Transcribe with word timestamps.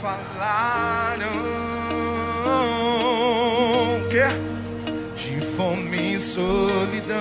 falaram 0.00 1.28
que 4.08 4.24
de 5.14 5.40
fome 5.40 6.14
e 6.14 6.18
solidão 6.18 7.18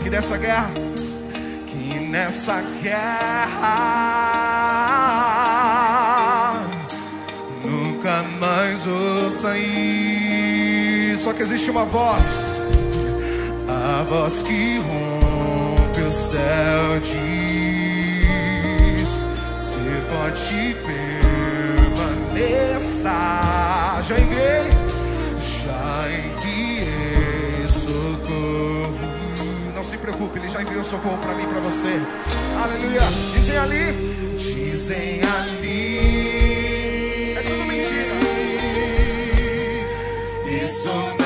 que 0.00 0.08
dessa 0.08 0.36
guerra 0.36 0.70
que 1.66 1.98
nessa 1.98 2.62
guerra 2.80 3.72
nunca 7.64 8.22
mais 8.40 8.84
vou 8.84 9.30
sair. 9.30 11.18
Só 11.18 11.32
que 11.32 11.42
existe 11.42 11.70
uma 11.70 11.84
voz 11.84 12.24
a 13.68 14.04
voz 14.04 14.42
que 14.42 14.78
rompe 14.78 16.00
o 16.02 16.12
céu 16.12 17.00
ser 17.00 17.41
forte 20.12 20.76
permaneça. 22.04 23.16
Já 24.02 24.18
enviei 24.18 24.70
já 25.38 26.08
enviei 26.10 27.68
socorro. 27.68 28.94
Não 29.74 29.84
se 29.84 29.96
preocupe 29.96 30.38
ele 30.38 30.48
já 30.48 30.60
enviou 30.62 30.84
socorro 30.84 31.18
para 31.18 31.34
mim 31.34 31.46
para 31.46 31.60
você. 31.60 32.00
Aleluia. 32.62 33.02
Dizem 33.34 33.56
ali 33.58 34.12
dizem 34.36 35.20
ali. 35.22 35.72
É 37.36 37.42
tudo 37.42 37.64
mentira. 37.64 38.14
Isso 40.64 40.88
não 40.88 41.21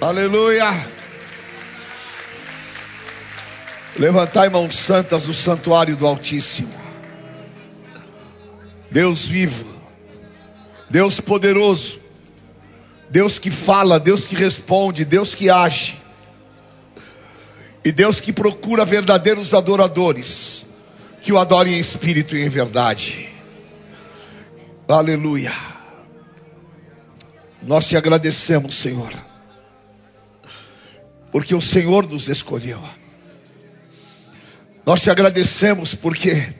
Aleluia. 0.00 0.86
Levantai 3.98 4.48
mãos 4.48 4.74
santas 4.74 5.24
do 5.24 5.34
santuário 5.34 5.96
do 5.96 6.06
Altíssimo. 6.06 6.72
Deus 8.90 9.26
vivo, 9.26 9.66
Deus 10.88 11.20
poderoso, 11.20 12.00
Deus 13.08 13.38
que 13.38 13.50
fala, 13.50 14.00
Deus 14.00 14.26
que 14.26 14.34
responde, 14.34 15.04
Deus 15.04 15.34
que 15.34 15.50
age, 15.50 15.96
e 17.84 17.92
Deus 17.92 18.20
que 18.20 18.32
procura 18.32 18.84
verdadeiros 18.84 19.54
adoradores, 19.54 20.64
que 21.22 21.32
o 21.32 21.38
adorem 21.38 21.74
em 21.74 21.78
espírito 21.78 22.36
e 22.36 22.42
em 22.42 22.48
verdade. 22.48 23.28
Aleluia. 24.88 25.69
Nós 27.62 27.86
te 27.86 27.96
agradecemos, 27.96 28.74
Senhor, 28.74 29.12
porque 31.30 31.54
o 31.54 31.60
Senhor 31.60 32.08
nos 32.08 32.28
escolheu. 32.28 32.82
Nós 34.84 35.02
te 35.02 35.10
agradecemos 35.10 35.94
porque 35.94 36.54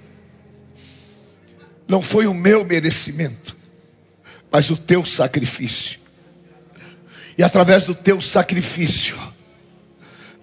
não 1.88 2.02
foi 2.02 2.26
o 2.26 2.34
meu 2.34 2.64
merecimento, 2.64 3.56
mas 4.50 4.70
o 4.70 4.76
teu 4.76 5.04
sacrifício. 5.04 5.98
E 7.36 7.42
através 7.42 7.86
do 7.86 7.94
teu 7.94 8.20
sacrifício, 8.20 9.18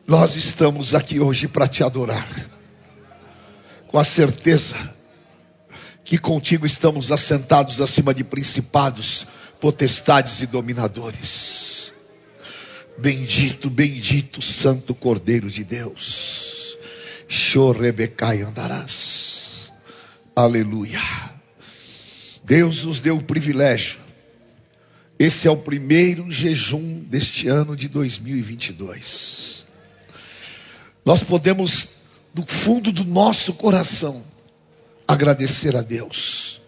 nós 0.08 0.36
estamos 0.36 0.96
aqui 0.96 1.20
hoje 1.20 1.48
para 1.48 1.68
te 1.68 1.84
adorar, 1.84 2.28
com 3.88 4.00
a 4.00 4.04
certeza 4.04 4.96
que 6.04 6.18
contigo 6.18 6.66
estamos 6.66 7.12
assentados 7.12 7.82
acima 7.82 8.14
de 8.14 8.24
principados, 8.24 9.28
potestades 9.60 10.42
e 10.42 10.48
dominadores. 10.48 11.94
Bendito, 12.98 13.70
bendito, 13.70 14.42
Santo 14.42 14.96
Cordeiro 14.96 15.50
de 15.50 15.64
Deus. 15.64 16.78
Chorebecai 17.28 18.42
andarás. 18.42 19.72
Aleluia. 20.36 21.02
Deus 22.44 22.86
nos 22.86 23.00
deu 23.00 23.18
o 23.18 23.24
privilégio. 23.24 24.00
Esse 25.20 25.48
é 25.48 25.52
o 25.52 25.58
primeiro 25.58 26.32
jejum 26.32 27.00
deste 27.02 27.48
ano 27.48 27.76
de 27.76 27.88
2022. 27.88 29.66
Nós 31.04 31.24
podemos, 31.24 31.96
do 32.34 32.46
fundo 32.46 32.92
do 32.92 33.04
nosso 33.04 33.54
coração, 33.54 34.24
agradecer 35.08 35.76
a 35.76 35.82
Deus. 35.82 36.62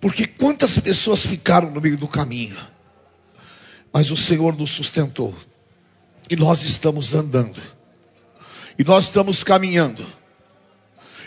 Porque 0.00 0.26
quantas 0.26 0.78
pessoas 0.78 1.20
ficaram 1.20 1.70
no 1.70 1.80
meio 1.80 1.96
do 1.96 2.06
caminho, 2.06 2.56
mas 3.92 4.10
o 4.10 4.16
Senhor 4.16 4.56
nos 4.56 4.70
sustentou, 4.70 5.34
e 6.30 6.36
nós 6.36 6.62
estamos 6.62 7.14
andando, 7.14 7.60
e 8.78 8.84
nós 8.84 9.04
estamos 9.04 9.42
caminhando, 9.42 10.06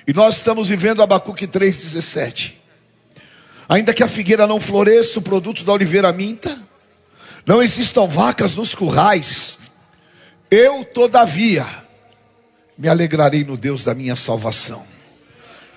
e 0.08 0.14
nós 0.14 0.38
estamos 0.38 0.70
vivendo 0.70 1.04
Abacuque 1.04 1.48
3,17. 1.48 2.54
Ainda 3.68 3.94
que 3.94 4.04
a 4.04 4.08
figueira 4.08 4.48
não 4.48 4.60
floresça, 4.60 5.20
o 5.20 5.22
produto 5.22 5.64
da 5.64 5.74
oliveira 5.74 6.12
minta, 6.12 6.60
não 7.46 7.62
existam 7.62 8.06
vacas 8.06 8.56
nos 8.56 8.76
currais, 8.76 9.58
eu, 10.50 10.84
todavia, 10.84 11.66
me 12.78 12.90
alegrarei 12.90 13.44
no 13.44 13.56
Deus 13.56 13.84
da 13.84 13.94
minha 13.94 14.16
salvação. 14.16 14.86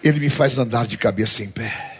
Ele 0.02 0.18
me 0.18 0.28
faz 0.28 0.58
andar 0.58 0.86
de 0.86 0.98
cabeça 0.98 1.44
em 1.44 1.50
pé. 1.50 1.93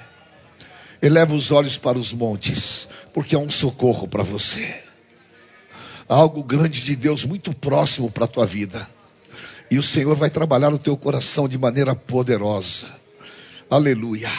Eleva 1.01 1.35
os 1.35 1.51
olhos 1.51 1.77
para 1.77 1.99
os 1.99 2.13
montes, 2.13 2.89
porque 3.13 3.35
há 3.35 3.39
um 3.39 3.51
socorro 3.51 4.09
para 4.09 4.23
você. 4.23 4.83
Há 6.09 6.15
algo 6.15 6.43
grande 6.43 6.83
de 6.83 6.97
Deus 6.97 7.25
muito 7.25 7.55
próximo 7.55 8.11
para 8.11 8.25
a 8.25 8.29
tua 8.29 8.47
vida. 8.47 8.89
E 9.71 9.79
o 9.79 9.83
Senhor 9.83 10.15
vai 10.15 10.31
trabalhar 10.31 10.73
o 10.73 10.79
teu 10.79 10.97
coração 10.97 11.49
de 11.49 11.59
maneira 11.59 11.95
poderosa. 11.95 12.89
Aleluia 13.71 14.31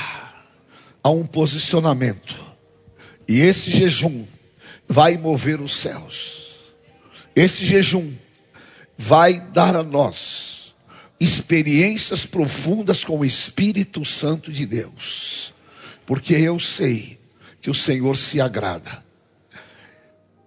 a 1.05 1.09
um 1.11 1.23
posicionamento. 1.23 2.43
E 3.27 3.39
esse 3.41 3.69
jejum 3.69 4.25
vai 4.89 5.19
mover 5.19 5.61
os 5.61 5.71
céus. 5.71 6.73
Esse 7.35 7.63
jejum 7.63 8.11
vai 8.97 9.39
dar 9.39 9.75
a 9.75 9.83
nós 9.83 10.73
experiências 11.19 12.25
profundas 12.25 13.03
com 13.03 13.19
o 13.19 13.25
Espírito 13.25 14.03
Santo 14.03 14.51
de 14.51 14.65
Deus. 14.65 15.53
Porque 16.05 16.33
eu 16.33 16.59
sei 16.59 17.19
que 17.61 17.69
o 17.69 17.73
Senhor 17.73 18.15
se 18.15 18.39
agrada. 18.39 19.03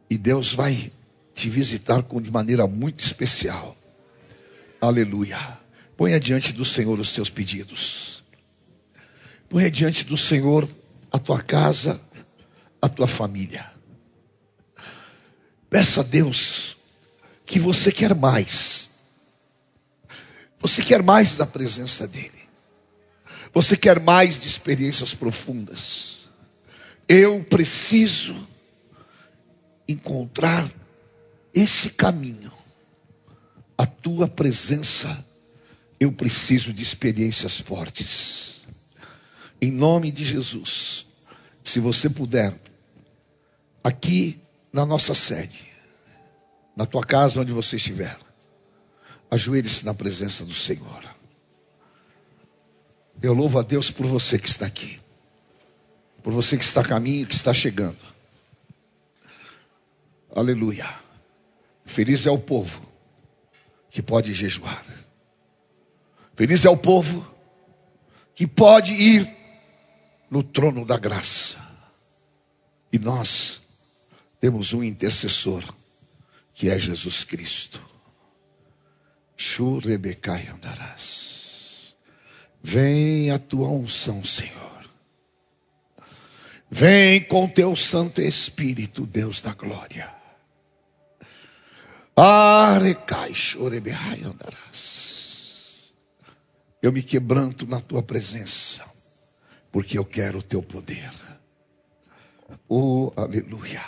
E 0.08 0.16
Deus 0.16 0.52
vai 0.52 0.92
te 1.34 1.48
visitar 1.48 2.02
de 2.02 2.30
maneira 2.30 2.66
muito 2.66 3.00
especial. 3.00 3.76
Aleluia. 4.80 5.58
Ponha 5.96 6.20
diante 6.20 6.52
do 6.52 6.64
Senhor 6.64 6.98
os 6.98 7.10
seus 7.10 7.28
pedidos. 7.28 8.22
Põe 9.48 9.70
diante 9.70 10.04
do 10.04 10.16
Senhor 10.16 10.68
a 11.10 11.18
tua 11.18 11.42
casa, 11.42 12.00
a 12.80 12.88
tua 12.88 13.08
família. 13.08 13.70
Peça 15.68 16.00
a 16.00 16.04
Deus 16.04 16.76
que 17.44 17.58
você 17.58 17.90
quer 17.90 18.14
mais. 18.14 18.90
Você 20.60 20.82
quer 20.82 21.02
mais 21.02 21.36
da 21.36 21.46
presença 21.46 22.06
dEle. 22.06 22.37
Você 23.58 23.76
quer 23.76 23.98
mais 23.98 24.38
de 24.38 24.46
experiências 24.46 25.14
profundas. 25.14 26.28
Eu 27.08 27.42
preciso 27.42 28.46
encontrar 29.88 30.70
esse 31.52 31.90
caminho. 31.90 32.52
A 33.76 33.84
tua 33.84 34.28
presença, 34.28 35.26
eu 35.98 36.12
preciso 36.12 36.72
de 36.72 36.84
experiências 36.84 37.58
fortes. 37.58 38.60
Em 39.60 39.72
nome 39.72 40.12
de 40.12 40.24
Jesus. 40.24 41.08
Se 41.64 41.80
você 41.80 42.08
puder, 42.08 42.56
aqui 43.82 44.40
na 44.72 44.86
nossa 44.86 45.16
sede, 45.16 45.66
na 46.76 46.86
tua 46.86 47.02
casa 47.02 47.40
onde 47.40 47.52
você 47.52 47.74
estiver, 47.74 48.16
ajoelhe-se 49.28 49.84
na 49.84 49.94
presença 49.94 50.44
do 50.44 50.54
Senhor. 50.54 51.17
Eu 53.20 53.34
louvo 53.34 53.58
a 53.58 53.62
Deus 53.62 53.90
por 53.90 54.06
você 54.06 54.38
que 54.38 54.48
está 54.48 54.66
aqui, 54.66 55.00
por 56.22 56.32
você 56.32 56.56
que 56.56 56.64
está 56.64 56.82
a 56.82 56.84
caminho, 56.84 57.26
que 57.26 57.34
está 57.34 57.52
chegando. 57.52 57.98
Aleluia. 60.34 60.88
Feliz 61.84 62.26
é 62.26 62.30
o 62.30 62.38
povo 62.38 62.86
que 63.90 64.00
pode 64.00 64.32
jejuar. 64.34 64.84
Feliz 66.36 66.64
é 66.64 66.70
o 66.70 66.76
povo 66.76 67.26
que 68.34 68.46
pode 68.46 68.92
ir 68.92 69.28
no 70.30 70.42
trono 70.42 70.84
da 70.84 70.96
graça. 70.96 71.58
E 72.92 72.98
nós 72.98 73.62
temos 74.38 74.72
um 74.72 74.84
intercessor, 74.84 75.64
que 76.54 76.70
é 76.70 76.78
Jesus 76.78 77.24
Cristo. 77.24 77.82
Churebecai 79.36 80.46
andarás. 80.48 81.27
Vem 82.62 83.30
a 83.30 83.38
tua 83.38 83.68
unção, 83.68 84.24
Senhor. 84.24 84.68
Vem 86.70 87.22
com 87.24 87.48
teu 87.48 87.74
Santo 87.74 88.20
Espírito, 88.20 89.06
Deus 89.06 89.40
da 89.40 89.54
glória. 89.54 90.12
Andarás. 94.24 95.94
Eu 96.82 96.92
me 96.92 97.02
quebranto 97.02 97.66
na 97.66 97.80
tua 97.80 98.02
presença 98.02 98.84
porque 99.70 99.98
eu 99.98 100.04
quero 100.04 100.38
o 100.38 100.42
teu 100.42 100.62
poder. 100.62 101.10
Oh, 102.68 103.12
aleluia. 103.16 103.82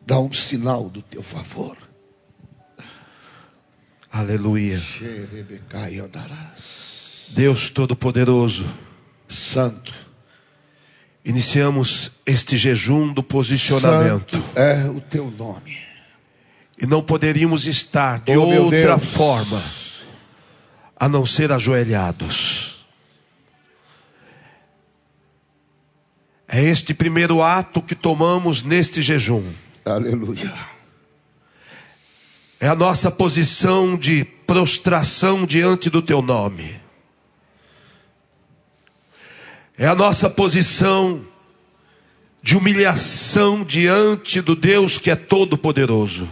Dá 0.00 0.18
um 0.18 0.32
sinal 0.32 0.88
do 0.88 1.02
teu 1.02 1.22
favor. 1.22 1.76
Aleluia. 4.14 4.80
Deus 7.30 7.68
Todo-Poderoso, 7.68 8.64
Santo. 9.28 9.92
Iniciamos 11.24 12.12
este 12.24 12.56
jejum 12.56 13.12
do 13.12 13.22
posicionamento. 13.22 14.36
Santo 14.36 14.58
é 14.58 14.88
o 14.88 15.00
teu 15.00 15.30
nome. 15.30 15.76
E 16.80 16.86
não 16.86 17.02
poderíamos 17.02 17.66
estar 17.66 18.20
de 18.20 18.36
oh, 18.36 18.62
outra 18.62 18.98
forma 18.98 19.60
a 20.96 21.08
não 21.08 21.26
ser 21.26 21.50
ajoelhados 21.50 22.74
É 26.54 26.62
este 26.62 26.94
primeiro 26.94 27.42
ato 27.42 27.82
que 27.82 27.96
tomamos 27.96 28.62
neste 28.62 29.02
jejum. 29.02 29.42
Aleluia. 29.84 30.54
É 32.64 32.68
a 32.68 32.74
nossa 32.74 33.10
posição 33.10 33.94
de 33.94 34.24
prostração 34.24 35.44
diante 35.44 35.90
do 35.90 36.00
teu 36.00 36.22
nome. 36.22 36.80
É 39.76 39.86
a 39.86 39.94
nossa 39.94 40.30
posição 40.30 41.22
de 42.42 42.56
humilhação 42.56 43.62
diante 43.62 44.40
do 44.40 44.56
Deus 44.56 44.96
que 44.96 45.10
é 45.10 45.14
todo-poderoso. 45.14 46.26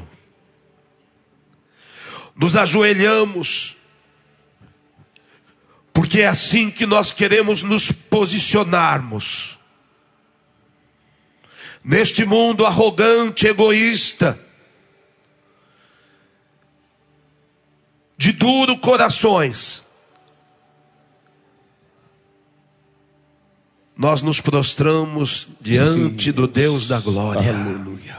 Nos 2.35 2.57
ajoelhamos, 2.57 3.77
porque 5.93 6.23
é 6.23 6.29
assim 6.29 6.71
que 6.71 6.87
nós 6.87 7.13
queremos 7.13 7.63
nos 7.63 7.93
posicionarmos. 7.93 9.59
Neste 11.85 12.25
mundo 12.25 12.65
arrogante, 12.65 13.47
egoísta, 13.47 14.41
de 18.23 18.31
duro 18.31 18.79
corações, 18.79 19.83
nós 23.97 24.23
nos 24.23 24.41
prostramos 24.41 25.49
diante 25.61 26.27
Sim, 26.27 26.33
do 26.33 26.47
Deus 26.47 26.87
da 26.87 27.01
glória. 27.01 27.53
Aleluia. 27.53 28.17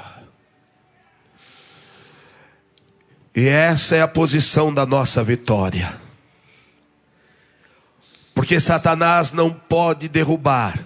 E 3.33 3.47
essa 3.47 3.95
é 3.95 4.01
a 4.01 4.07
posição 4.07 4.73
da 4.73 4.85
nossa 4.85 5.23
vitória. 5.23 5.97
Porque 8.35 8.59
Satanás 8.59 9.31
não 9.31 9.49
pode 9.49 10.09
derrubar 10.09 10.85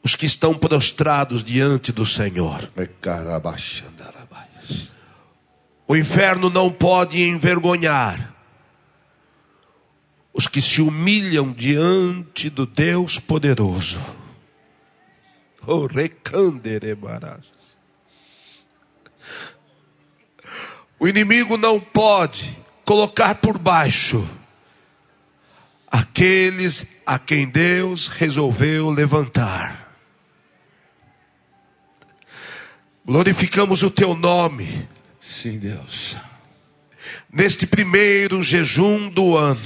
os 0.00 0.14
que 0.14 0.26
estão 0.26 0.54
prostrados 0.54 1.42
diante 1.42 1.90
do 1.90 2.06
Senhor. 2.06 2.70
O 5.88 5.96
inferno 5.96 6.50
não 6.50 6.70
pode 6.70 7.22
envergonhar 7.22 8.34
os 10.34 10.46
que 10.46 10.60
se 10.60 10.82
humilham 10.82 11.50
diante 11.50 12.50
do 12.50 12.66
Deus 12.66 13.18
poderoso. 13.18 13.98
Oh, 15.66 15.88
o 21.00 21.08
inimigo 21.08 21.56
não 21.56 21.80
pode 21.80 22.56
colocar 22.84 23.34
por 23.36 23.58
baixo 23.58 24.28
aqueles 25.86 26.98
a 27.06 27.18
quem 27.18 27.48
Deus 27.48 28.08
resolveu 28.08 28.90
levantar. 28.90 29.88
Glorificamos 33.04 33.82
o 33.82 33.90
teu 33.90 34.14
nome. 34.14 34.86
Sim, 35.28 35.58
Deus 35.58 36.16
neste 37.32 37.66
primeiro 37.66 38.42
jejum 38.42 39.08
do 39.08 39.36
ano. 39.36 39.60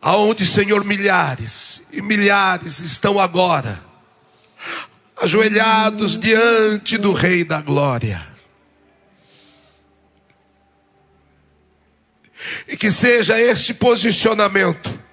Aonde, 0.00 0.44
Senhor, 0.44 0.84
milhares 0.84 1.84
e 1.92 2.02
milhares 2.02 2.80
estão 2.80 3.18
agora 3.18 3.82
ajoelhados 5.16 6.18
diante 6.18 6.98
do 6.98 7.12
Rei 7.12 7.44
da 7.44 7.60
Glória. 7.60 8.26
E 12.68 12.76
que 12.76 12.90
seja 12.90 13.40
esse 13.40 13.74
posicionamento 13.74 15.03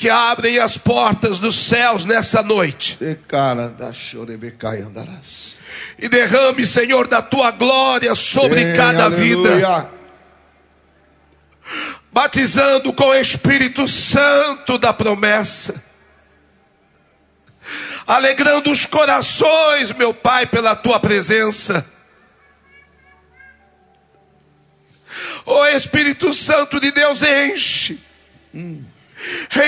que 0.00 0.08
abrem 0.08 0.58
as 0.58 0.78
portas 0.78 1.38
dos 1.38 1.54
céus 1.54 2.06
nessa 2.06 2.42
noite. 2.42 2.96
E 5.98 6.08
derrame, 6.08 6.64
Senhor, 6.64 7.06
da 7.06 7.20
tua 7.20 7.50
glória 7.50 8.14
sobre 8.14 8.70
Sim, 8.70 8.76
cada 8.76 9.04
aleluia. 9.04 9.36
vida. 9.36 9.90
Batizando 12.10 12.94
com 12.94 13.08
o 13.08 13.14
Espírito 13.14 13.86
Santo 13.86 14.78
da 14.78 14.94
promessa. 14.94 15.84
Alegrando 18.06 18.70
os 18.70 18.86
corações, 18.86 19.92
meu 19.92 20.14
Pai, 20.14 20.46
pela 20.46 20.74
tua 20.74 20.98
presença. 20.98 21.84
O 25.44 25.66
Espírito 25.66 26.32
Santo 26.32 26.80
de 26.80 26.90
Deus 26.90 27.22
enche. 27.22 28.00
Hum 28.54 28.82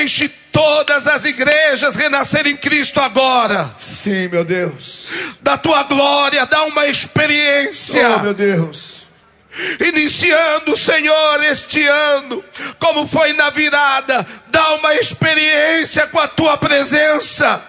Enche 0.03 0.29
todas 0.51 1.07
as 1.07 1.25
igrejas 1.25 1.97
renascer 1.97 2.47
em 2.47 2.57
Cristo 2.57 3.01
agora. 3.01 3.75
Sim, 3.79 4.29
meu 4.29 4.45
Deus. 4.45 5.09
Da 5.41 5.57
tua 5.59 5.83
glória, 5.85 6.47
dá 6.47 6.65
uma 6.65 6.87
experiência. 6.87 8.17
Oh, 8.17 8.19
meu 8.21 8.35
Deus. 8.35 9.07
Iniciando, 9.87 10.75
Senhor, 10.77 11.45
este 11.45 11.87
ano, 11.87 12.43
como 12.79 13.07
foi 13.07 13.35
na 13.35 13.51
virada, 13.51 14.27
dá 14.49 14.75
uma 14.77 14.95
experiência 14.95 16.07
com 16.07 16.19
a 16.19 16.29
tua 16.29 16.57
presença. 16.57 17.63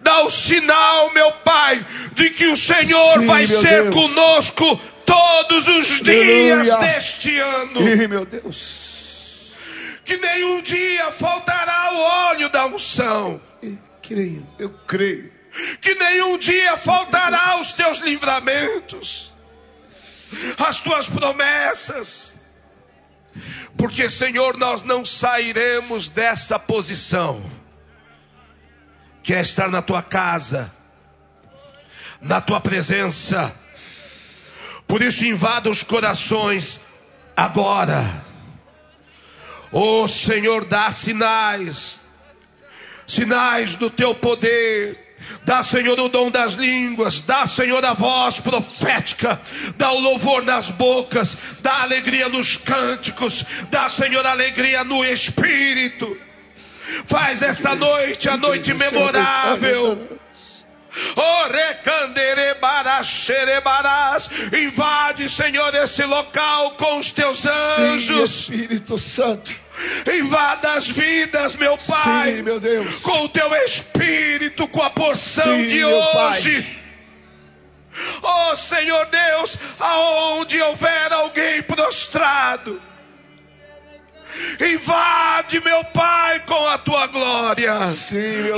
Dá 0.00 0.22
o 0.22 0.30
sinal, 0.30 1.12
meu 1.12 1.30
Pai, 1.32 1.84
de 2.12 2.30
que 2.30 2.46
o 2.46 2.56
Senhor 2.56 3.20
Sim, 3.20 3.26
vai 3.26 3.46
ser 3.46 3.84
Deus. 3.84 3.94
conosco 3.94 4.80
todos 5.04 5.68
os 5.68 6.00
dias 6.00 6.70
Aleluia. 6.70 6.76
deste 6.78 7.38
ano. 7.38 7.80
Sim, 7.80 8.06
meu 8.08 8.24
Deus 8.24 8.85
que 10.06 10.16
nenhum 10.18 10.62
dia 10.62 11.10
faltará 11.10 11.92
o 11.92 11.98
óleo 12.28 12.48
da 12.48 12.64
unção. 12.66 13.40
Eu 13.60 13.76
creio, 14.00 14.46
eu 14.56 14.70
creio. 14.86 15.32
Que 15.80 15.96
nenhum 15.96 16.38
dia 16.38 16.76
faltará 16.76 17.60
os 17.60 17.72
teus 17.72 17.98
livramentos, 17.98 19.34
as 20.58 20.80
tuas 20.80 21.08
promessas. 21.08 22.36
Porque, 23.76 24.08
Senhor, 24.08 24.56
nós 24.56 24.82
não 24.82 25.04
sairemos 25.04 26.08
dessa 26.08 26.56
posição, 26.56 27.42
que 29.24 29.34
é 29.34 29.40
estar 29.40 29.68
na 29.68 29.82
tua 29.82 30.02
casa, 30.02 30.72
na 32.20 32.40
tua 32.40 32.60
presença. 32.60 33.52
Por 34.86 35.02
isso, 35.02 35.24
invada 35.24 35.68
os 35.68 35.82
corações 35.82 36.82
agora 37.36 38.25
oh, 39.72 40.06
Senhor, 40.06 40.64
dá 40.64 40.90
sinais, 40.90 42.10
sinais 43.06 43.76
do 43.76 43.90
teu 43.90 44.14
poder. 44.14 45.04
Dá, 45.44 45.62
Senhor, 45.62 45.98
o 45.98 46.08
dom 46.08 46.30
das 46.30 46.54
línguas, 46.54 47.20
dá, 47.20 47.46
Senhor, 47.46 47.84
a 47.84 47.94
voz 47.94 48.38
profética, 48.38 49.40
dá 49.76 49.90
o 49.90 49.98
louvor 49.98 50.44
nas 50.44 50.70
bocas, 50.70 51.58
dá 51.60 51.82
alegria 51.82 52.28
nos 52.28 52.56
cânticos, 52.56 53.44
dá, 53.70 53.88
Senhor, 53.88 54.24
alegria 54.24 54.84
no 54.84 55.04
espírito. 55.04 56.16
Faz 57.06 57.42
esta 57.42 57.74
noite 57.74 58.28
a 58.28 58.36
noite 58.36 58.72
memorável. 58.72 60.15
Invade, 64.52 65.28
Senhor, 65.28 65.74
esse 65.74 66.04
local 66.04 66.72
com 66.72 66.98
os 66.98 67.12
teus 67.12 67.46
anjos. 67.46 68.30
Sim, 68.30 68.54
Espírito 68.54 68.98
Santo. 68.98 69.52
Invada 70.18 70.72
as 70.72 70.88
vidas, 70.88 71.54
meu 71.56 71.76
Pai. 71.76 72.36
Sim, 72.36 72.42
meu 72.42 72.58
Deus. 72.58 72.96
Com 72.96 73.24
o 73.24 73.28
teu 73.28 73.54
Espírito, 73.64 74.66
com 74.68 74.82
a 74.82 74.90
porção 74.90 75.44
Sim, 75.44 75.66
de 75.66 75.84
hoje. 75.84 76.76
Oh 78.22 78.56
Senhor 78.56 79.06
Deus, 79.06 79.58
aonde 79.80 80.60
houver 80.60 81.12
alguém 81.12 81.62
prostrado, 81.62 82.80
Invade, 84.60 85.60
meu 85.60 85.84
Pai, 85.84 86.40
com 86.40 86.66
a 86.66 86.78
tua 86.78 87.06
glória. 87.06 87.74
Sim, 88.08 88.42
Deus. 88.42 88.56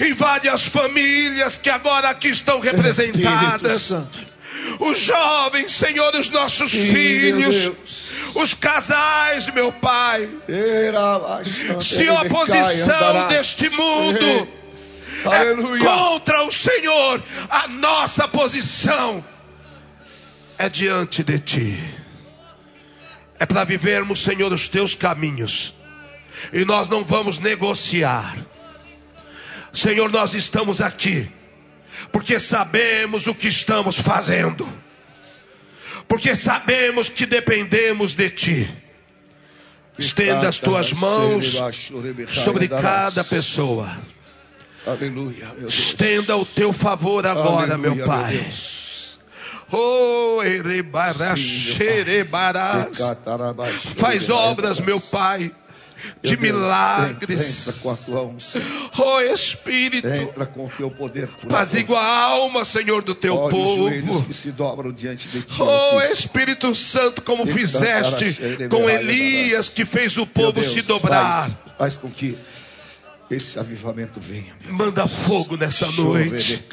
Invade 0.00 0.48
as 0.48 0.64
famílias 0.66 1.56
que 1.56 1.70
agora 1.70 2.10
aqui 2.10 2.28
estão 2.28 2.60
representadas. 2.60 3.96
Os 4.78 4.98
jovens, 4.98 5.72
Senhor, 5.72 6.14
os 6.14 6.30
nossos 6.30 6.70
Sim, 6.70 6.92
filhos. 6.92 7.72
Os 8.34 8.54
casais, 8.54 9.48
meu 9.48 9.72
Pai. 9.72 10.28
Se 11.80 12.08
a 12.08 12.22
oposição 12.22 13.28
deste 13.28 13.68
mundo 13.70 14.48
é 15.24 15.78
contra 15.78 16.44
o 16.44 16.50
Senhor, 16.50 17.22
a 17.48 17.68
nossa 17.68 18.28
posição 18.28 19.24
é 20.58 20.68
diante 20.68 21.22
de 21.22 21.38
Ti 21.38 21.99
é 23.40 23.46
para 23.46 23.64
vivermos, 23.64 24.22
Senhor, 24.22 24.52
os 24.52 24.68
teus 24.68 24.94
caminhos. 24.94 25.74
E 26.52 26.64
nós 26.64 26.88
não 26.88 27.02
vamos 27.02 27.38
negociar. 27.38 28.36
Senhor, 29.72 30.10
nós 30.10 30.34
estamos 30.34 30.80
aqui 30.80 31.28
porque 32.12 32.38
sabemos 32.38 33.26
o 33.26 33.34
que 33.34 33.48
estamos 33.48 33.98
fazendo. 33.98 34.66
Porque 36.06 36.34
sabemos 36.34 37.08
que 37.08 37.24
dependemos 37.24 38.14
de 38.14 38.28
ti. 38.30 38.70
Estenda 39.98 40.48
as 40.48 40.58
tuas 40.58 40.92
mãos 40.92 41.58
sobre 42.28 42.68
cada 42.68 43.22
pessoa. 43.22 43.88
Aleluia. 44.86 45.48
Estenda 45.66 46.36
o 46.36 46.44
teu 46.44 46.72
favor 46.72 47.26
agora, 47.26 47.78
meu 47.78 47.96
Pai. 48.04 48.38
Oh, 49.72 50.40
xerebarás. 51.36 52.98
Faz 53.96 54.28
obras, 54.30 54.80
meu 54.80 55.00
Pai, 55.00 55.52
de 56.22 56.36
milagres. 56.36 57.68
Entra 57.68 57.80
com 57.80 57.90
a 57.90 57.96
tua 57.96 58.22
unção. 58.22 58.62
Oh 58.98 59.20
Espírito, 59.20 60.08
Entra 60.08 60.46
com 60.46 60.66
o 60.66 60.68
teu 60.70 60.90
poder. 60.90 61.28
apazigua 61.44 62.00
a 62.00 62.22
alma, 62.24 62.64
Senhor, 62.64 63.02
do 63.02 63.14
teu 63.14 63.36
Olha 63.36 63.50
povo. 63.50 64.22
que 64.24 64.34
se 64.34 64.50
dobram 64.52 64.92
diante 64.92 65.28
de 65.28 65.42
ti. 65.42 65.62
Oh. 65.62 66.00
Espírito 66.00 66.74
Santo, 66.74 67.22
como 67.22 67.46
fizeste 67.46 68.36
com 68.68 68.88
Elias, 68.88 69.68
que 69.68 69.84
fez 69.84 70.16
o 70.16 70.26
povo 70.26 70.52
Deus, 70.60 70.72
se 70.72 70.82
dobrar. 70.82 71.48
Faz, 71.48 71.54
faz 71.78 71.96
com 71.96 72.10
que 72.10 72.36
esse 73.30 73.58
avivamento 73.58 74.18
venha. 74.18 74.52
Manda 74.70 75.06
fogo 75.06 75.56
nessa 75.56 75.86
noite. 75.92 76.64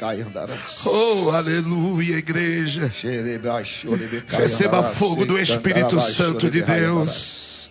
Oh, 0.84 1.30
aleluia, 1.30 2.16
igreja. 2.16 2.92
Receba 4.28 4.82
fogo 4.82 5.24
do 5.24 5.38
Espírito 5.38 6.00
Santo 6.00 6.50
de. 6.50 6.62
Deus. 6.62 7.70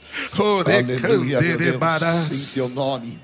Aleluia, 0.65 1.41
Deus. 1.41 2.51
Em 2.51 2.53
teu 2.53 2.69
nome, 2.69 3.19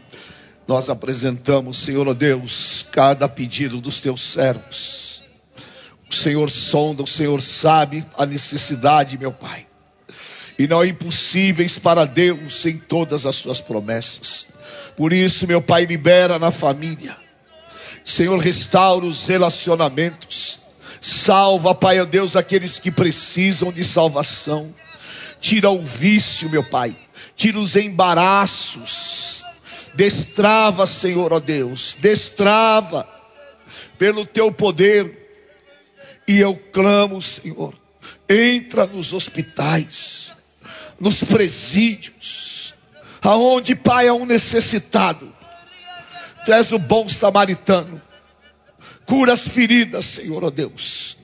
nós 0.67 0.89
apresentamos, 0.89 1.77
Senhor, 1.77 2.13
Deus, 2.13 2.85
cada 2.91 3.29
pedido 3.29 3.79
dos 3.79 3.99
teus 3.99 4.21
servos. 4.21 5.23
O 6.09 6.13
Senhor 6.13 6.49
sonda, 6.49 7.01
o 7.01 7.07
Senhor 7.07 7.41
sabe 7.41 8.05
a 8.17 8.25
necessidade, 8.25 9.17
meu 9.17 9.31
Pai. 9.31 9.65
E 10.59 10.67
não 10.67 10.81
há 10.81 10.87
impossíveis 10.87 11.79
para 11.79 12.05
Deus 12.05 12.65
em 12.65 12.77
todas 12.77 13.25
as 13.25 13.35
suas 13.37 13.59
promessas. 13.59 14.52
Por 14.95 15.11
isso, 15.11 15.47
meu 15.47 15.61
Pai, 15.61 15.85
libera 15.85 16.37
na 16.37 16.51
família. 16.51 17.15
Senhor, 18.03 18.37
restaura 18.37 19.05
os 19.05 19.25
relacionamentos. 19.25 20.59
Salva, 21.01 21.73
Pai, 21.73 21.99
ó 21.99 22.05
Deus, 22.05 22.35
aqueles 22.35 22.79
que 22.79 22.91
precisam 22.91 23.71
de 23.71 23.83
salvação. 23.83 24.73
Tira 25.39 25.69
o 25.69 25.83
vício, 25.83 26.49
meu 26.49 26.63
Pai. 26.63 26.95
Tira 27.35 27.59
os 27.59 27.75
embaraços. 27.75 29.43
Destrava, 29.95 30.85
Senhor, 30.85 31.33
ó 31.33 31.39
Deus. 31.39 31.95
Destrava 31.99 33.07
pelo 33.97 34.25
teu 34.25 34.51
poder. 34.51 35.21
E 36.27 36.39
eu 36.39 36.55
clamo, 36.71 37.21
Senhor. 37.21 37.73
Entra 38.29 38.85
nos 38.85 39.13
hospitais, 39.13 40.33
nos 40.99 41.23
presídios, 41.23 42.52
aonde, 43.23 43.75
Pai, 43.75 44.07
há 44.07 44.13
um 44.13 44.25
necessitado. 44.25 45.33
Tu 46.45 46.53
és 46.53 46.71
o 46.71 46.79
bom 46.79 47.07
samaritano. 47.07 48.01
Cura 49.05 49.33
as 49.33 49.47
feridas, 49.47 50.05
Senhor, 50.05 50.43
ó 50.43 50.49
Deus. 50.49 51.17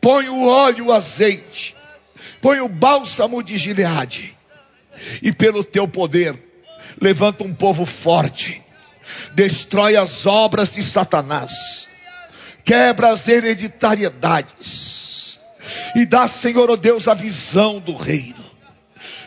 Põe 0.00 0.28
o 0.28 0.46
óleo, 0.46 0.86
o 0.86 0.92
azeite. 0.92 1.74
Põe 2.40 2.60
o 2.60 2.68
bálsamo 2.68 3.42
de 3.42 3.56
Gileade. 3.56 4.36
E 5.20 5.32
pelo 5.32 5.64
teu 5.64 5.86
poder, 5.86 6.42
levanta 7.00 7.44
um 7.44 7.52
povo 7.52 7.84
forte. 7.84 8.62
Destrói 9.34 9.96
as 9.96 10.26
obras 10.26 10.74
de 10.74 10.82
Satanás. 10.82 11.88
Quebra 12.64 13.10
as 13.10 13.28
hereditariedades. 13.28 15.40
E 15.94 16.06
dá, 16.06 16.26
Senhor, 16.28 16.70
ó 16.70 16.76
Deus, 16.76 17.08
a 17.08 17.14
visão 17.14 17.78
do 17.78 17.94
reino. 17.94 18.45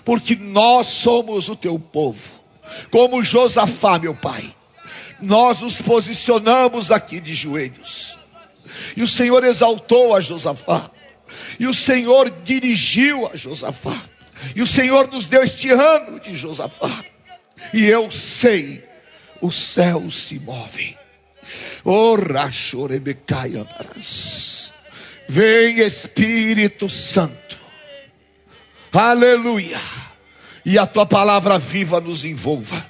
Porque 0.09 0.35
nós 0.35 0.87
somos 0.87 1.49
o 1.49 1.55
teu 1.55 1.77
povo. 1.77 2.41
Como 2.89 3.23
Josafá, 3.23 3.99
meu 3.99 4.15
Pai. 4.15 4.55
Nós 5.21 5.61
nos 5.61 5.79
posicionamos 5.79 6.89
aqui 6.89 7.19
de 7.19 7.35
joelhos. 7.35 8.17
E 8.97 9.03
o 9.03 9.07
Senhor 9.07 9.43
exaltou 9.43 10.15
a 10.15 10.19
Josafá. 10.19 10.89
E 11.59 11.67
o 11.67 11.75
Senhor 11.75 12.27
dirigiu 12.43 13.27
a 13.27 13.35
Josafá. 13.35 13.95
E 14.55 14.63
o 14.63 14.65
Senhor 14.65 15.07
nos 15.11 15.27
deu 15.27 15.43
este 15.43 15.69
ano 15.69 16.19
de 16.19 16.35
Josafá. 16.35 17.05
E 17.71 17.85
eu 17.85 18.09
sei, 18.09 18.83
os 19.39 19.53
céus 19.53 20.23
se 20.23 20.39
movem. 20.39 20.97
Andarás. 23.61 24.73
Vem 25.27 25.77
Espírito 25.81 26.89
Santo. 26.89 27.58
Aleluia. 28.91 29.79
E 30.65 30.77
a 30.77 30.85
tua 30.85 31.05
palavra 31.05 31.57
viva 31.57 31.99
nos 31.99 32.25
envolva. 32.25 32.85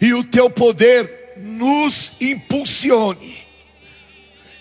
E 0.00 0.14
o 0.14 0.24
teu 0.24 0.48
poder 0.48 1.34
nos 1.36 2.20
impulsione. 2.20 3.38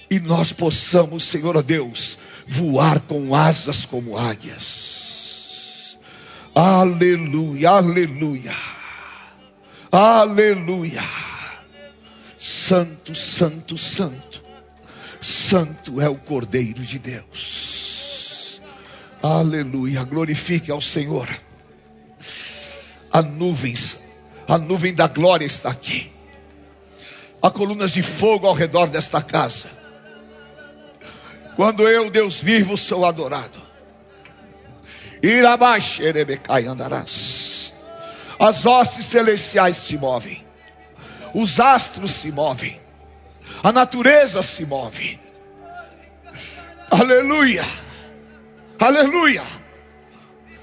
E 0.10 0.20
nós 0.20 0.52
possamos, 0.52 1.24
Senhor 1.24 1.62
Deus, 1.62 2.20
voar 2.48 3.00
com 3.02 3.36
asas 3.36 3.86
como 3.86 4.18
águias. 4.18 5.98
Aleluia, 6.56 7.70
aleluia. 7.72 8.56
Aleluia. 9.92 11.04
Santo, 12.38 13.14
santo, 13.14 13.78
santo. 13.78 14.44
Santo 15.20 16.00
é 16.02 16.08
o 16.08 16.16
Cordeiro 16.16 16.82
de 16.82 17.00
Deus. 17.00 17.77
Aleluia. 19.22 20.04
Glorifique 20.04 20.72
ao 20.72 20.82
Senhor. 20.82 21.28
A 23.12 23.22
nuvens, 23.22 24.08
a 24.48 24.58
nuvem 24.58 24.94
da 24.94 25.08
glória 25.08 25.46
está 25.46 25.70
aqui. 25.70 26.12
Há 27.42 27.50
colunas 27.50 27.94
de 27.94 28.02
fogo 28.02 28.48
ao 28.48 28.54
redor 28.54 28.88
desta 28.88 29.22
casa. 29.22 29.70
Quando 31.56 31.88
eu, 31.88 32.10
Deus 32.10 32.40
vivo, 32.40 32.78
sou 32.78 33.06
adorado. 33.06 33.62
Irabaxerebecai 35.22 36.68
andarás. 36.68 37.74
As 38.40 38.66
hostes 38.66 39.06
celestiais 39.06 39.78
se 39.78 39.98
movem. 39.98 40.46
Os 41.34 41.60
astros 41.60 42.12
se 42.12 42.32
movem. 42.32 42.80
A 43.64 43.72
natureza 43.72 44.44
se 44.44 44.66
move. 44.66 45.20
Aleluia. 46.92 47.66
Aleluia. 48.80 49.44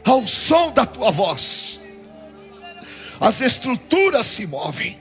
Ao 0.05 0.27
som 0.27 0.71
da 0.71 0.87
tua 0.87 1.11
voz. 1.11 1.81
As 3.21 3.41
estruturas 3.41 4.27
se 4.27 4.47
movem. 4.47 5.01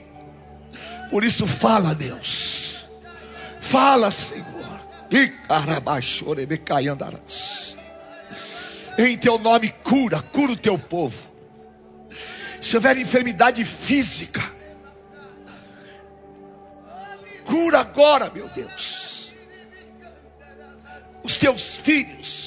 Por 1.11 1.23
isso 1.23 1.45
fala, 1.45 1.93
Deus. 1.93 2.85
Fala, 3.61 4.09
Senhor. 4.09 4.81
Em 8.97 9.17
teu 9.17 9.37
nome 9.37 9.69
cura, 9.83 10.21
cura 10.21 10.53
o 10.53 10.57
teu 10.57 10.77
povo. 10.77 11.31
Se 12.61 12.75
houver 12.75 12.97
enfermidade 12.97 13.63
física, 13.65 14.41
cura 17.45 17.81
agora, 17.81 18.31
meu 18.31 18.47
Deus. 18.49 19.33
Os 21.23 21.37
teus 21.37 21.61
filhos 21.61 22.42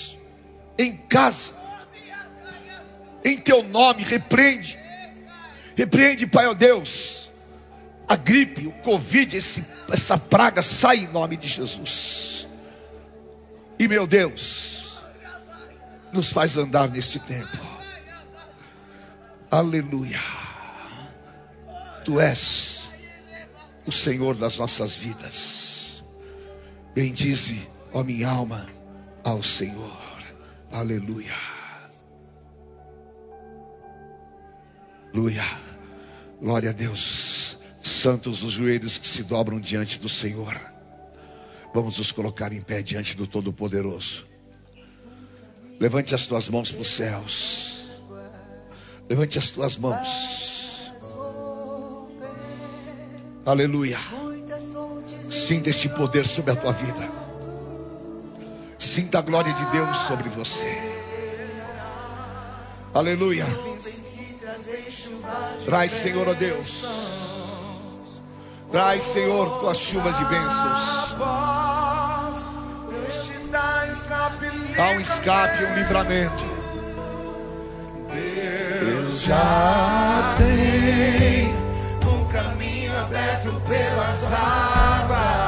em 0.78 0.96
casa, 0.96 1.52
em 3.24 3.38
teu 3.38 3.62
nome, 3.62 4.02
repreende, 4.02 4.78
repreende, 5.76 6.26
Pai, 6.26 6.46
ó 6.46 6.54
Deus, 6.54 7.30
a 8.08 8.16
gripe, 8.16 8.66
o 8.66 8.72
Covid, 8.72 9.36
esse, 9.36 9.66
essa 9.92 10.16
praga, 10.16 10.62
sai 10.62 10.98
em 10.98 11.08
nome 11.08 11.36
de 11.36 11.48
Jesus. 11.48 12.48
E 13.78 13.88
meu 13.88 14.06
Deus, 14.06 14.98
nos 16.12 16.30
faz 16.30 16.56
andar 16.56 16.88
nesse 16.88 17.18
tempo. 17.20 17.58
Aleluia. 19.50 20.20
Tu 22.04 22.20
és 22.20 22.88
o 23.84 23.92
Senhor 23.92 24.36
das 24.36 24.58
nossas 24.58 24.96
vidas. 24.96 26.04
Bendize, 26.94 27.68
ó 27.92 28.02
minha 28.02 28.28
alma, 28.28 28.66
ao 29.24 29.42
Senhor. 29.42 30.05
Aleluia. 30.76 31.34
Aleluia. 35.10 35.42
Glória 36.38 36.68
a 36.68 36.72
Deus. 36.74 37.58
Santos 37.80 38.42
os 38.42 38.52
joelhos 38.52 38.98
que 38.98 39.08
se 39.08 39.22
dobram 39.22 39.58
diante 39.58 39.98
do 39.98 40.06
Senhor. 40.06 40.60
Vamos 41.72 41.96
nos 41.96 42.12
colocar 42.12 42.52
em 42.52 42.60
pé 42.60 42.82
diante 42.82 43.16
do 43.16 43.26
Todo-Poderoso. 43.26 44.26
Levante 45.80 46.14
as 46.14 46.26
tuas 46.26 46.50
mãos 46.50 46.70
para 46.70 46.82
os 46.82 46.88
céus. 46.88 47.86
Levante 49.08 49.38
as 49.38 49.48
tuas 49.48 49.78
mãos. 49.78 50.92
Aleluia. 53.46 53.98
Sinta 55.30 55.70
este 55.70 55.88
poder 55.88 56.26
sobre 56.26 56.50
a 56.50 56.56
tua 56.56 56.72
vida. 56.72 57.15
Sinta 58.96 59.18
a 59.18 59.20
glória 59.20 59.52
de 59.52 59.64
Deus 59.66 59.94
sobre 60.08 60.30
você. 60.30 60.82
Aleluia. 62.94 63.44
Traz, 65.66 65.92
Senhor, 65.92 66.26
ó 66.26 66.30
oh 66.30 66.34
Deus. 66.34 66.86
Traz, 68.72 69.02
Senhor, 69.02 69.60
tuas 69.60 69.76
chuvas 69.76 70.16
de 70.16 70.24
bênçãos. 70.24 71.14
Há 74.78 74.90
um 74.94 75.00
escape, 75.00 75.64
um 75.64 75.74
livramento. 75.74 76.44
Deus 78.80 79.20
já 79.20 80.36
tem 80.38 81.48
um 82.08 82.24
caminho 82.28 82.98
aberto 82.98 83.60
pelas 83.68 84.32
águas. 84.32 85.45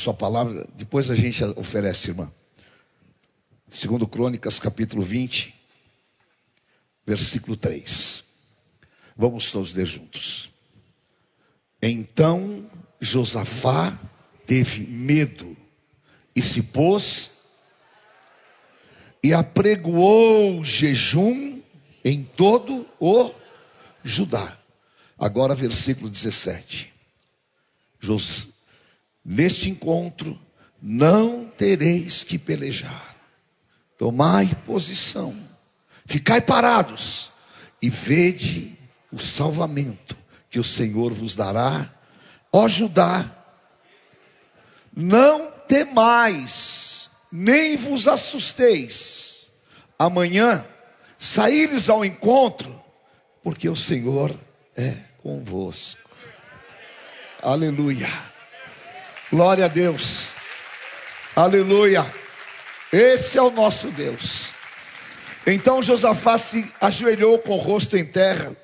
sua 0.00 0.14
palavra, 0.14 0.66
depois 0.74 1.10
a 1.10 1.14
gente 1.14 1.44
oferece, 1.56 2.08
irmã. 2.08 2.32
Segundo 3.68 4.08
Crônicas, 4.08 4.58
capítulo 4.58 5.02
20, 5.02 5.54
versículo 7.06 7.56
3. 7.56 8.24
Vamos 9.16 9.52
todos 9.52 9.74
ler 9.74 9.86
juntos. 9.86 10.50
Então 11.82 12.68
Josafá 12.98 13.98
teve 14.46 14.86
medo 14.86 15.56
e 16.34 16.40
se 16.40 16.62
pôs 16.62 17.34
e 19.22 19.34
apregoou 19.34 20.64
jejum 20.64 21.60
em 22.02 22.24
todo 22.24 22.88
o 22.98 23.32
Judá. 24.02 24.58
Agora, 25.18 25.54
versículo 25.54 26.08
17. 26.08 26.90
Neste 29.24 29.68
encontro 29.68 30.38
não 30.80 31.46
tereis 31.46 32.22
que 32.22 32.38
pelejar. 32.38 33.16
Tomai 33.98 34.54
posição, 34.64 35.36
ficai 36.06 36.40
parados 36.40 37.32
e 37.82 37.90
vede 37.90 38.78
o 39.12 39.18
salvamento 39.18 40.16
que 40.48 40.58
o 40.58 40.64
Senhor 40.64 41.12
vos 41.12 41.34
dará. 41.34 41.92
Ó 42.52 42.66
Judá, 42.66 43.30
não 44.96 45.50
temais, 45.68 47.10
nem 47.30 47.76
vos 47.76 48.08
assusteis. 48.08 49.50
Amanhã 49.98 50.66
saí-lhes 51.18 51.88
ao 51.88 52.04
encontro, 52.04 52.82
porque 53.42 53.68
o 53.68 53.76
Senhor 53.76 54.34
é 54.74 54.96
convosco. 55.22 56.00
Aleluia. 57.42 58.29
Glória 59.32 59.66
a 59.66 59.68
Deus. 59.68 60.30
Aleluia. 61.36 62.04
Esse 62.92 63.38
é 63.38 63.42
o 63.42 63.52
nosso 63.52 63.86
Deus. 63.92 64.54
Então 65.46 65.80
Josafá 65.80 66.36
se 66.36 66.72
ajoelhou 66.80 67.38
com 67.38 67.52
o 67.52 67.56
rosto 67.56 67.96
em 67.96 68.04
terra, 68.04 68.56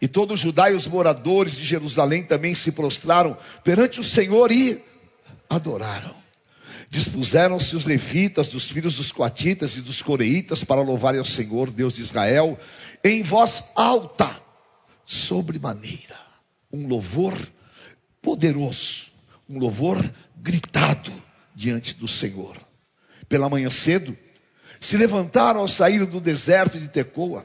e 0.00 0.08
todos 0.08 0.42
os 0.42 0.54
e 0.54 0.88
moradores 0.88 1.54
de 1.54 1.64
Jerusalém 1.64 2.22
também 2.22 2.54
se 2.54 2.72
prostraram 2.72 3.36
perante 3.62 4.00
o 4.00 4.04
Senhor 4.04 4.50
e 4.50 4.82
adoraram. 5.50 6.14
Dispuseram-se 6.88 7.76
os 7.76 7.84
levitas, 7.84 8.48
dos 8.48 8.70
filhos 8.70 8.96
dos 8.96 9.12
coatitas 9.12 9.76
e 9.76 9.82
dos 9.82 10.00
coreitas, 10.00 10.64
para 10.64 10.80
louvarem 10.80 11.18
ao 11.18 11.26
Senhor, 11.26 11.70
Deus 11.70 11.96
de 11.96 12.00
Israel, 12.00 12.58
em 13.04 13.22
voz 13.22 13.64
alta, 13.76 14.30
sobremaneira, 15.04 16.18
um 16.72 16.88
louvor 16.88 17.36
poderoso 18.22 19.09
um 19.50 19.58
louvor 19.58 19.98
gritado 20.36 21.12
diante 21.52 21.94
do 21.94 22.06
Senhor. 22.06 22.56
Pela 23.28 23.48
manhã 23.48 23.68
cedo, 23.68 24.16
se 24.80 24.96
levantaram 24.96 25.60
ao 25.60 25.68
sair 25.68 26.06
do 26.06 26.20
deserto 26.20 26.78
de 26.78 26.88
Tecoa. 26.88 27.44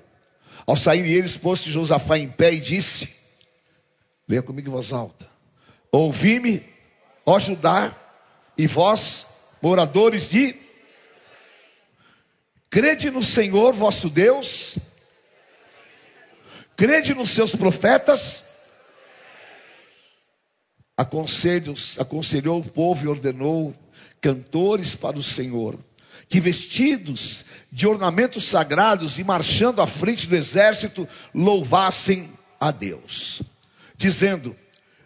Ao 0.68 0.78
sair 0.78 1.06
eles, 1.06 1.36
pôs-se 1.36 1.72
Josafá 1.72 2.18
em 2.20 2.30
pé 2.30 2.54
e 2.54 2.60
disse: 2.60 3.10
Leia 4.28 4.44
comigo 4.44 4.70
em 4.70 4.72
voz 4.72 4.94
alta: 4.94 5.28
Ouvi-me, 5.92 6.64
ó 7.26 7.40
Judá, 7.40 7.94
e 8.56 8.68
vós, 8.68 9.28
moradores 9.62 10.30
de. 10.30 10.56
Crede 12.70 13.10
no 13.10 13.24
Senhor 13.24 13.74
vosso 13.74 14.10
Deus, 14.10 14.78
crede 16.76 17.16
nos 17.16 17.32
seus 17.32 17.56
profetas. 17.56 18.45
Aconselhou 20.98 22.60
o 22.60 22.70
povo 22.70 23.06
e 23.06 23.08
ordenou 23.08 23.76
cantores 24.22 24.96
para 24.96 25.18
o 25.18 25.24
Senhor 25.24 25.78
que 26.28 26.40
vestidos 26.40 27.46
de 27.72 27.88
ornamentos 27.88 28.46
sagrados 28.46 29.20
e 29.20 29.24
marchando 29.24 29.82
à 29.82 29.88
frente 29.88 30.28
do 30.28 30.36
exército, 30.36 31.08
louvassem 31.34 32.30
a 32.60 32.72
Deus, 32.72 33.42
dizendo: 33.98 34.56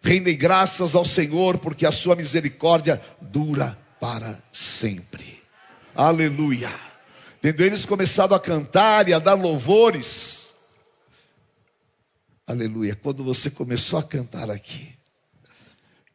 Rendei 0.02 0.36
graças 0.36 0.96
ao 0.96 1.06
Senhor, 1.06 1.58
porque 1.58 1.86
a 1.86 1.92
sua 1.92 2.16
misericórdia 2.16 3.02
dura 3.20 3.78
para 4.00 4.42
sempre. 4.52 5.42
Aleluia. 5.96 6.72
Tendo 7.42 7.64
eles 7.64 7.86
começado 7.86 8.36
a 8.36 8.40
cantar 8.40 9.08
e 9.08 9.14
a 9.14 9.20
dar 9.20 9.34
louvores, 9.34 10.50
aleluia. 12.46 12.96
Quando 12.96 13.24
você 13.24 13.50
começou 13.50 13.98
a 13.98 14.04
cantar 14.04 14.50
aqui, 14.50 14.99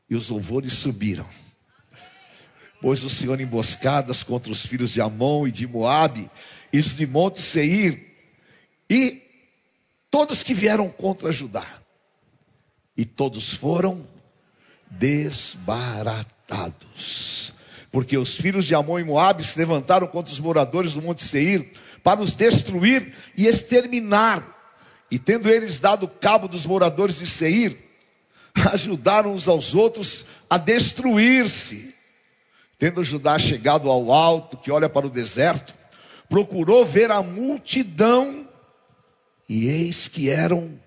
e 0.09 0.15
os 0.15 0.29
louvores 0.29 0.75
subiram, 0.75 1.27
pôs 2.81 3.03
o 3.03 3.11
Senhor 3.11 3.41
emboscadas 3.41 4.23
contra 4.23 4.53
os 4.53 4.65
filhos 4.65 4.91
de 4.91 5.01
Amon 5.01 5.47
e 5.47 5.53
de 5.53 5.67
Moabe, 5.67 6.31
e 6.73 6.79
os 6.79 6.95
de 6.95 7.07
Monte 7.07 7.41
Seir, 7.41 8.13
e 8.89 9.23
todos 10.11 10.43
que 10.43 10.55
vieram 10.55 10.89
contra 10.89 11.33
Judá. 11.33 11.67
E 12.97 13.05
todos 13.05 13.55
foram 13.55 14.07
desbaratados. 14.91 17.53
Porque 17.91 18.17
os 18.17 18.37
filhos 18.37 18.67
de 18.67 18.75
Amon 18.75 19.01
e 19.01 19.05
Moabe 19.05 19.45
se 19.45 19.59
levantaram 19.59 20.07
contra 20.07 20.33
os 20.33 20.39
moradores 20.39 20.95
do 20.95 21.03
Monte 21.03 21.23
Seir 21.23 21.73
para 22.03 22.21
os 22.21 22.33
destruir 22.33 23.15
e 23.37 23.47
exterminar. 23.47 24.53
E 25.11 25.19
tendo 25.19 25.49
eles 25.49 25.81
dado 25.81 26.07
cabo 26.07 26.47
dos 26.49 26.67
moradores 26.67 27.19
de 27.19 27.27
Seir, 27.27 27.84
ajudaram 28.55 29.35
uns 29.35 29.49
aos 29.49 29.75
outros 29.75 30.27
a 30.49 30.57
destruir-se. 30.57 31.95
Tendo 32.79 33.05
Judá 33.05 33.39
chegado 33.39 33.91
ao 33.91 34.13
alto, 34.13 34.57
que 34.57 34.71
olha 34.71 34.89
para 34.89 35.07
o 35.07 35.11
deserto, 35.11 35.75
procurou 36.29 36.85
ver 36.85 37.11
a 37.11 37.23
multidão, 37.23 38.49
e 39.49 39.67
eis 39.67 40.09
que 40.09 40.31
eram 40.31 40.79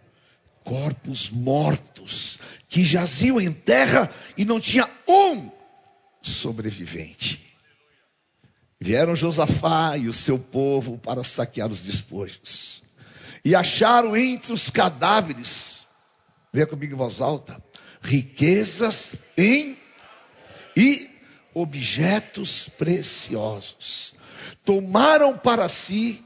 corpos 0.64 1.30
mortos, 1.30 2.40
que 2.68 2.84
jaziam 2.84 3.40
em 3.40 3.52
terra 3.52 4.12
e 4.36 4.44
não 4.44 4.60
tinha 4.60 4.90
um 5.08 5.50
sobrevivente. 6.22 7.46
Vieram 8.80 9.16
Josafá 9.16 9.98
e 9.98 10.08
o 10.08 10.14
seu 10.14 10.38
povo 10.38 10.98
para 10.98 11.24
saquear 11.24 11.70
os 11.70 11.86
despojos, 11.86 12.84
e 13.44 13.56
acharam 13.56 14.16
entre 14.16 14.52
os 14.52 14.70
cadáveres, 14.70 15.77
veja 16.58 16.66
comigo 16.66 16.96
em 16.96 16.98
voz 16.98 17.22
alta, 17.22 17.64
riquezas 18.02 19.18
em 19.38 19.78
e 20.76 21.08
objetos 21.54 22.68
preciosos. 22.68 24.16
Tomaram 24.66 25.38
para 25.38 25.70
si, 25.70 26.26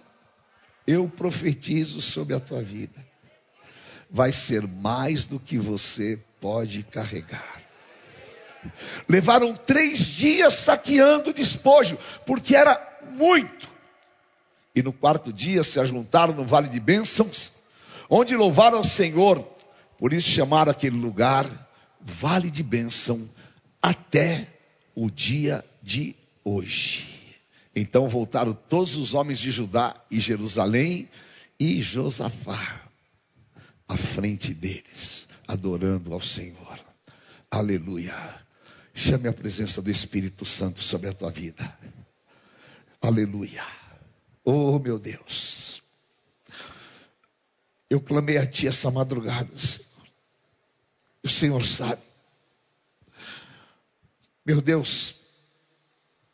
eu 0.87 1.09
profetizo 1.09 1.99
sobre 1.99 2.33
a 2.33 2.39
tua 2.39 2.63
vida. 2.63 3.05
Vai 4.09 4.31
ser 4.31 4.65
mais 4.65 5.25
do 5.25 5.37
que 5.37 5.57
você 5.57 6.17
pode 6.39 6.83
carregar. 6.83 7.61
Levaram 9.09 9.53
três 9.53 9.99
dias 9.99 10.53
saqueando 10.53 11.31
o 11.31 11.33
despojo, 11.33 11.97
porque 12.25 12.55
era 12.55 13.01
muito. 13.11 13.69
E 14.73 14.81
no 14.81 14.93
quarto 14.93 15.33
dia 15.33 15.61
se 15.61 15.77
ajuntaram 15.77 16.33
no 16.33 16.45
vale 16.45 16.69
de 16.69 16.79
bênçãos, 16.79 17.51
onde 18.09 18.33
louvaram 18.37 18.77
ao 18.77 18.83
Senhor. 18.85 19.50
Por 20.01 20.13
isso 20.13 20.31
chamaram 20.31 20.71
aquele 20.71 20.97
lugar 20.97 21.45
Vale 22.01 22.49
de 22.49 22.63
Bênção 22.63 23.29
até 23.79 24.47
o 24.95 25.11
dia 25.11 25.63
de 25.79 26.15
hoje. 26.43 27.37
Então 27.75 28.09
voltaram 28.09 28.51
todos 28.51 28.95
os 28.95 29.13
homens 29.13 29.37
de 29.37 29.51
Judá 29.51 29.93
e 30.09 30.19
Jerusalém 30.19 31.07
e 31.59 31.83
Josafá 31.83 32.81
à 33.87 33.95
frente 33.95 34.55
deles, 34.55 35.27
adorando 35.47 36.15
ao 36.15 36.21
Senhor. 36.21 36.83
Aleluia. 37.51 38.41
Chame 38.95 39.27
a 39.27 39.33
presença 39.33 39.83
do 39.83 39.91
Espírito 39.91 40.45
Santo 40.45 40.81
sobre 40.81 41.09
a 41.09 41.13
tua 41.13 41.29
vida. 41.29 41.77
Aleluia. 42.99 43.63
Oh, 44.43 44.79
meu 44.79 44.97
Deus. 44.97 45.79
Eu 47.87 48.01
clamei 48.01 48.39
a 48.39 48.47
ti 48.47 48.67
essa 48.67 48.89
madrugada, 48.89 49.55
Senhor. 49.55 49.90
O 51.23 51.29
Senhor 51.29 51.63
sabe. 51.63 52.01
Meu 54.45 54.61
Deus, 54.61 55.15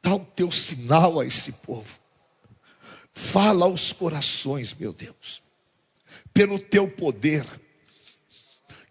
dá 0.01 0.15
o 0.15 0.19
teu 0.19 0.51
sinal 0.51 1.19
a 1.19 1.25
esse 1.25 1.51
povo. 1.51 1.99
Fala 3.11 3.65
aos 3.65 3.91
corações, 3.91 4.73
meu 4.73 4.93
Deus, 4.93 5.41
pelo 6.33 6.59
teu 6.59 6.89
poder, 6.89 7.45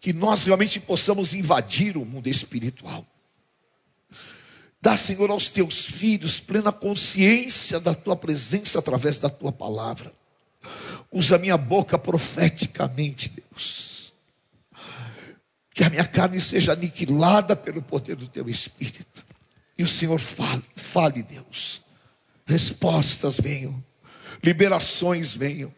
que 0.01 0.13
nós 0.13 0.45
realmente 0.45 0.79
possamos 0.79 1.33
invadir 1.33 1.97
o 1.97 2.05
mundo 2.05 2.29
espiritual. 2.29 3.07
Dá, 4.81 4.97
Senhor, 4.97 5.31
aos 5.31 5.49
teus 5.49 5.79
filhos 5.81 6.39
plena 6.39 6.71
consciência 6.71 7.81
da 7.81 7.95
tua 7.95 8.15
presença 8.15 8.79
através 8.79 9.19
da 9.21 9.31
tua 9.31 9.51
palavra. 9.51 10.13
Usa 11.11 11.39
minha 11.39 11.57
boca 11.57 11.99
profeticamente, 11.99 13.31
Deus. 13.31 13.96
Que 15.77 15.85
a 15.85 15.91
minha 15.91 16.07
carne 16.07 16.41
seja 16.41 16.73
aniquilada 16.73 17.55
pelo 17.55 17.83
poder 17.83 18.17
do 18.17 18.27
teu 18.27 18.49
espírito. 18.49 19.23
E 19.77 19.83
o 19.83 19.87
Senhor 19.87 20.19
fale, 20.19 20.63
fale, 20.75 21.23
Deus. 21.23 21.83
Respostas 22.47 23.39
venham, 23.39 23.85
liberações 24.43 25.35
venham, 25.35 25.71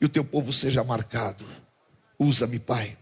e 0.00 0.06
o 0.06 0.08
teu 0.08 0.24
povo 0.24 0.50
seja 0.50 0.82
marcado. 0.82 1.44
Usa-me, 2.18 2.58
Pai, 2.58 2.96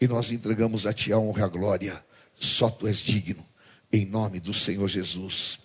e 0.00 0.06
nós 0.06 0.30
entregamos 0.30 0.86
a 0.86 0.92
Ti 0.92 1.12
a 1.12 1.18
honra 1.18 1.40
e 1.40 1.44
a 1.44 1.48
glória. 1.48 2.04
Só 2.38 2.70
Tu 2.70 2.86
és 2.86 2.98
digno, 2.98 3.44
em 3.92 4.04
nome 4.04 4.38
do 4.38 4.54
Senhor 4.54 4.86
Jesus. 4.86 5.62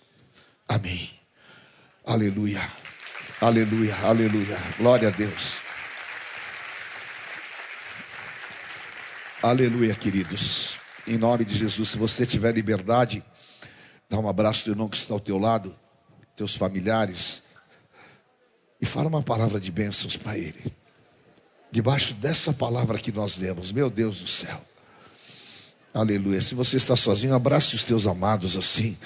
Amém. 0.66 1.10
Aleluia, 2.04 2.68
aleluia, 3.40 3.94
aleluia. 4.02 4.58
Glória 4.78 5.06
a 5.06 5.12
Deus. 5.12 5.67
Aleluia, 9.40 9.94
queridos. 9.94 10.78
Em 11.06 11.16
nome 11.16 11.44
de 11.44 11.56
Jesus, 11.56 11.90
se 11.90 11.96
você 11.96 12.26
tiver 12.26 12.52
liberdade. 12.52 13.22
Dá 14.10 14.18
um 14.18 14.28
abraço 14.28 14.64
do 14.64 14.72
irmão 14.72 14.88
que 14.88 14.96
está 14.96 15.14
ao 15.14 15.20
teu 15.20 15.38
lado, 15.38 15.76
teus 16.34 16.56
familiares, 16.56 17.42
e 18.80 18.86
fala 18.86 19.06
uma 19.06 19.22
palavra 19.22 19.60
de 19.60 19.70
bênçãos 19.70 20.16
para 20.16 20.36
ele. 20.36 20.72
Debaixo 21.70 22.14
dessa 22.14 22.52
palavra 22.52 22.98
que 22.98 23.12
nós 23.12 23.38
demos, 23.38 23.70
meu 23.70 23.88
Deus 23.88 24.18
do 24.18 24.26
céu. 24.26 24.60
Aleluia. 25.94 26.42
Se 26.42 26.56
você 26.56 26.76
está 26.76 26.96
sozinho, 26.96 27.34
abrace 27.34 27.76
os 27.76 27.84
teus 27.84 28.08
amados 28.08 28.56
assim 28.56 28.96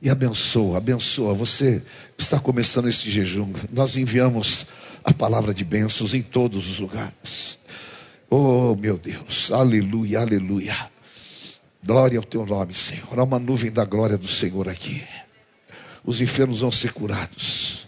e 0.00 0.08
abençoa, 0.08 0.78
abençoa. 0.78 1.34
Você 1.34 1.82
está 2.16 2.38
começando 2.38 2.88
esse 2.88 3.10
jejum. 3.10 3.52
Nós 3.72 3.96
enviamos 3.96 4.66
a 5.02 5.12
palavra 5.12 5.52
de 5.52 5.64
bênçãos 5.64 6.14
em 6.14 6.22
todos 6.22 6.70
os 6.70 6.78
lugares. 6.78 7.61
Oh, 8.34 8.74
meu 8.74 8.96
Deus. 8.96 9.52
Aleluia, 9.52 10.20
aleluia. 10.20 10.90
Glória 11.84 12.18
ao 12.18 12.24
teu 12.24 12.46
nome, 12.46 12.72
Senhor. 12.72 13.18
Há 13.18 13.24
uma 13.24 13.38
nuvem 13.38 13.70
da 13.70 13.84
glória 13.84 14.16
do 14.16 14.26
Senhor 14.26 14.70
aqui. 14.70 15.06
Os 16.02 16.22
enfermos 16.22 16.60
vão 16.60 16.72
ser 16.72 16.94
curados. 16.94 17.86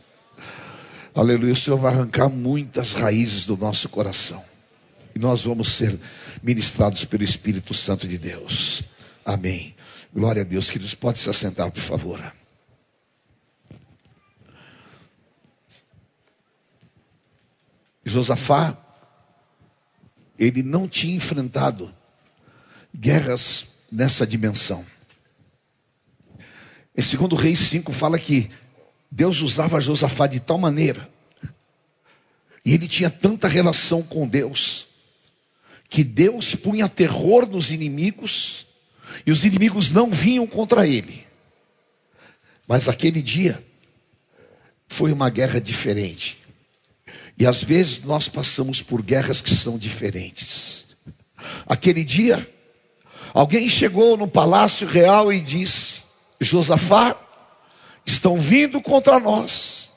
Aleluia. 1.14 1.54
O 1.54 1.56
Senhor 1.56 1.78
vai 1.78 1.94
arrancar 1.94 2.28
muitas 2.28 2.92
raízes 2.92 3.46
do 3.46 3.56
nosso 3.56 3.88
coração. 3.88 4.44
E 5.14 5.18
nós 5.18 5.44
vamos 5.44 5.68
ser 5.68 5.98
ministrados 6.42 7.06
pelo 7.06 7.24
Espírito 7.24 7.72
Santo 7.72 8.06
de 8.06 8.18
Deus. 8.18 8.82
Amém. 9.24 9.74
Glória 10.12 10.42
a 10.42 10.44
Deus. 10.44 10.70
Queridos, 10.70 10.94
pode 10.94 11.20
se 11.20 11.30
assentar, 11.30 11.70
por 11.70 11.80
favor. 11.80 12.22
Josafá, 18.04 18.83
ele 20.38 20.62
não 20.62 20.88
tinha 20.88 21.14
enfrentado 21.14 21.94
guerras 22.94 23.66
nessa 23.90 24.26
dimensão. 24.26 24.84
Em 26.96 27.02
2 27.02 27.40
Reis 27.40 27.58
5 27.58 27.92
fala 27.92 28.18
que 28.18 28.50
Deus 29.10 29.40
usava 29.40 29.80
Josafá 29.80 30.26
de 30.26 30.40
tal 30.40 30.58
maneira, 30.58 31.08
e 32.64 32.72
ele 32.72 32.88
tinha 32.88 33.10
tanta 33.10 33.46
relação 33.46 34.02
com 34.02 34.26
Deus, 34.26 34.86
que 35.88 36.02
Deus 36.02 36.54
punha 36.54 36.88
terror 36.88 37.46
nos 37.46 37.70
inimigos, 37.70 38.66
e 39.26 39.30
os 39.30 39.44
inimigos 39.44 39.90
não 39.90 40.10
vinham 40.10 40.46
contra 40.46 40.86
ele. 40.86 41.26
Mas 42.66 42.88
aquele 42.88 43.20
dia 43.20 43.62
foi 44.88 45.12
uma 45.12 45.28
guerra 45.28 45.60
diferente. 45.60 46.43
E 47.38 47.46
às 47.46 47.62
vezes 47.62 48.04
nós 48.04 48.28
passamos 48.28 48.80
por 48.80 49.02
guerras 49.02 49.40
que 49.40 49.54
são 49.54 49.76
diferentes. 49.76 50.86
Aquele 51.66 52.04
dia, 52.04 52.48
alguém 53.32 53.68
chegou 53.68 54.16
no 54.16 54.28
palácio 54.28 54.86
real 54.86 55.32
e 55.32 55.40
disse: 55.40 56.02
Josafá, 56.40 57.16
estão 58.06 58.38
vindo 58.38 58.80
contra 58.80 59.18
nós 59.18 59.92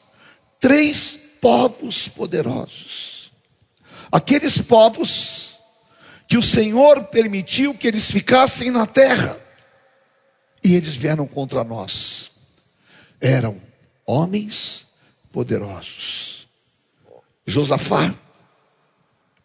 três 0.60 1.19
povos 1.41 2.08
poderosos. 2.08 3.32
Aqueles 4.12 4.60
povos 4.62 5.58
que 6.28 6.38
o 6.38 6.43
Senhor 6.43 7.06
permitiu 7.06 7.73
que 7.73 7.88
eles 7.88 8.10
ficassem 8.10 8.71
na 8.71 8.86
terra 8.86 9.39
e 10.63 10.76
eles 10.76 10.95
vieram 10.95 11.28
contra 11.28 11.63
nós. 11.63 12.32
Eram 13.21 13.62
homens 14.06 14.88
poderosos. 15.32 16.37
Josafá, 17.47 18.13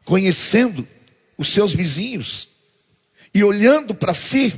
conhecendo 0.05 0.87
os 1.39 1.49
seus 1.49 1.73
vizinhos 1.73 2.49
e 3.33 3.45
olhando 3.45 3.95
para 3.95 4.13
si, 4.13 4.53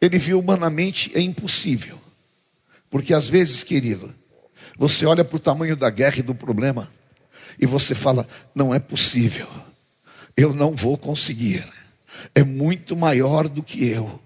ele 0.00 0.18
viu 0.18 0.40
humanamente 0.40 1.12
é 1.14 1.20
impossível. 1.20 2.00
Porque 2.88 3.12
às 3.12 3.28
vezes, 3.28 3.62
querido, 3.62 4.12
você 4.76 5.04
olha 5.04 5.24
para 5.24 5.36
o 5.36 5.40
tamanho 5.40 5.76
da 5.76 5.90
guerra 5.90 6.18
e 6.18 6.22
do 6.22 6.34
problema 6.34 6.90
e 7.60 7.66
você 7.66 7.94
fala: 7.94 8.26
não 8.54 8.74
é 8.74 8.78
possível, 8.78 9.48
eu 10.36 10.54
não 10.54 10.74
vou 10.74 10.96
conseguir, 10.96 11.64
é 12.34 12.42
muito 12.42 12.96
maior 12.96 13.48
do 13.48 13.62
que 13.62 13.86
eu. 13.86 14.20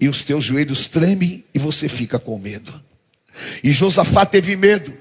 E 0.00 0.08
os 0.08 0.22
teus 0.22 0.44
joelhos 0.44 0.86
tremem 0.86 1.44
e 1.52 1.58
você 1.58 1.88
fica 1.88 2.18
com 2.20 2.38
medo. 2.38 2.80
E 3.64 3.72
Josafá 3.72 4.24
teve 4.24 4.54
medo, 4.54 4.96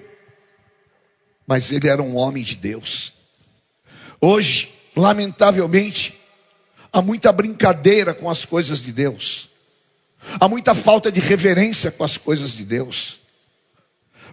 mas 1.48 1.72
ele 1.72 1.88
era 1.88 2.04
um 2.04 2.18
homem 2.18 2.44
de 2.44 2.56
Deus. 2.56 3.14
Hoje, 4.20 4.74
lamentavelmente, 4.94 6.20
há 6.92 7.02
muita 7.02 7.32
brincadeira 7.32 8.14
com 8.14 8.30
as 8.30 8.44
coisas 8.44 8.84
de 8.84 8.92
Deus. 8.92 9.50
Há 10.40 10.48
muita 10.50 10.76
falta 10.76 11.10
de 11.10 11.22
reverência 11.22 11.90
com 11.90 12.04
as 12.04 12.18
coisas 12.18 12.58
de 12.58 12.66
Deus. 12.66 13.20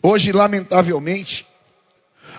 Hoje, 0.02 0.32
lamentavelmente, 0.32 1.46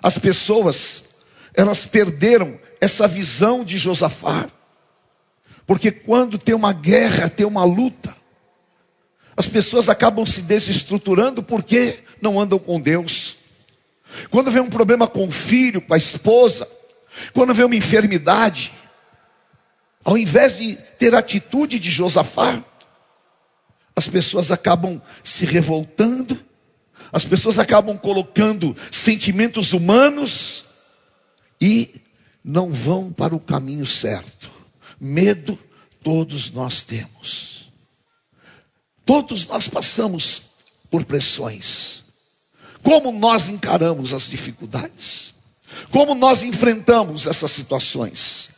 as 0.04 0.18
pessoas, 0.18 1.06
elas 1.54 1.86
perderam 1.86 2.60
essa 2.82 3.08
visão 3.08 3.64
de 3.64 3.78
Josafá. 3.78 4.50
Porque 5.66 5.90
quando 5.90 6.38
tem 6.38 6.54
uma 6.54 6.74
guerra, 6.74 7.30
tem 7.30 7.46
uma 7.46 7.64
luta, 7.64 8.16
as 9.38 9.48
pessoas 9.48 9.90
acabam 9.90 10.26
se 10.26 10.42
desestruturando 10.42 11.42
porque 11.42 12.00
não 12.22 12.40
andam 12.40 12.60
com 12.60 12.80
Deus. 12.80 13.35
Quando 14.30 14.52
vem 14.52 14.62
um 14.62 14.70
problema 14.70 15.08
com 15.08 15.28
o 15.28 15.32
filho, 15.32 15.82
com 15.82 15.94
a 15.94 15.98
esposa, 15.98 16.68
quando 17.34 17.54
vem 17.54 17.66
uma 17.66 17.76
enfermidade, 17.76 18.74
ao 20.04 20.18
invés 20.18 20.58
de 20.58 20.76
ter 20.98 21.16
a 21.16 21.20
atitude 21.20 21.80
de 21.80 21.90
Josafá, 21.90 22.64
as 23.96 24.08
pessoas 24.08 24.52
acabam 24.52 25.02
se 25.24 25.46
revoltando, 25.46 26.40
as 27.12 27.24
pessoas 27.24 27.58
acabam 27.58 27.98
colocando 27.98 28.76
sentimentos 28.92 29.74
humanos 29.74 30.66
e 31.62 32.02
não 32.44 32.72
vão 32.72 33.12
para 33.12 33.36
o 33.36 33.40
caminho 33.40 33.86
certo. 33.86 34.52
Medo 35.00 35.58
todos 36.04 36.52
nós 36.52 36.82
temos. 36.82 37.72
Todos 39.06 39.48
nós 39.48 39.68
passamos 39.68 40.44
por 40.90 41.06
pressões. 41.06 41.95
Como 42.86 43.12
nós 43.12 43.50
encaramos 43.50 44.14
as 44.14 44.30
dificuldades? 44.30 45.34
Como 45.90 46.14
nós 46.14 46.44
enfrentamos 46.44 47.26
essas 47.26 47.50
situações? 47.50 48.52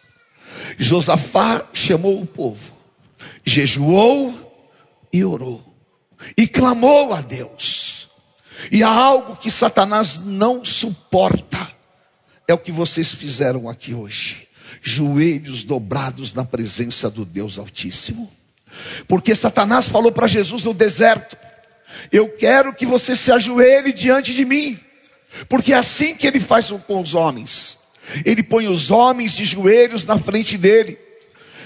Josafá 0.77 1.65
chamou 1.73 2.21
o 2.21 2.25
povo, 2.25 2.73
jejuou 3.45 4.69
e 5.13 5.23
orou. 5.23 5.63
E 6.35 6.45
clamou 6.45 7.13
a 7.13 7.21
Deus. 7.21 8.09
E 8.69 8.83
há 8.83 8.89
algo 8.89 9.37
que 9.37 9.49
Satanás 9.49 10.25
não 10.25 10.65
suporta. 10.65 11.65
É 12.45 12.53
o 12.53 12.57
que 12.57 12.71
vocês 12.71 13.13
fizeram 13.13 13.69
aqui 13.69 13.93
hoje. 13.93 14.45
Joelhos 14.81 15.63
dobrados 15.63 16.33
na 16.33 16.43
presença 16.43 17.09
do 17.09 17.23
Deus 17.23 17.57
Altíssimo. 17.57 18.29
Porque 19.07 19.33
Satanás 19.33 19.87
falou 19.87 20.11
para 20.11 20.27
Jesus 20.27 20.65
no 20.65 20.73
deserto: 20.73 21.37
Eu 22.11 22.29
quero 22.29 22.73
que 22.73 22.85
você 22.85 23.15
se 23.15 23.31
ajoelhe 23.31 23.91
diante 23.91 24.33
de 24.33 24.45
mim. 24.45 24.79
Porque 25.49 25.73
é 25.73 25.77
assim 25.77 26.15
que 26.15 26.25
ele 26.25 26.39
faz 26.39 26.69
com 26.87 27.01
os 27.01 27.13
homens. 27.13 27.77
Ele 28.25 28.41
põe 28.41 28.67
os 28.67 28.89
homens 28.89 29.33
de 29.33 29.45
joelhos 29.45 30.05
na 30.05 30.17
frente 30.17 30.57
dele. 30.57 30.97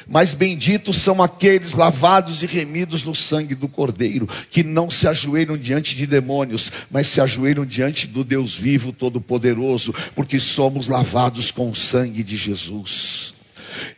Mas 0.07 0.33
benditos 0.33 0.97
são 0.97 1.21
aqueles 1.21 1.73
lavados 1.73 2.43
e 2.43 2.45
remidos 2.45 3.05
no 3.05 3.15
sangue 3.15 3.55
do 3.55 3.67
Cordeiro, 3.67 4.27
que 4.49 4.63
não 4.63 4.89
se 4.89 5.07
ajoelham 5.07 5.55
diante 5.55 5.95
de 5.95 6.05
demônios, 6.05 6.71
mas 6.89 7.07
se 7.07 7.21
ajoelham 7.21 7.65
diante 7.65 8.07
do 8.07 8.23
Deus 8.23 8.55
vivo, 8.55 8.91
todo-poderoso, 8.91 9.93
porque 10.15 10.39
somos 10.39 10.87
lavados 10.87 11.51
com 11.51 11.69
o 11.69 11.75
sangue 11.75 12.23
de 12.23 12.35
Jesus. 12.35 13.35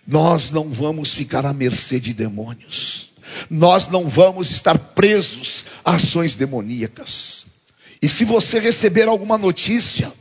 Nós 0.06 0.52
não 0.52 0.70
vamos 0.70 1.14
ficar 1.14 1.46
à 1.46 1.54
mercê 1.54 2.00
de 2.00 2.14
demônios, 2.14 3.13
nós 3.50 3.88
não 3.88 4.08
vamos 4.08 4.52
estar 4.52 4.78
presos 4.78 5.66
a 5.84 5.96
ações 5.96 6.36
demoníacas. 6.36 7.46
E 8.02 8.08
se 8.08 8.26
você 8.26 8.60
receber 8.60 9.08
alguma 9.08 9.38
notícia 9.38 10.12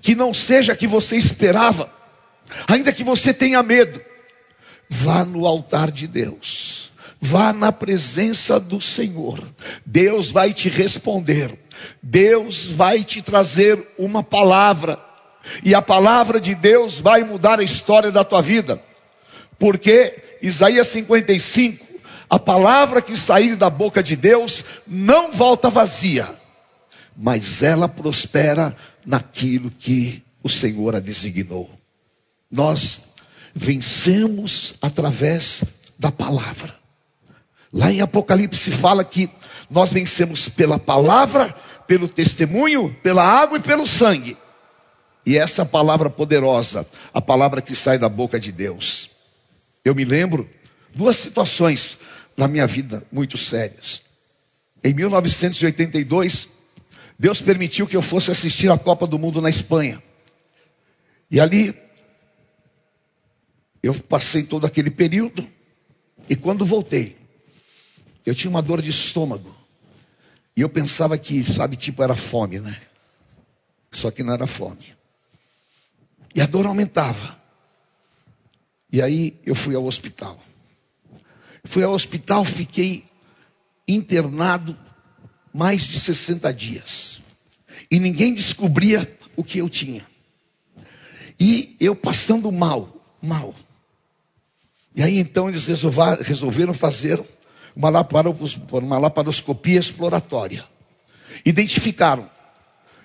que 0.00 0.14
não 0.14 0.32
seja 0.34 0.72
a 0.72 0.76
que 0.76 0.86
você 0.86 1.16
esperava, 1.16 1.92
ainda 2.66 2.92
que 2.92 3.04
você 3.04 3.32
tenha 3.32 3.62
medo, 3.62 4.00
Vá 4.88 5.24
no 5.24 5.46
altar 5.46 5.90
de 5.90 6.06
Deus. 6.06 6.90
Vá 7.20 7.52
na 7.52 7.72
presença 7.72 8.60
do 8.60 8.80
Senhor. 8.80 9.42
Deus 9.84 10.30
vai 10.30 10.52
te 10.52 10.68
responder. 10.68 11.58
Deus 12.02 12.66
vai 12.66 13.02
te 13.02 13.22
trazer 13.22 13.82
uma 13.98 14.22
palavra. 14.22 14.98
E 15.62 15.74
a 15.74 15.82
palavra 15.82 16.40
de 16.40 16.54
Deus 16.54 17.00
vai 17.00 17.24
mudar 17.24 17.58
a 17.58 17.64
história 17.64 18.10
da 18.10 18.24
tua 18.24 18.40
vida. 18.40 18.80
Porque 19.58 20.38
Isaías 20.42 20.88
55, 20.88 21.83
a 22.28 22.38
palavra 22.38 23.02
que 23.02 23.16
sair 23.16 23.56
da 23.56 23.68
boca 23.68 24.02
de 24.02 24.16
Deus 24.16 24.64
não 24.86 25.30
volta 25.32 25.68
vazia, 25.70 26.28
mas 27.16 27.62
ela 27.62 27.88
prospera 27.88 28.74
naquilo 29.04 29.70
que 29.70 30.22
o 30.42 30.48
Senhor 30.48 30.96
a 30.96 31.00
designou. 31.00 31.70
Nós 32.50 33.14
vencemos 33.54 34.74
através 34.80 35.62
da 35.98 36.10
palavra. 36.10 36.74
Lá 37.72 37.90
em 37.90 38.00
Apocalipse 38.00 38.70
fala 38.70 39.04
que 39.04 39.28
nós 39.70 39.92
vencemos 39.92 40.48
pela 40.48 40.78
palavra, 40.78 41.54
pelo 41.86 42.08
testemunho, 42.08 42.94
pela 43.02 43.22
água 43.24 43.58
e 43.58 43.60
pelo 43.60 43.86
sangue. 43.86 44.36
E 45.26 45.36
essa 45.38 45.64
palavra 45.64 46.10
poderosa, 46.10 46.86
a 47.12 47.20
palavra 47.20 47.62
que 47.62 47.74
sai 47.74 47.98
da 47.98 48.08
boca 48.08 48.38
de 48.38 48.52
Deus. 48.52 49.10
Eu 49.84 49.94
me 49.94 50.04
lembro 50.04 50.48
duas 50.94 51.16
situações 51.16 51.98
na 52.36 52.48
minha 52.48 52.66
vida 52.66 53.06
muito 53.10 53.36
sérias. 53.38 54.02
Em 54.82 54.92
1982, 54.92 56.48
Deus 57.18 57.40
permitiu 57.40 57.86
que 57.86 57.96
eu 57.96 58.02
fosse 58.02 58.30
assistir 58.30 58.70
a 58.70 58.78
Copa 58.78 59.06
do 59.06 59.18
Mundo 59.18 59.40
na 59.40 59.48
Espanha. 59.48 60.02
E 61.30 61.40
ali 61.40 61.74
eu 63.82 63.94
passei 63.94 64.42
todo 64.42 64.66
aquele 64.66 64.90
período 64.90 65.46
e 66.28 66.34
quando 66.36 66.64
voltei, 66.64 67.16
eu 68.24 68.34
tinha 68.34 68.50
uma 68.50 68.62
dor 68.62 68.80
de 68.80 68.90
estômago. 68.90 69.54
E 70.56 70.60
eu 70.60 70.68
pensava 70.68 71.18
que, 71.18 71.42
sabe, 71.44 71.76
tipo 71.76 72.02
era 72.02 72.14
fome, 72.14 72.60
né? 72.60 72.80
Só 73.90 74.10
que 74.10 74.22
não 74.22 74.32
era 74.32 74.46
fome. 74.46 74.94
E 76.34 76.40
a 76.40 76.46
dor 76.46 76.66
aumentava. 76.66 77.40
E 78.92 79.02
aí 79.02 79.40
eu 79.44 79.54
fui 79.54 79.74
ao 79.74 79.84
hospital. 79.84 80.40
Fui 81.64 81.82
ao 81.82 81.92
hospital, 81.92 82.44
fiquei 82.44 83.04
internado 83.88 84.76
mais 85.52 85.82
de 85.82 85.98
60 86.00 86.52
dias. 86.52 87.20
E 87.90 87.98
ninguém 87.98 88.34
descobria 88.34 89.18
o 89.36 89.44
que 89.44 89.58
eu 89.58 89.68
tinha. 89.68 90.04
E 91.38 91.76
eu 91.80 91.94
passando 91.96 92.50
mal, 92.52 93.16
mal. 93.20 93.54
E 94.94 95.02
aí 95.02 95.18
então 95.18 95.48
eles 95.48 95.66
resolveram 95.66 96.72
fazer 96.72 97.22
uma, 97.74 97.90
laparoscopia 97.90 99.78
exploratória. 99.78 100.64
Identificaram 101.44 102.30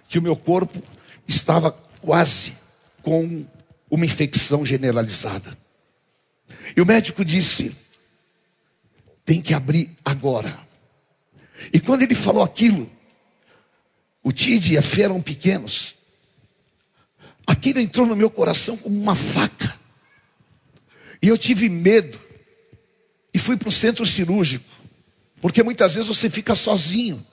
que 0.08 0.20
o 0.20 0.22
meu 0.22 0.36
corpo 0.36 0.82
estava 1.28 1.72
quase 2.02 2.54
com 3.02 3.46
uma 3.90 4.06
infecção 4.06 4.66
generalizada. 4.66 5.58
E 6.76 6.82
o 6.82 6.86
médico 6.86 7.26
disse: 7.26 7.76
tem 9.30 9.44
que 9.44 9.54
abrir 9.54 9.96
agora. 10.04 10.60
E 11.72 11.80
quando 11.80 12.02
ele 12.02 12.16
falou 12.16 12.42
aquilo, 12.42 12.92
o 14.24 14.32
Tid 14.32 14.74
e 14.74 14.78
a 14.80 14.82
Fê 14.82 15.04
eram 15.04 15.22
pequenos. 15.22 15.98
Aquilo 17.46 17.80
entrou 17.80 18.08
no 18.08 18.16
meu 18.16 18.32
coração 18.32 18.76
como 18.76 19.00
uma 19.00 19.16
faca. 19.16 19.80
E 21.22 21.28
eu 21.28 21.38
tive 21.38 21.70
medo. 21.70 22.20
E 23.32 23.38
fui 23.38 23.56
para 23.56 23.70
o 23.70 23.72
centro 23.72 24.04
cirúrgico. 24.04 24.66
Porque 25.40 25.62
muitas 25.62 25.94
vezes 25.94 26.08
você 26.08 26.28
fica 26.28 26.56
sozinho. 26.56 27.24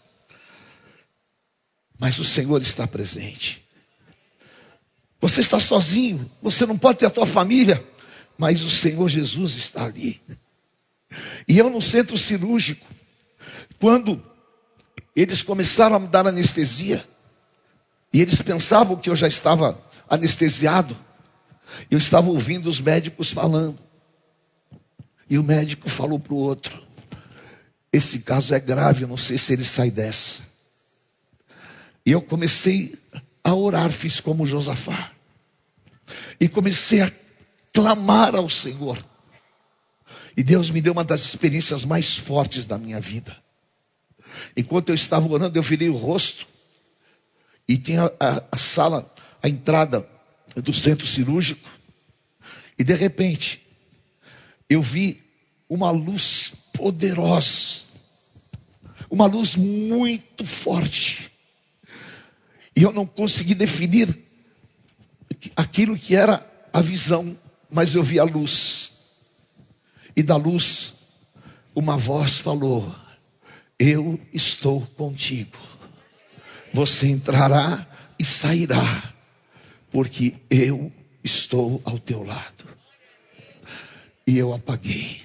Mas 1.99 2.19
o 2.19 2.25
Senhor 2.25 2.61
está 2.61 2.87
presente. 2.87 3.67
Você 5.19 5.41
está 5.41 5.59
sozinho, 5.59 6.31
você 6.43 6.67
não 6.67 6.77
pode 6.77 6.99
ter 6.99 7.07
a 7.07 7.11
tua 7.11 7.25
família, 7.25 7.83
mas 8.37 8.63
o 8.63 8.69
Senhor 8.69 9.09
Jesus 9.09 9.57
está 9.57 9.87
ali. 9.87 10.21
E 11.47 11.59
eu 11.59 11.71
no 11.71 11.81
centro 11.81 12.17
cirúrgico, 12.19 12.87
quando 13.79 14.23
eles 15.15 15.43
começaram 15.43 15.97
a 15.97 15.99
me 16.01 16.09
dar 16.09 16.27
anestesia, 16.27 17.05
e 18.13 18.21
eles 18.21 18.41
pensavam 18.41 18.97
que 18.97 19.11
eu 19.11 19.17
já 19.17 19.29
estava 19.29 19.81
anestesiado, 20.09 20.97
eu 21.91 21.99
estava 21.99 22.29
ouvindo 22.31 22.69
os 22.69 22.81
médicos 22.81 23.31
falando. 23.31 23.79
E 25.29 25.39
o 25.39 25.43
médico 25.43 25.89
falou 25.89 26.19
para 26.19 26.35
o 26.35 26.39
outro: 26.39 26.83
Esse 27.93 28.21
caso 28.21 28.55
é 28.55 28.61
grave, 28.61 29.03
eu 29.03 29.09
não 29.09 29.17
sei 29.17 29.37
se 29.37 29.53
ele 29.53 29.65
sai 29.65 29.91
dessa. 29.91 30.43
E 32.05 32.13
eu 32.13 32.23
comecei 32.23 32.97
a 33.43 33.55
orar, 33.55 33.91
fiz 33.91 34.21
como 34.21 34.47
Josafá. 34.47 35.11
E 36.39 36.49
comecei 36.49 37.01
a 37.01 37.11
clamar 37.73 38.35
ao 38.37 38.49
Senhor. 38.49 39.05
E 40.37 40.43
Deus 40.43 40.69
me 40.71 40.83
deu 40.83 40.93
uma 40.93 41.05
das 41.05 41.23
experiências 41.23 41.85
mais 41.85 42.19
fortes 42.19 42.67
da 42.67 42.77
minha 42.77 43.01
vida. 43.01 43.35
Enquanto 44.55 44.91
eu 44.91 44.95
estava 44.95 45.27
orando, 45.27 45.59
eu 45.59 45.63
virei 45.63 45.89
o 45.89 45.97
rosto. 45.97 46.47
E 47.67 47.79
tinha 47.79 48.13
a, 48.21 48.45
a 48.53 48.59
sala, 48.59 49.11
a 49.43 49.49
entrada 49.49 50.07
do 50.57 50.75
centro 50.75 51.07
cirúrgico. 51.07 51.71
E 52.79 52.85
de 52.85 52.95
repente, 52.95 53.67
eu 54.69 54.83
vi 54.83 55.23
uma 55.69 55.91
luz 55.91 56.53
poderosa. 56.75 57.87
Uma 59.11 59.27
luz 59.27 59.55
muito 59.55 60.45
forte. 60.45 61.33
E 62.77 62.83
eu 62.83 62.93
não 62.93 63.07
consegui 63.07 63.55
definir 63.55 64.15
aquilo 65.57 65.99
que 65.99 66.15
era 66.15 66.47
a 66.73 66.83
visão, 66.83 67.37
mas 67.71 67.95
eu 67.95 68.03
vi 68.03 68.19
a 68.19 68.25
luz 68.25 68.76
e 70.17 70.23
da 70.23 70.37
luz, 70.37 70.95
uma 71.75 71.99
voz 71.99 72.39
falou: 72.39 72.95
Eu 73.79 74.19
estou 74.33 74.81
contigo. 74.81 75.59
Você 76.73 77.09
entrará 77.09 77.87
e 78.19 78.25
sairá, 78.25 79.13
porque 79.91 80.37
eu 80.49 80.91
estou 81.23 81.83
ao 81.85 81.99
teu 81.99 82.23
lado. 82.23 82.65
E 84.27 84.39
eu 84.39 84.55
apaguei. 84.55 85.23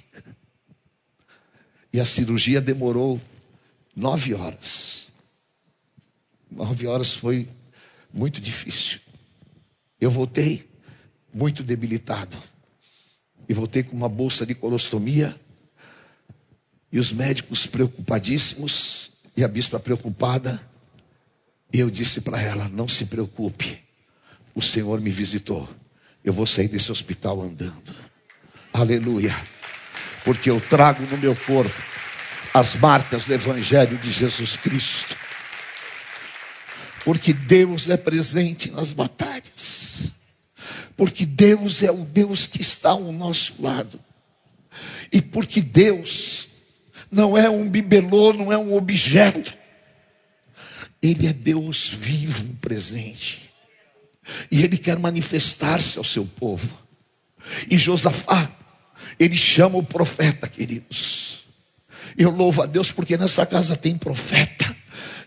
E 1.94 2.00
a 2.00 2.06
cirurgia 2.06 2.62
demorou 2.62 3.20
nove 3.96 4.34
horas. 4.34 5.08
Nove 6.50 6.86
horas 6.86 7.14
foi 7.16 7.48
muito 8.14 8.42
difícil. 8.42 9.00
Eu 10.00 10.12
voltei 10.12 10.70
muito 11.34 11.64
debilitado 11.64 12.38
e 13.52 13.54
voltei 13.54 13.84
com 13.84 13.98
uma 13.98 14.08
bolsa 14.08 14.46
de 14.46 14.56
colostomia. 14.56 15.36
E 16.90 16.98
os 16.98 17.12
médicos 17.12 17.68
preocupadíssimos, 17.68 19.12
e 19.36 19.44
a 19.44 19.48
bispa 19.48 19.78
preocupada. 19.78 20.66
E 21.74 21.78
eu 21.78 21.90
disse 21.90 22.22
para 22.22 22.42
ela: 22.42 22.70
Não 22.70 22.88
se 22.88 23.08
preocupe, 23.08 23.78
o 24.56 24.62
Senhor 24.62 25.02
me 25.02 25.10
visitou. 25.10 25.68
Eu 26.24 26.32
vou 26.32 26.48
sair 26.48 26.70
desse 26.70 26.94
hospital 26.94 27.42
andando. 27.42 27.94
Aleluia. 28.72 29.36
Porque 30.24 30.50
eu 30.50 30.62
trago 30.62 31.04
no 31.08 31.18
meu 31.18 31.36
corpo 31.36 31.76
as 32.54 32.76
marcas 32.76 33.26
do 33.26 33.34
Evangelho 33.34 33.98
de 33.98 34.12
Jesus 34.12 34.56
Cristo. 34.56 35.18
Porque 37.04 37.34
Deus 37.34 37.90
é 37.90 37.98
presente 37.98 38.72
nas 38.72 38.94
batalhas 38.94 39.31
porque 41.02 41.26
Deus 41.26 41.82
é 41.82 41.90
o 41.90 42.06
Deus 42.06 42.46
que 42.46 42.62
está 42.62 42.92
ao 42.92 43.12
nosso 43.12 43.60
lado, 43.60 44.00
e 45.12 45.20
porque 45.20 45.60
Deus 45.60 46.50
não 47.12 47.36
é 47.36 47.50
um 47.50 47.68
bibelô, 47.68 48.32
não 48.34 48.54
é 48.54 48.58
um 48.60 48.76
objeto, 48.76 49.52
Ele 51.02 51.26
é 51.26 51.34
Deus 51.34 51.90
vivo, 51.90 52.54
presente, 52.62 53.50
e 54.52 54.62
Ele 54.62 54.78
quer 54.78 55.00
manifestar-se 55.00 55.98
ao 55.98 56.04
seu 56.04 56.24
povo. 56.24 56.70
E 57.68 57.80
Josafá, 57.80 58.52
ele 59.20 59.38
chama 59.38 59.80
o 59.80 59.84
profeta, 59.84 60.48
queridos. 60.48 61.46
Eu 62.16 62.30
louvo 62.30 62.62
a 62.62 62.68
Deus 62.68 62.92
porque 62.92 63.18
nessa 63.18 63.44
casa 63.44 63.76
tem 63.76 63.98
profeta. 63.98 64.78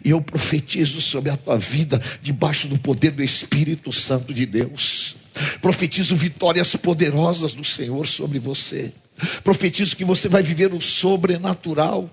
E 0.04 0.10
eu 0.10 0.22
profetizo 0.22 1.00
sobre 1.00 1.32
a 1.32 1.36
tua 1.36 1.58
vida, 1.58 2.00
debaixo 2.22 2.68
do 2.68 2.78
poder 2.78 3.10
do 3.10 3.24
Espírito 3.24 3.90
Santo 3.92 4.32
de 4.32 4.46
Deus. 4.46 5.23
Profetizo 5.60 6.14
vitórias 6.14 6.74
poderosas 6.76 7.54
do 7.54 7.64
Senhor 7.64 8.06
sobre 8.06 8.38
você. 8.38 8.92
Profetizo 9.42 9.96
que 9.96 10.04
você 10.04 10.28
vai 10.28 10.42
viver 10.42 10.72
o 10.72 10.80
sobrenatural. 10.80 12.10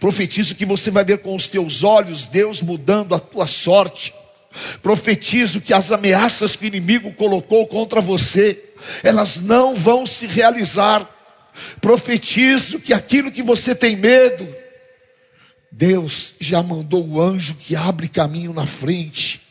Profetizo 0.00 0.54
que 0.54 0.64
você 0.64 0.90
vai 0.90 1.04
ver 1.04 1.18
com 1.18 1.34
os 1.34 1.46
teus 1.46 1.82
olhos 1.82 2.24
Deus 2.24 2.60
mudando 2.60 3.14
a 3.14 3.20
tua 3.20 3.46
sorte. 3.46 4.14
Profetizo 4.82 5.60
que 5.60 5.72
as 5.72 5.90
ameaças 5.90 6.56
que 6.56 6.64
o 6.64 6.68
inimigo 6.68 7.12
colocou 7.12 7.66
contra 7.66 8.00
você, 8.00 8.58
elas 9.02 9.42
não 9.42 9.74
vão 9.74 10.04
se 10.04 10.26
realizar. 10.26 11.06
Profetizo 11.80 12.80
que 12.80 12.92
aquilo 12.92 13.30
que 13.30 13.42
você 13.42 13.74
tem 13.74 13.96
medo, 13.96 14.48
Deus 15.70 16.34
já 16.40 16.62
mandou 16.62 17.06
o 17.06 17.20
anjo 17.20 17.54
que 17.54 17.76
abre 17.76 18.08
caminho 18.08 18.52
na 18.52 18.66
frente 18.66 19.48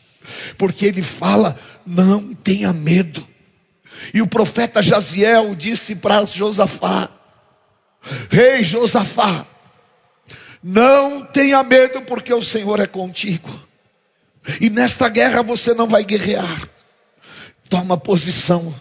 porque 0.56 0.86
ele 0.86 1.02
fala: 1.02 1.58
não 1.88 2.34
tenha 2.34 2.72
medo. 2.72 3.26
E 4.12 4.20
o 4.20 4.26
profeta 4.26 4.82
Jaziel 4.82 5.54
disse 5.54 5.96
para 5.96 6.24
Josafá: 6.26 7.08
Rei 8.30 8.62
Josafá, 8.62 9.46
não 10.62 11.24
tenha 11.24 11.62
medo, 11.62 12.02
porque 12.02 12.32
o 12.32 12.42
Senhor 12.42 12.78
é 12.80 12.86
contigo. 12.86 13.66
E 14.60 14.68
nesta 14.68 15.08
guerra 15.08 15.42
você 15.42 15.72
não 15.74 15.88
vai 15.88 16.04
guerrear. 16.04 16.68
Toma 17.68 17.96
posição, 17.96 18.74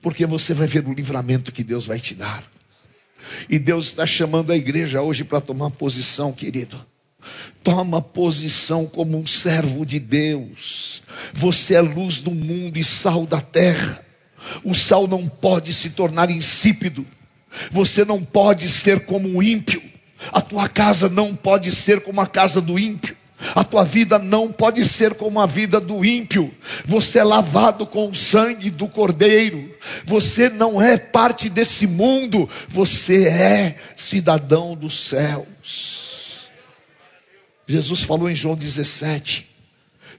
porque 0.00 0.26
você 0.26 0.52
vai 0.54 0.66
ver 0.66 0.86
o 0.86 0.92
livramento 0.92 1.52
que 1.52 1.62
Deus 1.62 1.86
vai 1.86 2.00
te 2.00 2.14
dar. 2.14 2.44
E 3.48 3.58
Deus 3.58 3.86
está 3.86 4.06
chamando 4.06 4.52
a 4.52 4.56
igreja 4.56 5.00
hoje 5.02 5.24
para 5.24 5.40
tomar 5.40 5.70
posição, 5.70 6.32
querido. 6.32 6.84
Toma 7.62 8.02
posição 8.02 8.86
como 8.86 9.18
um 9.18 9.26
servo 9.26 9.86
de 9.86 9.98
Deus. 9.98 11.02
Você 11.32 11.74
é 11.74 11.80
luz 11.80 12.20
do 12.20 12.30
mundo 12.30 12.78
e 12.78 12.84
sal 12.84 13.26
da 13.26 13.40
terra. 13.40 14.04
O 14.62 14.74
sal 14.74 15.06
não 15.06 15.26
pode 15.28 15.72
se 15.72 15.90
tornar 15.90 16.30
insípido. 16.30 17.06
Você 17.70 18.04
não 18.04 18.22
pode 18.22 18.68
ser 18.68 19.06
como 19.06 19.28
o 19.28 19.42
ímpio. 19.42 19.82
A 20.32 20.40
tua 20.40 20.68
casa 20.68 21.08
não 21.08 21.34
pode 21.34 21.70
ser 21.70 22.00
como 22.00 22.20
a 22.20 22.26
casa 22.26 22.60
do 22.60 22.78
ímpio. 22.78 23.16
A 23.54 23.64
tua 23.64 23.84
vida 23.84 24.18
não 24.18 24.50
pode 24.50 24.84
ser 24.84 25.14
como 25.14 25.40
a 25.40 25.46
vida 25.46 25.80
do 25.80 26.04
ímpio. 26.04 26.52
Você 26.86 27.18
é 27.18 27.24
lavado 27.24 27.86
com 27.86 28.08
o 28.08 28.14
sangue 28.14 28.70
do 28.70 28.88
Cordeiro. 28.88 29.74
Você 30.06 30.48
não 30.48 30.80
é 30.80 30.96
parte 30.96 31.48
desse 31.48 31.86
mundo. 31.86 32.48
Você 32.68 33.26
é 33.26 33.76
cidadão 33.96 34.74
dos 34.74 34.98
céus. 35.08 36.13
Jesus 37.66 38.02
falou 38.02 38.30
em 38.30 38.36
João 38.36 38.54
17: 38.54 39.48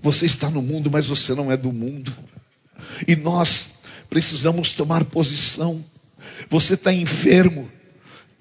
Você 0.02 0.26
está 0.26 0.50
no 0.50 0.62
mundo, 0.62 0.90
mas 0.92 1.08
você 1.08 1.34
não 1.34 1.52
é 1.52 1.58
do 1.58 1.72
mundo. 1.72 2.16
E 3.08 3.16
nós 3.16 3.76
precisamos 4.10 4.74
tomar 4.74 5.04
posição. 5.06 5.84
Você 6.50 6.74
está 6.74 6.92
enfermo, 6.92 7.70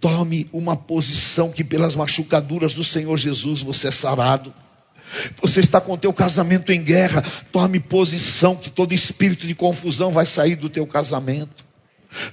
tome 0.00 0.48
uma 0.52 0.76
posição 0.76 1.50
que 1.50 1.64
pelas 1.64 1.94
machucaduras 1.94 2.74
do 2.74 2.84
Senhor 2.84 3.16
Jesus 3.16 3.62
você 3.62 3.88
é 3.88 3.90
sarado. 3.90 4.52
Você 5.40 5.60
está 5.60 5.80
com 5.80 5.92
o 5.92 5.98
teu 5.98 6.12
casamento 6.12 6.72
em 6.72 6.82
guerra, 6.82 7.22
tome 7.52 7.78
posição 7.78 8.56
que 8.56 8.70
todo 8.70 8.94
espírito 8.94 9.46
de 9.46 9.54
confusão 9.54 10.10
vai 10.10 10.26
sair 10.26 10.56
do 10.56 10.68
teu 10.68 10.86
casamento. 10.86 11.64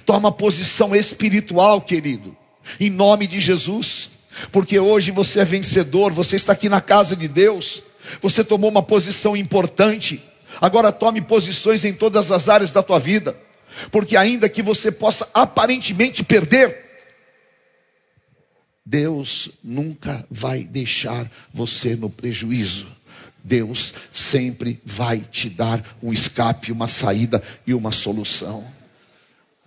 Toma 0.06 0.32
posição 0.32 0.94
espiritual, 0.94 1.80
querido, 1.80 2.36
em 2.78 2.90
nome 2.90 3.26
de 3.26 3.40
Jesus, 3.40 4.11
porque 4.50 4.78
hoje 4.78 5.10
você 5.10 5.40
é 5.40 5.44
vencedor, 5.44 6.12
você 6.12 6.36
está 6.36 6.52
aqui 6.52 6.68
na 6.68 6.80
casa 6.80 7.14
de 7.14 7.28
Deus, 7.28 7.82
você 8.20 8.42
tomou 8.42 8.70
uma 8.70 8.82
posição 8.82 9.36
importante. 9.36 10.22
Agora 10.60 10.92
tome 10.92 11.20
posições 11.20 11.84
em 11.84 11.92
todas 11.92 12.30
as 12.30 12.48
áreas 12.48 12.72
da 12.72 12.82
tua 12.82 12.98
vida, 12.98 13.36
porque 13.90 14.16
ainda 14.16 14.48
que 14.48 14.62
você 14.62 14.92
possa 14.92 15.28
aparentemente 15.32 16.22
perder, 16.22 16.82
Deus 18.84 19.50
nunca 19.62 20.26
vai 20.30 20.64
deixar 20.64 21.30
você 21.54 21.94
no 21.94 22.10
prejuízo. 22.10 22.88
Deus 23.44 23.94
sempre 24.12 24.80
vai 24.84 25.20
te 25.20 25.48
dar 25.48 25.96
um 26.02 26.12
escape, 26.12 26.70
uma 26.70 26.86
saída 26.86 27.42
e 27.66 27.74
uma 27.74 27.90
solução. 27.90 28.64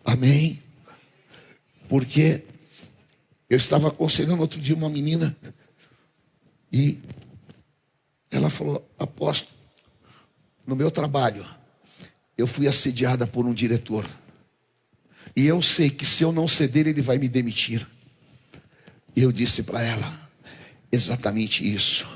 Amém? 0.03 0.61
Porque 1.89 2.43
eu 3.49 3.57
estava 3.57 3.87
aconselhando 3.89 4.41
outro 4.41 4.59
dia 4.59 4.75
uma 4.75 4.89
menina 4.89 5.35
e 6.71 6.99
ela 8.31 8.49
falou: 8.49 8.87
Apóstolo, 8.97 9.55
no 10.65 10.75
meu 10.75 10.89
trabalho, 10.89 11.45
eu 12.37 12.47
fui 12.47 12.67
assediada 12.67 13.25
por 13.25 13.45
um 13.45 13.53
diretor. 13.53 14.09
E 15.35 15.45
eu 15.45 15.61
sei 15.61 15.89
que 15.89 16.05
se 16.05 16.23
eu 16.23 16.31
não 16.31 16.47
ceder, 16.47 16.87
ele 16.87 17.01
vai 17.01 17.17
me 17.17 17.27
demitir. 17.27 17.85
E 19.15 19.21
eu 19.21 19.31
disse 19.31 19.63
para 19.63 19.81
ela: 19.81 20.29
exatamente 20.91 21.65
isso. 21.65 22.07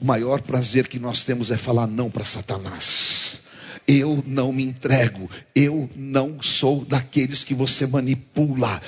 O 0.00 0.04
maior 0.04 0.42
prazer 0.42 0.88
que 0.88 0.98
nós 0.98 1.24
temos 1.24 1.50
é 1.50 1.56
falar 1.56 1.86
não 1.86 2.10
para 2.10 2.24
Satanás. 2.24 3.44
Eu 3.86 4.22
não 4.26 4.52
me 4.52 4.62
entrego, 4.62 5.28
eu 5.54 5.90
não 5.94 6.40
sou 6.40 6.84
daqueles 6.84 7.44
que 7.44 7.54
você 7.54 7.86
manipula. 7.86 8.80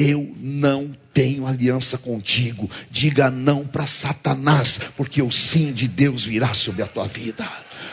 Eu 0.00 0.32
não 0.38 0.96
tenho 1.12 1.44
aliança 1.44 1.98
contigo. 1.98 2.70
Diga 2.88 3.28
não 3.28 3.66
para 3.66 3.84
Satanás, 3.84 4.78
porque 4.96 5.20
o 5.20 5.28
sim 5.28 5.72
de 5.72 5.88
Deus 5.88 6.24
virá 6.24 6.54
sobre 6.54 6.84
a 6.84 6.86
tua 6.86 7.08
vida. 7.08 7.44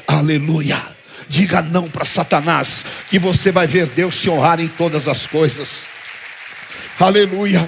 Aleluia. 0.08 0.80
Diga 1.28 1.64
não 1.64 1.90
para 1.90 2.06
Satanás, 2.06 2.86
que 3.10 3.18
você 3.18 3.52
vai 3.52 3.66
ver 3.66 3.88
Deus 3.88 4.22
te 4.22 4.30
honrar 4.30 4.60
em 4.60 4.68
todas 4.68 5.08
as 5.08 5.26
coisas. 5.26 5.86
Aleluia. 7.00 7.68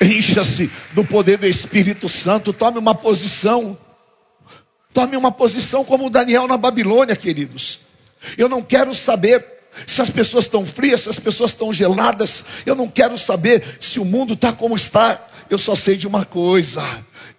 Encha-se 0.00 0.68
do 0.90 1.04
poder 1.04 1.38
do 1.38 1.46
Espírito 1.46 2.08
Santo. 2.08 2.52
Tome 2.52 2.76
uma 2.76 2.96
posição. 2.96 3.78
Tome 4.92 5.16
uma 5.16 5.30
posição 5.30 5.84
como 5.84 6.10
Daniel 6.10 6.48
na 6.48 6.56
Babilônia, 6.56 7.14
queridos. 7.14 7.82
Eu 8.36 8.48
não 8.48 8.62
quero 8.62 8.92
saber 8.92 9.59
se 9.86 10.00
as 10.00 10.10
pessoas 10.10 10.46
estão 10.46 10.66
frias, 10.66 11.02
se 11.02 11.08
as 11.08 11.18
pessoas 11.18 11.52
estão 11.52 11.72
geladas. 11.72 12.44
Eu 12.66 12.74
não 12.74 12.88
quero 12.88 13.16
saber 13.16 13.78
se 13.80 13.98
o 13.98 14.04
mundo 14.04 14.34
está 14.34 14.52
como 14.52 14.76
está. 14.76 15.28
Eu 15.48 15.58
só 15.58 15.74
sei 15.74 15.96
de 15.96 16.06
uma 16.06 16.24
coisa: 16.24 16.82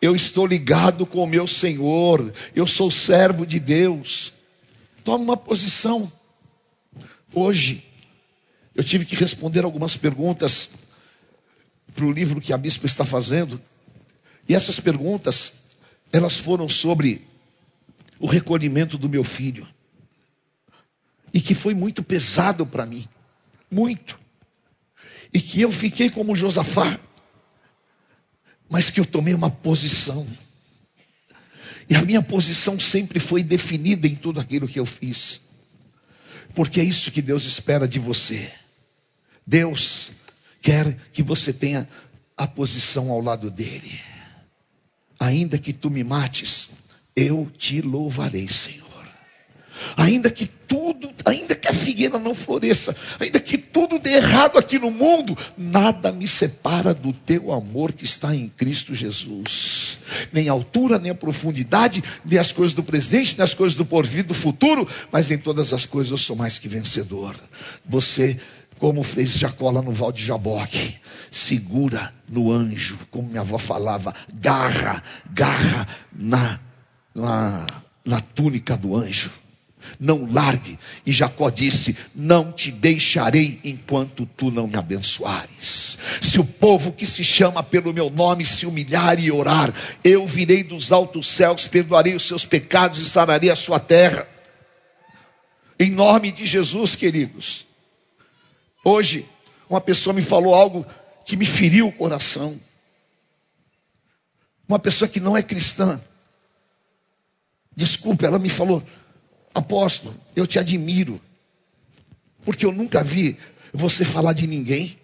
eu 0.02 0.16
estou 0.16 0.46
ligado 0.46 1.06
com 1.06 1.24
o 1.24 1.28
meu 1.28 1.46
Senhor. 1.46 2.34
Eu 2.56 2.66
sou 2.66 2.90
servo 2.90 3.46
de 3.46 3.60
Deus. 3.60 4.34
Tome 5.04 5.24
uma 5.24 5.38
posição. 5.38 6.12
Hoje, 7.34 7.86
eu 8.76 8.84
tive 8.84 9.06
que 9.06 9.16
responder 9.16 9.64
algumas 9.64 9.96
perguntas 9.96 10.72
para 11.94 12.06
o 12.06 12.12
livro 12.12 12.42
que 12.42 12.54
a 12.54 12.58
bispa 12.58 12.86
está 12.86 13.06
fazendo. 13.06 13.62
E 14.48 14.56
essas 14.56 14.80
perguntas, 14.80 15.66
elas 16.12 16.38
foram 16.38 16.68
sobre 16.68 17.28
o 18.20 18.28
recolhimento 18.28 18.98
do 18.98 19.10
meu 19.10 19.24
filho. 19.24 19.68
E 21.34 21.40
que 21.40 21.56
foi 21.56 21.74
muito 21.74 22.04
pesado 22.04 22.66
para 22.66 22.86
mim. 22.86 23.08
Muito. 23.70 24.20
E 25.34 25.40
que 25.40 25.62
eu 25.62 25.72
fiquei 25.72 26.10
como 26.10 26.36
Josafá. 26.36 27.00
Mas 28.70 28.90
que 28.90 29.00
eu 29.00 29.06
tomei 29.06 29.34
uma 29.34 29.50
posição. 29.50 30.28
E 31.90 31.96
a 31.96 32.02
minha 32.02 32.22
posição 32.22 32.80
sempre 32.80 33.20
foi 33.20 33.44
definida 33.44 34.08
em 34.08 34.16
tudo 34.16 34.40
aquilo 34.40 34.68
que 34.68 34.80
eu 34.80 34.86
fiz. 34.86 35.42
Porque 36.54 36.80
é 36.80 36.84
isso 36.84 37.12
que 37.12 37.22
Deus 37.22 37.46
espera 37.46 37.88
de 37.88 38.00
você. 38.00 38.52
Deus 39.46 40.12
quer 40.62 40.98
que 41.12 41.24
você 41.24 41.52
tenha 41.52 41.88
a 42.38 42.48
posição 42.48 43.12
ao 43.12 43.22
lado 43.22 43.52
dele. 43.52 44.00
Ainda 45.20 45.58
que 45.58 45.74
tu 45.74 45.90
me 45.90 46.04
mates, 46.04 46.70
eu 47.16 47.52
te 47.58 47.82
louvarei, 47.82 48.48
Senhor. 48.48 48.81
Ainda 49.98 50.30
que 50.30 50.46
tudo, 50.46 51.12
ainda 51.26 51.56
que 51.56 51.68
a 51.68 51.74
figueira 51.74 52.18
não 52.18 52.34
floresça, 52.34 52.96
ainda 53.20 53.40
que 53.40 53.58
tudo 53.58 54.00
dê 54.00 54.16
errado 54.16 54.58
aqui 54.58 54.80
no 54.80 54.90
mundo, 54.90 55.38
nada 55.58 56.12
me 56.12 56.28
separa 56.28 56.94
do 56.94 57.12
teu 57.12 57.52
amor 57.52 57.92
que 57.92 58.06
está 58.06 58.36
em 58.36 58.48
Cristo 58.48 58.96
Jesus. 58.96 60.00
Nem 60.32 60.50
a 60.50 60.52
altura, 60.52 60.98
nem 60.98 61.12
a 61.12 61.16
profundidade, 61.16 62.04
nem 62.24 62.40
as 62.40 62.52
coisas 62.52 62.76
do 62.76 62.84
presente, 62.84 63.38
nem 63.38 63.44
as 63.44 63.54
coisas 63.54 63.78
do 63.78 63.86
porvir, 63.86 64.24
do 64.24 64.34
futuro, 64.34 64.88
mas 65.12 65.32
em 65.32 65.38
todas 65.38 65.74
as 65.74 65.86
coisas 65.86 66.12
eu 66.12 66.18
sou 66.18 66.36
mais 66.36 66.58
que 66.58 66.68
vencedor. 66.68 67.36
Você 67.86 68.40
como 68.82 69.04
fez 69.04 69.38
Jacó 69.38 69.70
lá 69.70 69.80
no 69.80 69.92
Val 69.92 70.12
de 70.12 70.26
Jaboque. 70.26 70.96
Segura 71.30 72.12
no 72.28 72.52
anjo, 72.52 72.98
como 73.12 73.30
minha 73.30 73.42
avó 73.42 73.60
falava, 73.60 74.12
garra, 74.34 75.04
garra 75.30 75.88
na, 76.12 76.60
na, 77.14 77.68
na 78.04 78.20
túnica 78.20 78.76
do 78.76 78.98
anjo. 78.98 79.30
Não 80.00 80.32
largue. 80.32 80.78
E 81.06 81.12
Jacó 81.12 81.50
disse: 81.50 81.98
Não 82.16 82.52
te 82.52 82.72
deixarei 82.72 83.60
enquanto 83.64 84.26
tu 84.26 84.52
não 84.52 84.68
me 84.68 84.78
abençoares. 84.78 85.98
Se 86.22 86.40
o 86.40 86.46
povo 86.46 86.92
que 86.92 87.06
se 87.06 87.24
chama 87.24 87.62
pelo 87.64 87.94
meu 87.94 88.10
nome 88.10 88.44
se 88.46 88.66
humilhar 88.66 89.20
e 89.20 89.32
orar, 89.32 89.74
eu 90.04 90.26
virei 90.26 90.64
dos 90.64 90.92
altos 90.92 91.28
céus, 91.28 91.68
perdoarei 91.68 92.16
os 92.16 92.24
seus 92.24 92.46
pecados 92.46 93.00
e 93.00 93.10
sararei 93.10 93.50
a 93.50 93.56
sua 93.56 93.80
terra. 93.80 94.28
Em 95.80 95.90
nome 95.90 96.32
de 96.32 96.46
Jesus, 96.46 96.96
queridos. 96.96 97.68
Hoje, 98.84 99.26
uma 99.70 99.82
pessoa 99.82 100.14
me 100.14 100.22
falou 100.22 100.54
algo 100.54 100.86
que 101.26 101.38
me 101.38 101.46
feriu 101.46 101.88
o 101.88 101.92
coração. 101.92 102.60
Uma 104.68 104.80
pessoa 104.80 105.08
que 105.08 105.20
não 105.20 105.36
é 105.36 105.44
cristã. 105.44 106.00
Desculpa, 107.76 108.26
ela 108.26 108.40
me 108.40 108.50
falou: 108.50 108.84
Apóstolo, 109.54 110.16
eu 110.36 110.48
te 110.48 110.58
admiro, 110.60 111.20
porque 112.44 112.66
eu 112.66 112.72
nunca 112.72 113.04
vi 113.04 113.38
você 113.74 114.06
falar 114.06 114.34
de 114.34 114.48
ninguém. 114.48 114.98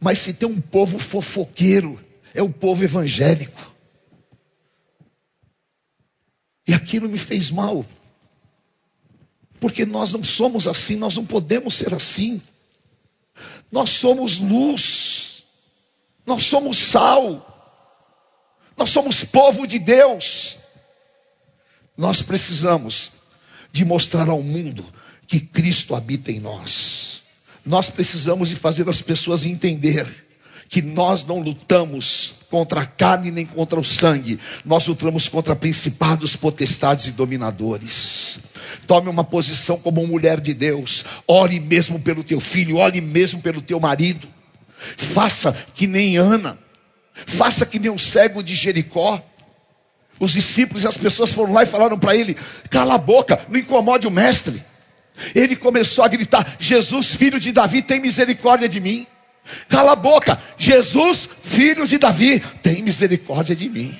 Mas 0.00 0.18
se 0.18 0.34
tem 0.34 0.48
um 0.48 0.60
povo 0.60 0.98
fofoqueiro, 0.98 2.02
é 2.34 2.42
o 2.42 2.50
povo 2.50 2.82
evangélico. 2.82 3.72
E 6.66 6.74
aquilo 6.74 7.08
me 7.08 7.18
fez 7.18 7.50
mal 7.50 7.86
porque 9.62 9.86
nós 9.86 10.12
não 10.12 10.24
somos 10.24 10.66
assim, 10.66 10.96
nós 10.96 11.14
não 11.14 11.24
podemos 11.24 11.74
ser 11.74 11.94
assim. 11.94 12.42
Nós 13.70 13.90
somos 13.90 14.40
luz, 14.40 15.44
nós 16.26 16.42
somos 16.42 16.76
sal, 16.76 17.86
nós 18.76 18.90
somos 18.90 19.22
povo 19.22 19.64
de 19.64 19.78
Deus. 19.78 20.61
Nós 21.96 22.22
precisamos 22.22 23.12
de 23.72 23.84
mostrar 23.84 24.28
ao 24.28 24.42
mundo 24.42 24.84
que 25.26 25.40
Cristo 25.40 25.94
habita 25.94 26.30
em 26.30 26.40
nós. 26.40 27.22
Nós 27.64 27.88
precisamos 27.88 28.48
de 28.48 28.56
fazer 28.56 28.88
as 28.88 29.00
pessoas 29.00 29.46
entender 29.46 30.06
que 30.68 30.82
nós 30.82 31.26
não 31.26 31.38
lutamos 31.38 32.36
contra 32.50 32.80
a 32.80 32.86
carne 32.86 33.30
nem 33.30 33.46
contra 33.46 33.78
o 33.78 33.84
sangue, 33.84 34.40
nós 34.64 34.86
lutamos 34.86 35.28
contra 35.28 35.54
principados, 35.54 36.34
potestades 36.34 37.06
e 37.06 37.12
dominadores. 37.12 38.38
Tome 38.86 39.08
uma 39.08 39.24
posição 39.24 39.78
como 39.78 40.06
mulher 40.06 40.40
de 40.40 40.54
Deus. 40.54 41.04
Ore 41.26 41.60
mesmo 41.60 42.00
pelo 42.00 42.24
teu 42.24 42.40
filho, 42.40 42.78
ore 42.78 43.00
mesmo 43.00 43.40
pelo 43.40 43.60
teu 43.60 43.78
marido. 43.78 44.28
Faça 44.96 45.52
que 45.74 45.86
nem 45.86 46.16
Ana. 46.16 46.58
Faça 47.14 47.64
que 47.66 47.78
nem 47.78 47.90
o 47.90 47.98
cego 47.98 48.42
de 48.42 48.54
Jericó. 48.54 49.22
Os 50.22 50.30
discípulos 50.30 50.84
e 50.84 50.86
as 50.86 50.96
pessoas 50.96 51.32
foram 51.32 51.52
lá 51.52 51.64
e 51.64 51.66
falaram 51.66 51.98
para 51.98 52.14
ele: 52.14 52.36
cala 52.70 52.94
a 52.94 52.98
boca, 52.98 53.44
não 53.48 53.58
incomode 53.58 54.06
o 54.06 54.10
mestre. 54.10 54.62
Ele 55.34 55.56
começou 55.56 56.04
a 56.04 56.08
gritar: 56.08 56.58
Jesus, 56.60 57.12
filho 57.12 57.40
de 57.40 57.50
Davi, 57.50 57.82
tem 57.82 57.98
misericórdia 57.98 58.68
de 58.68 58.78
mim. 58.78 59.04
Cala 59.68 59.94
a 59.94 59.96
boca, 59.96 60.40
Jesus, 60.56 61.28
filho 61.42 61.88
de 61.88 61.98
Davi, 61.98 62.38
tem 62.62 62.84
misericórdia 62.84 63.56
de 63.56 63.68
mim. 63.68 63.98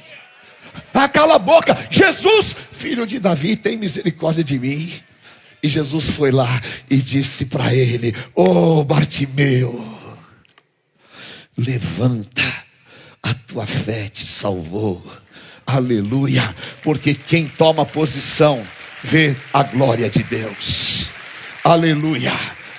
Ah, 0.95 1.09
cala 1.09 1.35
a 1.35 1.39
boca! 1.41 1.77
Jesus, 1.91 2.55
filho 2.73 3.05
de 3.05 3.19
Davi, 3.19 3.57
tem 3.57 3.77
misericórdia 3.77 4.45
de 4.45 4.61
mim. 4.61 4.93
E 5.61 5.69
Jesus 5.69 6.11
foi 6.11 6.31
lá 6.31 6.49
e 6.89 6.99
disse 6.99 7.47
para 7.47 7.75
ele: 7.75 8.15
Ô 8.33 8.79
oh, 8.79 8.85
Bartimeu, 8.85 9.85
levanta, 11.59 12.45
a 13.21 13.35
tua 13.35 13.67
fé 13.67 14.09
te 14.09 14.25
salvou. 14.25 15.03
Aleluia, 15.67 16.55
porque 16.83 17.15
quem 17.15 17.47
toma 17.47 17.87
posição 17.87 18.63
vê 19.03 19.35
a 19.53 19.63
glória 19.63 20.09
de 20.11 20.23
Deus. 20.23 21.11
Aleluia. 21.65 22.33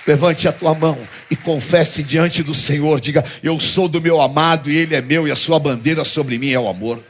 Levante 0.06 0.48
a 0.50 0.52
tua 0.52 0.74
mão 0.74 0.98
e 1.32 1.36
confesse 1.36 2.04
diante 2.04 2.44
do 2.44 2.54
Senhor. 2.54 3.00
Diga: 3.00 3.24
Eu 3.42 3.58
sou 3.60 3.88
do 3.88 4.02
meu 4.02 4.20
amado 4.20 4.70
e 4.70 4.76
ele 4.76 4.96
é 4.96 5.02
meu, 5.02 5.28
e 5.28 5.32
a 5.32 5.36
sua 5.36 5.58
bandeira 5.58 6.04
sobre 6.04 6.38
mim 6.38 6.52
é 6.52 6.60
o 6.60 6.68
amor. 6.68 7.02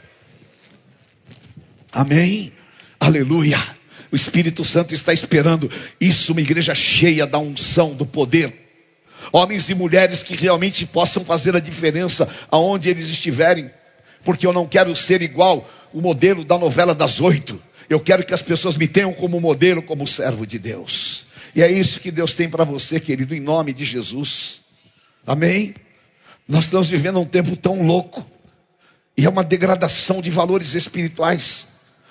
Amém. 1.92 2.52
Aleluia. 3.00 3.58
O 4.12 4.16
Espírito 4.16 4.64
Santo 4.64 4.94
está 4.94 5.12
esperando 5.12 5.68
isso, 6.00 6.32
uma 6.32 6.40
igreja 6.40 6.72
cheia 6.72 7.26
da 7.26 7.38
unção, 7.38 7.94
do 7.94 8.06
poder. 8.06 8.64
Homens 9.32 9.68
e 9.68 9.74
mulheres 9.74 10.22
que 10.22 10.36
realmente 10.36 10.86
possam 10.86 11.24
fazer 11.24 11.56
a 11.56 11.60
diferença 11.60 12.28
aonde 12.50 12.88
eles 12.88 13.08
estiverem. 13.08 13.70
Porque 14.24 14.46
eu 14.46 14.52
não 14.52 14.66
quero 14.66 14.94
ser 14.96 15.22
igual 15.22 15.68
o 15.92 16.00
modelo 16.00 16.44
da 16.44 16.58
novela 16.58 16.94
das 16.94 17.20
oito. 17.20 17.62
Eu 17.88 18.00
quero 18.00 18.24
que 18.24 18.34
as 18.34 18.42
pessoas 18.42 18.76
me 18.76 18.88
tenham 18.88 19.12
como 19.12 19.40
modelo, 19.40 19.82
como 19.82 20.06
servo 20.06 20.46
de 20.46 20.58
Deus. 20.58 21.26
E 21.54 21.62
é 21.62 21.70
isso 21.70 22.00
que 22.00 22.10
Deus 22.10 22.34
tem 22.34 22.48
para 22.48 22.64
você, 22.64 22.98
querido, 22.98 23.34
em 23.34 23.40
nome 23.40 23.72
de 23.72 23.84
Jesus. 23.84 24.62
Amém? 25.26 25.74
Nós 26.48 26.64
estamos 26.64 26.88
vivendo 26.88 27.20
um 27.20 27.24
tempo 27.24 27.56
tão 27.56 27.82
louco. 27.82 28.26
E 29.16 29.24
é 29.24 29.28
uma 29.28 29.44
degradação 29.44 30.20
de 30.20 30.30
valores 30.30 30.74
espirituais. 30.74 31.68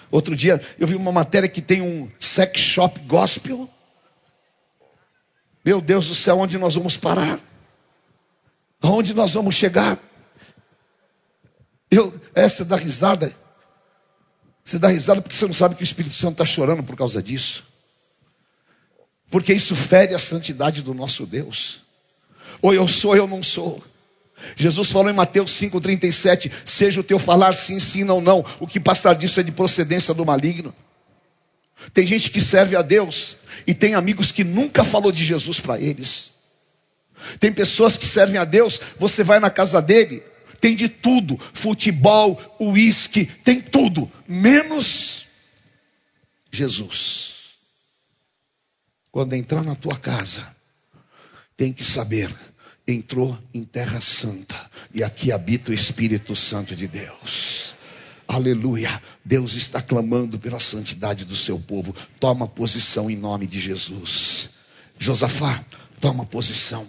Outro 0.10 0.36
dia 0.36 0.62
eu 0.80 0.88
vi 0.88 0.96
uma 0.96 1.12
matéria 1.12 1.50
que 1.50 1.62
tem 1.62 1.82
um 1.82 2.10
sex 2.20 2.62
shop 2.62 3.00
gospel. 3.02 3.70
Meu 5.66 5.82
Deus 5.82 6.08
do 6.08 6.16
céu, 6.16 6.40
onde 6.40 6.58
nós 6.58 6.76
vamos 6.76 6.96
parar? 6.96 7.40
Aonde 8.82 9.14
nós 9.14 9.34
vamos 9.34 9.56
chegar? 9.56 9.98
Eu, 11.96 12.14
essa 12.34 12.66
dá 12.66 12.76
risada. 12.76 13.34
Você 14.64 14.80
dá 14.80 14.88
risada 14.88 15.22
porque 15.22 15.36
você 15.36 15.46
não 15.46 15.54
sabe 15.54 15.76
que 15.76 15.82
o 15.82 15.84
Espírito 15.84 16.16
Santo 16.16 16.34
está 16.34 16.46
chorando 16.46 16.84
por 16.84 16.96
causa 16.96 17.22
disso 17.22 17.74
porque 19.34 19.52
isso 19.52 19.76
fere 19.76 20.14
a 20.14 20.20
santidade 20.20 20.84
do 20.84 20.94
nosso 20.94 21.26
Deus. 21.26 21.82
Ou 22.62 22.72
eu 22.72 22.88
sou, 22.88 23.10
ou 23.10 23.18
eu 23.18 23.26
não 23.26 23.42
sou. 23.42 23.84
Jesus 24.56 24.92
falou 24.92 25.10
em 25.10 25.16
Mateus 25.16 25.60
5,37: 25.60 26.52
Seja 26.64 27.00
o 27.00 27.04
teu 27.04 27.18
falar 27.18 27.52
sim, 27.54 27.80
sim, 27.80 28.04
não, 28.04 28.22
não. 28.22 28.46
O 28.60 28.68
que 28.68 28.80
passar 28.80 29.16
disso 29.16 29.40
é 29.40 29.44
de 29.44 29.52
procedência 29.52 30.14
do 30.14 30.24
maligno. 30.24 30.72
Tem 31.96 32.06
gente 32.06 32.30
que 32.30 32.40
serve 32.40 32.76
a 32.76 32.84
Deus 32.84 33.38
e 33.66 33.74
tem 33.74 33.96
amigos 33.96 34.32
que 34.32 34.44
nunca 34.44 34.84
falou 34.84 35.12
de 35.12 35.26
Jesus 35.26 35.60
para 35.60 35.80
eles. 35.80 36.34
Tem 37.40 37.52
pessoas 37.52 37.98
que 37.98 38.06
servem 38.06 38.38
a 38.38 38.46
Deus, 38.46 38.80
você 39.00 39.24
vai 39.24 39.40
na 39.40 39.50
casa 39.50 39.82
dele, 39.82 40.22
tem 40.64 40.78
de 40.78 40.88
tudo: 40.88 41.38
futebol, 41.54 42.40
uísque, 42.58 43.26
tem 43.26 43.60
tudo, 43.60 44.10
menos 44.26 45.26
Jesus. 46.50 47.34
Quando 49.12 49.34
entrar 49.34 49.62
na 49.62 49.76
tua 49.76 49.98
casa, 49.98 50.56
tem 51.58 51.74
que 51.74 51.84
saber, 51.84 52.34
entrou 52.88 53.38
em 53.54 53.66
terra 53.66 54.00
santa 54.00 54.56
e 54.94 55.04
aqui 55.04 55.34
habita 55.34 55.70
o 55.70 55.74
Espírito 55.74 56.34
Santo 56.34 56.74
de 56.78 56.88
Deus. 56.88 57.76
Aleluia. 58.26 59.04
Deus 59.24 59.56
está 59.56 59.82
clamando 59.82 60.40
pela 60.40 60.62
santidade 60.62 61.26
do 61.26 61.36
seu 61.36 61.60
povo. 61.60 61.94
Toma 62.22 62.48
posição 62.48 63.12
em 63.12 63.18
nome 63.18 63.46
de 63.46 63.60
Jesus. 63.60 64.52
Josafá, 64.98 65.62
toma 66.00 66.26
posição. 66.26 66.88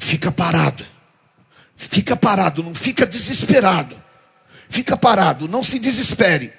Fica 0.00 0.32
parado. 0.32 0.97
Fica 1.78 2.14
parado, 2.14 2.62
não 2.62 2.74
fica 2.74 3.06
desesperado. 3.06 3.96
Fica 4.68 4.98
parado, 4.98 5.48
não 5.48 5.62
se 5.62 5.78
desespere 5.78 6.52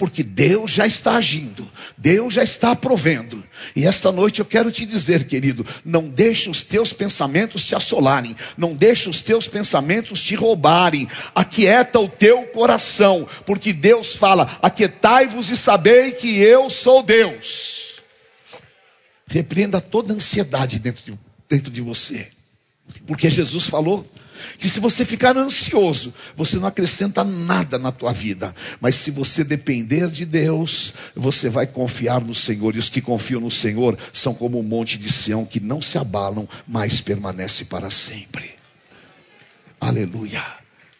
porque 0.00 0.22
Deus 0.22 0.70
já 0.70 0.86
está 0.86 1.16
agindo, 1.16 1.70
Deus 1.94 2.32
já 2.32 2.42
está 2.42 2.74
provendo. 2.74 3.44
E 3.76 3.86
esta 3.86 4.10
noite 4.10 4.40
eu 4.40 4.46
quero 4.46 4.70
te 4.70 4.86
dizer, 4.86 5.24
querido, 5.24 5.64
não 5.84 6.08
deixe 6.08 6.48
os 6.48 6.62
teus 6.62 6.90
pensamentos 6.90 7.66
te 7.66 7.74
assolarem, 7.74 8.34
não 8.56 8.74
deixe 8.74 9.10
os 9.10 9.20
teus 9.20 9.46
pensamentos 9.46 10.22
te 10.22 10.34
roubarem. 10.34 11.06
Aquieta 11.34 12.00
o 12.00 12.08
teu 12.08 12.44
coração, 12.44 13.28
porque 13.44 13.74
Deus 13.74 14.16
fala: 14.16 14.58
Aquietai-vos 14.62 15.50
e 15.50 15.56
sabei 15.56 16.12
que 16.12 16.38
eu 16.38 16.70
sou 16.70 17.02
Deus. 17.02 18.00
Repreenda 19.26 19.82
toda 19.82 20.14
ansiedade 20.14 20.78
dentro 20.78 21.04
de, 21.04 21.18
dentro 21.46 21.70
de 21.70 21.82
você, 21.82 22.28
porque 23.06 23.28
Jesus 23.28 23.64
falou 23.64 24.10
que 24.58 24.68
se 24.68 24.80
você 24.80 25.04
ficar 25.04 25.36
ansioso, 25.36 26.14
você 26.36 26.56
não 26.56 26.68
acrescenta 26.68 27.24
nada 27.24 27.78
na 27.78 27.92
tua 27.92 28.12
vida. 28.12 28.54
Mas 28.80 28.94
se 28.94 29.10
você 29.10 29.44
depender 29.44 30.08
de 30.08 30.24
Deus, 30.24 30.94
você 31.14 31.48
vai 31.48 31.66
confiar 31.66 32.20
no 32.20 32.34
Senhor. 32.34 32.76
E 32.76 32.78
os 32.78 32.88
que 32.88 33.00
confiam 33.00 33.40
no 33.40 33.50
Senhor 33.50 33.98
são 34.12 34.34
como 34.34 34.58
um 34.58 34.62
monte 34.62 34.98
de 34.98 35.10
Sião 35.10 35.44
que 35.44 35.60
não 35.60 35.80
se 35.82 35.98
abalam, 35.98 36.48
mas 36.66 37.00
permanece 37.00 37.66
para 37.66 37.90
sempre. 37.90 38.54
Aleluia. 39.80 40.44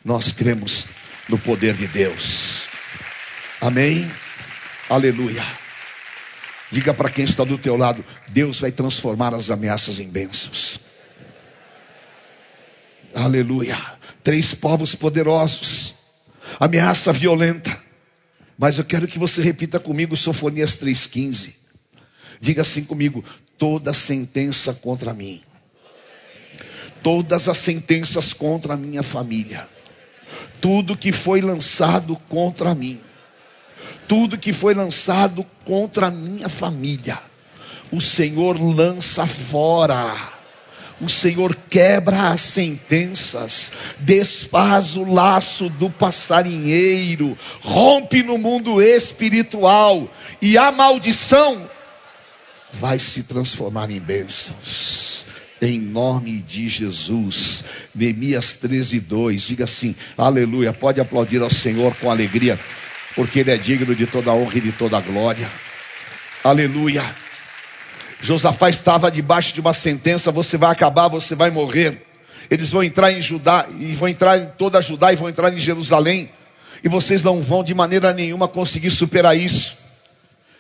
Nós 0.05 0.32
cremos 0.32 0.86
no 1.28 1.38
poder 1.38 1.74
de 1.74 1.86
Deus. 1.86 2.68
Amém. 3.61 4.11
Aleluia. 4.88 5.45
Diga 6.72 6.95
para 6.95 7.11
quem 7.11 7.24
está 7.24 7.45
do 7.45 7.59
teu 7.59 7.76
lado, 7.76 8.05
Deus 8.28 8.61
vai 8.61 8.70
transformar 8.70 9.34
as 9.34 9.51
ameaças 9.51 9.99
em 9.99 10.09
bênçãos. 10.09 10.89
Aleluia. 13.14 13.76
Três 14.22 14.54
povos 14.54 14.94
poderosos. 14.94 15.94
Ameaça 16.58 17.12
violenta. 17.12 17.76
Mas 18.58 18.78
eu 18.78 18.84
quero 18.84 19.08
que 19.08 19.18
você 19.18 19.42
repita 19.42 19.80
comigo 19.80 20.16
Sofonias 20.16 20.76
3,15. 20.76 21.54
Diga 22.40 22.62
assim 22.62 22.84
comigo: 22.84 23.24
toda 23.58 23.92
sentença 23.92 24.74
contra 24.74 25.12
mim. 25.12 25.42
Todas 27.02 27.48
as 27.48 27.56
sentenças 27.56 28.32
contra 28.32 28.74
a 28.74 28.76
minha 28.76 29.02
família. 29.02 29.66
Tudo 30.61 30.96
que 30.96 31.11
foi 31.11 31.40
lançado 31.40 32.16
contra 32.28 32.74
mim. 32.74 33.00
Tudo 34.06 34.38
que 34.38 34.52
foi 34.52 34.74
lançado 34.74 35.44
contra 35.64 36.08
a 36.08 36.11
minha 36.11 36.48
família. 36.48 37.18
O 37.90 38.00
Senhor 38.00 38.61
lança 38.61 39.26
fora 39.26 40.39
o 41.01 41.09
Senhor 41.09 41.57
quebra 41.68 42.30
as 42.30 42.42
sentenças, 42.42 43.72
desfaz 43.98 44.96
o 44.96 45.11
laço 45.11 45.68
do 45.70 45.88
passarinheiro, 45.88 47.36
rompe 47.62 48.22
no 48.22 48.36
mundo 48.36 48.82
espiritual, 48.82 50.12
e 50.42 50.59
a 50.59 50.70
maldição 50.70 51.68
vai 52.72 52.98
se 52.98 53.24
transformar 53.24 53.90
em 53.90 53.98
bênçãos. 53.98 55.26
Em 55.62 55.78
nome 55.78 56.38
de 56.38 56.68
Jesus. 56.68 57.64
Neemias 57.94 58.55
13, 58.55 59.01
2. 59.01 59.42
Diga 59.42 59.64
assim: 59.64 59.94
Aleluia. 60.16 60.72
Pode 60.72 61.01
aplaudir 61.01 61.42
ao 61.42 61.51
Senhor 61.51 61.94
com 61.96 62.11
alegria, 62.11 62.59
porque 63.14 63.40
Ele 63.40 63.51
é 63.51 63.59
digno 63.59 63.94
de 63.94 64.07
toda 64.07 64.32
honra 64.32 64.57
e 64.57 64.61
de 64.62 64.72
toda 64.72 64.98
glória. 65.01 65.51
Aleluia. 66.42 67.05
Josafá 68.22 68.68
estava 68.68 69.10
debaixo 69.10 69.54
de 69.54 69.60
uma 69.60 69.72
sentença: 69.72 70.30
você 70.30 70.56
vai 70.56 70.70
acabar, 70.70 71.08
você 71.08 71.34
vai 71.34 71.50
morrer. 71.50 72.06
Eles 72.50 72.70
vão 72.70 72.82
entrar 72.82 73.12
em 73.12 73.20
Judá 73.20 73.66
e 73.78 73.94
vão 73.94 74.08
entrar 74.08 74.38
em 74.38 74.46
toda 74.58 74.78
a 74.78 74.80
Judá 74.80 75.12
e 75.12 75.16
vão 75.16 75.28
entrar 75.28 75.52
em 75.52 75.58
Jerusalém. 75.58 76.30
E 76.82 76.88
vocês 76.88 77.22
não 77.22 77.40
vão 77.40 77.62
de 77.62 77.74
maneira 77.74 78.12
nenhuma 78.12 78.48
conseguir 78.48 78.90
superar 78.90 79.36
isso. 79.36 79.78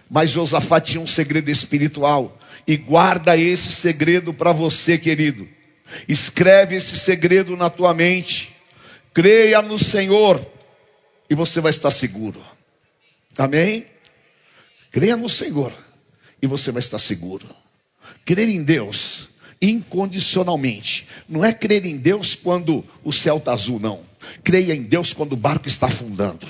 Mas 0.08 0.30
Josafá 0.30 0.80
tinha 0.80 1.00
um 1.00 1.06
segredo 1.06 1.50
espiritual. 1.50 2.38
E 2.66 2.76
guarda 2.76 3.36
esse 3.36 3.72
segredo 3.72 4.32
para 4.32 4.52
você, 4.52 4.98
querido. 4.98 5.48
Escreve 6.06 6.76
esse 6.76 6.96
segredo 6.96 7.56
na 7.56 7.68
tua 7.68 7.92
mente. 7.92 8.54
Creia 9.12 9.60
no 9.60 9.78
Senhor 9.78 10.40
e 11.28 11.34
você 11.34 11.60
vai 11.60 11.70
estar 11.70 11.90
seguro. 11.90 12.40
Amém? 13.36 13.86
Creia 14.92 15.16
no 15.16 15.28
Senhor 15.28 15.72
e 16.42 16.46
você 16.46 16.72
vai 16.72 16.80
estar 16.80 16.98
seguro. 16.98 17.46
Crer 18.24 18.48
em 18.48 18.62
Deus 18.62 19.28
incondicionalmente, 19.62 21.06
não 21.28 21.44
é 21.44 21.52
crer 21.52 21.84
em 21.84 21.98
Deus 21.98 22.34
quando 22.34 22.82
o 23.04 23.12
céu 23.12 23.36
está 23.36 23.52
azul, 23.52 23.78
não. 23.78 24.00
Creia 24.42 24.74
em 24.74 24.82
Deus 24.82 25.12
quando 25.12 25.34
o 25.34 25.36
barco 25.36 25.68
está 25.68 25.86
afundando. 25.86 26.46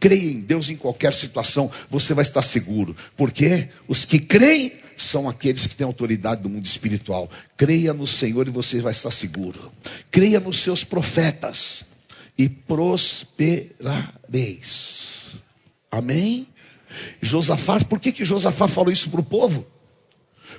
Creia 0.00 0.30
em 0.30 0.40
Deus 0.40 0.70
em 0.70 0.76
qualquer 0.76 1.12
situação, 1.12 1.70
você 1.90 2.14
vai 2.14 2.22
estar 2.22 2.42
seguro, 2.42 2.96
porque 3.16 3.68
os 3.86 4.04
que 4.04 4.18
creem 4.18 4.72
são 4.96 5.28
aqueles 5.28 5.66
que 5.66 5.74
têm 5.74 5.84
autoridade 5.86 6.42
do 6.42 6.48
mundo 6.48 6.64
espiritual. 6.66 7.28
Creia 7.56 7.92
no 7.92 8.06
Senhor 8.06 8.46
e 8.46 8.50
você 8.50 8.80
vai 8.80 8.92
estar 8.92 9.10
seguro. 9.10 9.72
Creia 10.10 10.38
nos 10.40 10.58
seus 10.58 10.84
profetas 10.84 11.86
e 12.38 12.48
prosperareis. 12.48 15.42
Amém? 15.90 16.46
Josafá, 17.20 17.80
por 17.80 18.00
que, 18.00 18.12
que 18.12 18.24
Josafá 18.24 18.68
falou 18.68 18.92
isso 18.92 19.10
para 19.10 19.20
o 19.20 19.24
povo? 19.24 19.66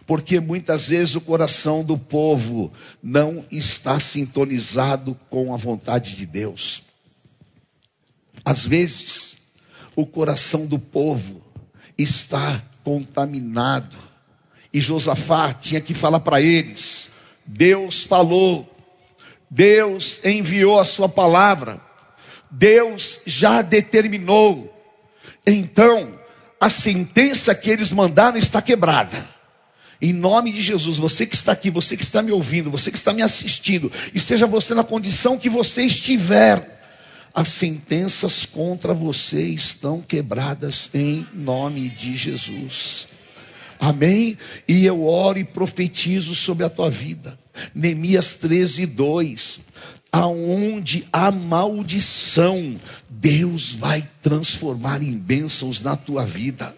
Porque 0.05 0.39
muitas 0.39 0.89
vezes 0.89 1.15
o 1.15 1.21
coração 1.21 1.83
do 1.83 1.97
povo 1.97 2.71
não 3.01 3.45
está 3.51 3.99
sintonizado 3.99 5.17
com 5.29 5.53
a 5.53 5.57
vontade 5.57 6.15
de 6.15 6.25
Deus. 6.25 6.83
Às 8.43 8.65
vezes, 8.65 9.37
o 9.95 10.05
coração 10.05 10.67
do 10.67 10.77
povo 10.77 11.41
está 11.97 12.61
contaminado. 12.83 13.97
E 14.71 14.79
Josafá 14.79 15.53
tinha 15.53 15.81
que 15.81 15.93
falar 15.93 16.19
para 16.19 16.39
eles: 16.39 17.13
Deus 17.45 18.03
falou, 18.03 18.69
Deus 19.49 20.23
enviou 20.23 20.79
a 20.79 20.85
sua 20.85 21.09
palavra, 21.09 21.81
Deus 22.51 23.23
já 23.25 23.61
determinou. 23.61 24.71
Então, 25.47 26.19
a 26.59 26.69
sentença 26.69 27.53
que 27.53 27.69
eles 27.69 27.91
mandaram 27.91 28.37
está 28.37 28.61
quebrada. 28.61 29.35
Em 30.01 30.13
nome 30.13 30.51
de 30.51 30.61
Jesus, 30.61 30.97
você 30.97 31.25
que 31.25 31.35
está 31.35 31.51
aqui, 31.51 31.69
você 31.69 31.95
que 31.95 32.03
está 32.03 32.21
me 32.21 32.31
ouvindo, 32.31 32.69
você 32.69 32.91
que 32.91 32.97
está 32.97 33.13
me 33.13 33.21
assistindo, 33.21 33.91
e 34.13 34.19
seja 34.19 34.45
você 34.45 34.73
na 34.73 34.83
condição 34.83 35.37
que 35.37 35.49
você 35.49 35.83
estiver, 35.83 36.79
as 37.33 37.49
sentenças 37.49 38.45
contra 38.45 38.93
você 38.93 39.43
estão 39.43 40.01
quebradas 40.01 40.89
em 40.93 41.27
nome 41.33 41.89
de 41.89 42.15
Jesus. 42.15 43.07
Amém? 43.79 44.37
E 44.67 44.85
eu 44.85 45.05
oro 45.05 45.37
e 45.37 45.43
profetizo 45.43 46.33
sobre 46.33 46.65
a 46.65 46.69
tua 46.69 46.89
vida. 46.89 47.37
Neemias 47.73 48.33
13, 48.33 48.85
2. 48.85 49.59
Aonde 50.15 51.05
há 51.11 51.29
maldição, 51.29 52.79
Deus 53.09 53.73
vai 53.73 54.07
transformar 54.21 55.03
em 55.03 55.11
bênçãos 55.11 55.81
na 55.81 55.95
tua 55.95 56.25
vida 56.25 56.73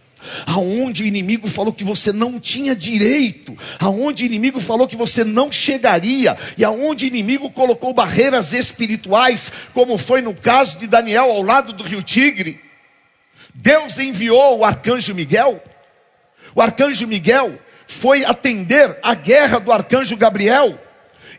aonde 0.46 1.04
o 1.04 1.06
inimigo 1.06 1.48
falou 1.48 1.74
que 1.74 1.84
você 1.84 2.12
não 2.12 2.40
tinha 2.40 2.76
direito, 2.76 3.58
aonde 3.80 4.24
o 4.24 4.26
inimigo 4.26 4.60
falou 4.60 4.88
que 4.88 4.96
você 4.96 5.24
não 5.24 5.52
chegaria, 5.52 6.38
e 6.58 6.64
aonde 6.64 7.06
o 7.06 7.08
inimigo 7.08 7.50
colocou 7.52 7.94
barreiras 7.94 8.54
espirituais, 8.54 9.52
como 9.74 9.98
foi 9.98 10.22
no 10.22 10.34
caso 10.34 10.80
de 10.80 10.88
Daniel 10.88 11.32
ao 11.32 11.42
lado 11.42 11.74
do 11.74 11.84
rio 11.84 12.02
Tigre. 12.02 12.60
Deus 13.54 13.98
enviou 13.98 14.60
o 14.60 14.66
arcanjo 14.66 15.16
Miguel. 15.16 15.62
O 16.54 16.62
arcanjo 16.62 17.08
Miguel 17.08 17.58
foi 17.88 18.26
atender 18.26 18.98
a 19.02 19.14
guerra 19.16 19.60
do 19.60 19.72
arcanjo 19.72 20.16
Gabriel. 20.18 20.80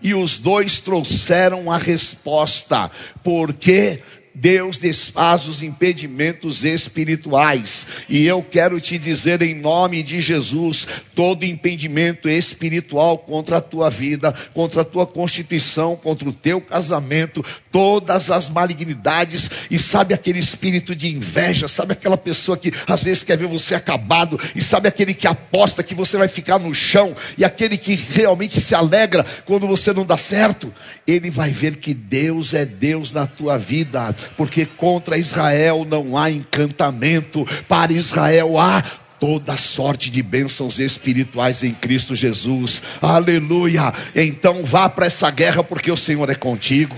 E 0.03 0.15
os 0.15 0.39
dois 0.39 0.81
trouxeram 0.81 1.71
a 1.71 1.77
resposta, 1.77 2.91
porque 3.23 4.03
Deus 4.41 4.79
desfaz 4.79 5.49
os 5.49 5.63
impedimentos 5.63 6.65
espirituais. 6.65 7.87
E 8.09 8.25
eu 8.25 8.41
quero 8.43 8.81
te 8.81 8.99
dizer 8.99 9.43
em 9.43 9.55
nome 9.55 10.03
de 10.03 10.21
Jesus, 10.21 10.87
todo 11.15 11.45
impedimento 11.45 12.29
espiritual 12.29 13.19
contra 13.19 13.57
a 13.57 13.61
tua 13.61 13.91
vida, 13.91 14.33
contra 14.55 14.83
a 14.83 14.85
tua 14.85 15.07
constituição, 15.07 15.97
contra 15.97 16.29
o 16.29 16.33
teu 16.33 16.61
casamento, 16.61 17.45
todas 17.73 18.31
as 18.31 18.49
malignidades, 18.49 19.51
e 19.71 19.79
sabe 19.79 20.15
aquele 20.15 20.39
espírito 20.39 20.95
de 20.95 21.09
inveja, 21.09 21.67
sabe 21.67 21.93
aquela 21.93 22.17
pessoa 22.17 22.57
que 22.57 22.73
às 22.87 23.03
vezes 23.03 23.25
quer 23.25 23.37
ver 23.37 23.49
você 23.49 23.75
acabado, 23.75 24.39
e 24.55 24.63
sabe 24.63 24.89
aquele 24.89 25.15
que 25.15 25.27
aposta 25.27 25.83
que 25.83 25.95
você 25.95 26.17
vai 26.17 26.29
ficar 26.29 26.59
no 26.59 26.75
chão, 26.75 27.15
e 27.37 27.45
aquele 27.45 27.77
que 27.77 27.95
realmente 27.95 28.61
se 28.61 28.75
alegra 28.75 29.25
quando 29.45 29.67
você 29.67 29.93
não 29.93 30.07
dá 30.07 30.17
certo, 30.17 30.73
ele 31.07 31.31
vai 31.31 31.51
ver 31.51 31.77
que 31.77 31.93
Deus 31.93 32.55
é 32.55 32.65
Deus 32.65 33.13
na 33.13 33.27
tua 33.27 33.59
vida 33.59 34.15
porque 34.37 34.67
contra 34.67 35.19
Israel 35.19 35.87
não 35.89 36.17
há 36.17 36.31
encantamento, 36.31 37.47
para 37.69 37.93
Israel 37.93 38.59
há 38.59 38.83
toda 39.21 39.57
sorte 39.57 40.11
de 40.11 40.23
bênçãos 40.23 40.79
espirituais 40.79 41.63
em 41.63 41.75
Cristo 41.75 42.15
Jesus. 42.15 42.83
Aleluia. 43.03 43.93
Então 44.15 44.65
vá 44.65 44.89
para 44.89 45.07
essa 45.07 45.31
guerra 45.31 45.65
porque 45.65 45.91
o 45.91 45.97
Senhor 45.97 46.31
é 46.31 46.35
contigo. 46.35 46.97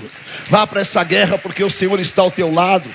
Vá 0.49 0.67
para 0.67 0.81
essa 0.81 1.03
guerra 1.03 1.39
porque 1.39 1.65
o 1.65 1.71
Senhor 1.71 1.99
está 1.99 2.23
ao 2.23 2.31
teu 2.31 2.53
lado. 2.53 2.89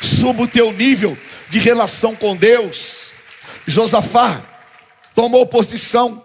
Suba 0.00 0.42
o 0.42 0.48
teu 0.48 0.72
nível 0.72 1.16
de 1.50 1.58
relação 1.58 2.14
com 2.16 2.34
Deus. 2.34 3.12
Josafá 3.66 4.42
tomou 5.14 5.46
posição, 5.46 6.22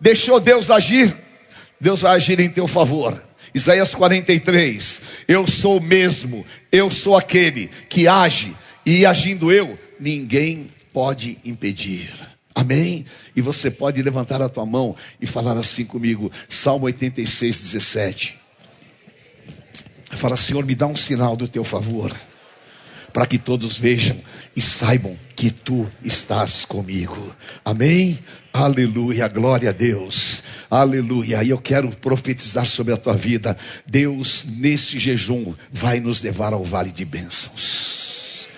deixou 0.00 0.40
Deus 0.40 0.70
agir. 0.70 1.14
Deus 1.80 2.00
vai 2.00 2.14
agir 2.14 2.38
em 2.38 2.48
teu 2.48 2.68
favor. 2.68 3.20
Isaías 3.54 3.94
43. 3.94 5.00
Eu 5.26 5.46
sou 5.46 5.78
o 5.78 5.82
mesmo, 5.82 6.44
eu 6.70 6.90
sou 6.90 7.16
aquele 7.16 7.68
que 7.88 8.08
age, 8.08 8.54
e 8.84 9.06
agindo 9.06 9.52
eu, 9.52 9.78
ninguém 9.98 10.70
pode 10.92 11.38
impedir. 11.44 12.12
Amém? 12.54 13.06
E 13.34 13.40
você 13.40 13.70
pode 13.70 14.02
levantar 14.02 14.42
a 14.42 14.48
tua 14.48 14.66
mão 14.66 14.94
e 15.20 15.26
falar 15.26 15.56
assim 15.56 15.84
comigo, 15.84 16.30
Salmo 16.48 16.86
86, 16.86 17.58
17. 17.58 18.38
Fala, 20.10 20.36
Senhor, 20.36 20.64
me 20.64 20.74
dá 20.74 20.86
um 20.86 20.96
sinal 20.96 21.34
do 21.34 21.48
teu 21.48 21.64
favor, 21.64 22.14
para 23.12 23.26
que 23.26 23.38
todos 23.38 23.78
vejam 23.78 24.20
e 24.54 24.60
saibam 24.60 25.16
que 25.34 25.50
tu 25.50 25.90
estás 26.04 26.64
comigo. 26.64 27.34
Amém? 27.64 28.18
Aleluia, 28.52 29.26
glória 29.28 29.70
a 29.70 29.72
Deus. 29.72 30.42
Aleluia. 30.72 31.44
E 31.44 31.50
eu 31.50 31.58
quero 31.58 31.90
profetizar 31.90 32.64
sobre 32.64 32.94
a 32.94 32.96
tua 32.96 33.12
vida. 33.12 33.58
Deus, 33.86 34.46
nesse 34.56 34.98
jejum, 34.98 35.52
vai 35.70 36.00
nos 36.00 36.22
levar 36.22 36.54
ao 36.54 36.64
vale 36.64 36.90
de 36.90 37.04
bênçãos. 37.04 38.48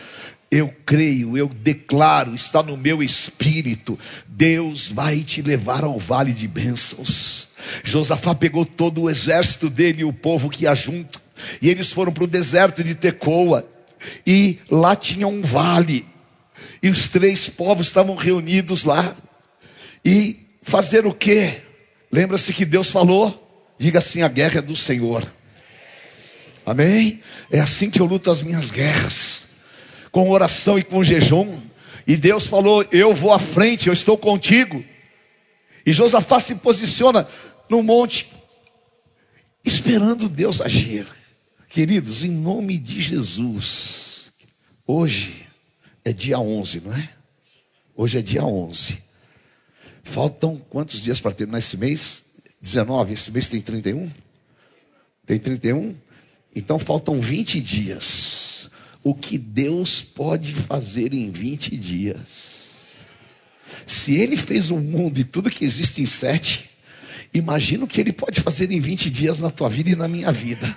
Eu 0.48 0.72
creio, 0.86 1.36
eu 1.36 1.48
declaro, 1.48 2.32
está 2.32 2.62
no 2.62 2.76
meu 2.76 3.02
espírito. 3.02 3.98
Deus 4.28 4.86
vai 4.86 5.22
te 5.22 5.42
levar 5.42 5.82
ao 5.82 5.98
vale 5.98 6.32
de 6.32 6.46
bênçãos. 6.46 7.48
Josafá 7.82 8.32
pegou 8.32 8.64
todo 8.64 9.02
o 9.02 9.10
exército 9.10 9.68
dele 9.68 10.02
e 10.02 10.04
o 10.04 10.12
povo 10.12 10.48
que 10.48 10.66
ia 10.66 10.74
junto. 10.76 11.20
E 11.60 11.68
eles 11.68 11.90
foram 11.90 12.12
para 12.12 12.22
o 12.22 12.28
deserto 12.28 12.84
de 12.84 12.94
Tecoa. 12.94 13.66
E 14.24 14.60
lá 14.70 14.94
tinha 14.94 15.26
um 15.26 15.42
vale. 15.42 16.06
E 16.80 16.88
os 16.88 17.08
três 17.08 17.48
povos 17.48 17.88
estavam 17.88 18.14
reunidos 18.14 18.84
lá. 18.84 19.16
E 20.04 20.46
fazer 20.62 21.06
o 21.06 21.12
quê? 21.12 21.64
Lembra-se 22.14 22.52
que 22.52 22.64
Deus 22.64 22.88
falou? 22.90 23.44
Diga 23.76 23.98
assim: 23.98 24.22
a 24.22 24.28
guerra 24.28 24.58
é 24.58 24.62
do 24.62 24.76
Senhor. 24.76 25.28
Amém? 26.64 27.20
É 27.50 27.58
assim 27.58 27.90
que 27.90 28.00
eu 28.00 28.06
luto 28.06 28.30
as 28.30 28.40
minhas 28.40 28.70
guerras, 28.70 29.48
com 30.12 30.30
oração 30.30 30.78
e 30.78 30.84
com 30.84 31.02
jejum. 31.02 31.60
E 32.06 32.16
Deus 32.16 32.46
falou: 32.46 32.86
Eu 32.92 33.12
vou 33.12 33.32
à 33.32 33.38
frente, 33.40 33.88
eu 33.88 33.92
estou 33.92 34.16
contigo. 34.16 34.84
E 35.84 35.92
Josafá 35.92 36.38
se 36.38 36.54
posiciona 36.54 37.26
no 37.68 37.82
monte, 37.82 38.32
esperando 39.64 40.28
Deus 40.28 40.60
agir. 40.60 41.08
Queridos, 41.68 42.22
em 42.22 42.30
nome 42.30 42.78
de 42.78 43.02
Jesus, 43.02 44.26
hoje 44.86 45.48
é 46.04 46.12
dia 46.12 46.38
11, 46.38 46.80
não 46.82 46.94
é? 46.94 47.08
Hoje 47.96 48.18
é 48.18 48.22
dia 48.22 48.44
11. 48.44 49.03
Faltam 50.04 50.56
quantos 50.70 51.02
dias 51.02 51.18
para 51.18 51.32
terminar 51.32 51.58
esse 51.58 51.76
mês? 51.76 52.24
19. 52.60 53.14
Esse 53.14 53.32
mês 53.32 53.48
tem 53.48 53.60
31? 53.60 54.10
Tem 55.26 55.38
31? 55.38 55.96
Então 56.54 56.78
faltam 56.78 57.20
20 57.20 57.60
dias. 57.60 58.70
O 59.02 59.14
que 59.14 59.36
Deus 59.36 60.00
pode 60.00 60.54
fazer 60.54 61.12
em 61.12 61.30
20 61.30 61.76
dias? 61.76 62.84
Se 63.86 64.14
Ele 64.14 64.36
fez 64.36 64.70
o 64.70 64.76
mundo 64.76 65.18
e 65.18 65.24
tudo 65.24 65.50
que 65.50 65.64
existe 65.64 66.00
em 66.00 66.06
sete, 66.06 66.70
imagina 67.32 67.84
o 67.84 67.88
que 67.88 68.00
Ele 68.00 68.12
pode 68.12 68.40
fazer 68.40 68.70
em 68.70 68.80
20 68.80 69.10
dias 69.10 69.40
na 69.40 69.50
tua 69.50 69.68
vida 69.68 69.90
e 69.90 69.96
na 69.96 70.06
minha 70.06 70.30
vida. 70.30 70.74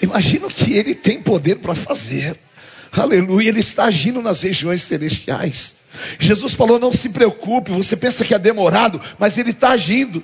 Imagina 0.00 0.46
o 0.46 0.50
que 0.50 0.72
Ele 0.72 0.94
tem 0.94 1.22
poder 1.22 1.56
para 1.56 1.74
fazer. 1.74 2.38
Aleluia, 2.90 3.50
Ele 3.50 3.60
está 3.60 3.84
agindo 3.84 4.22
nas 4.22 4.40
regiões 4.40 4.82
celestiais. 4.82 5.79
Jesus 6.18 6.54
falou: 6.54 6.78
não 6.78 6.92
se 6.92 7.08
preocupe, 7.08 7.70
você 7.70 7.96
pensa 7.96 8.24
que 8.24 8.34
é 8.34 8.38
demorado, 8.38 9.00
mas 9.18 9.36
ele 9.38 9.50
está 9.50 9.70
agindo. 9.70 10.22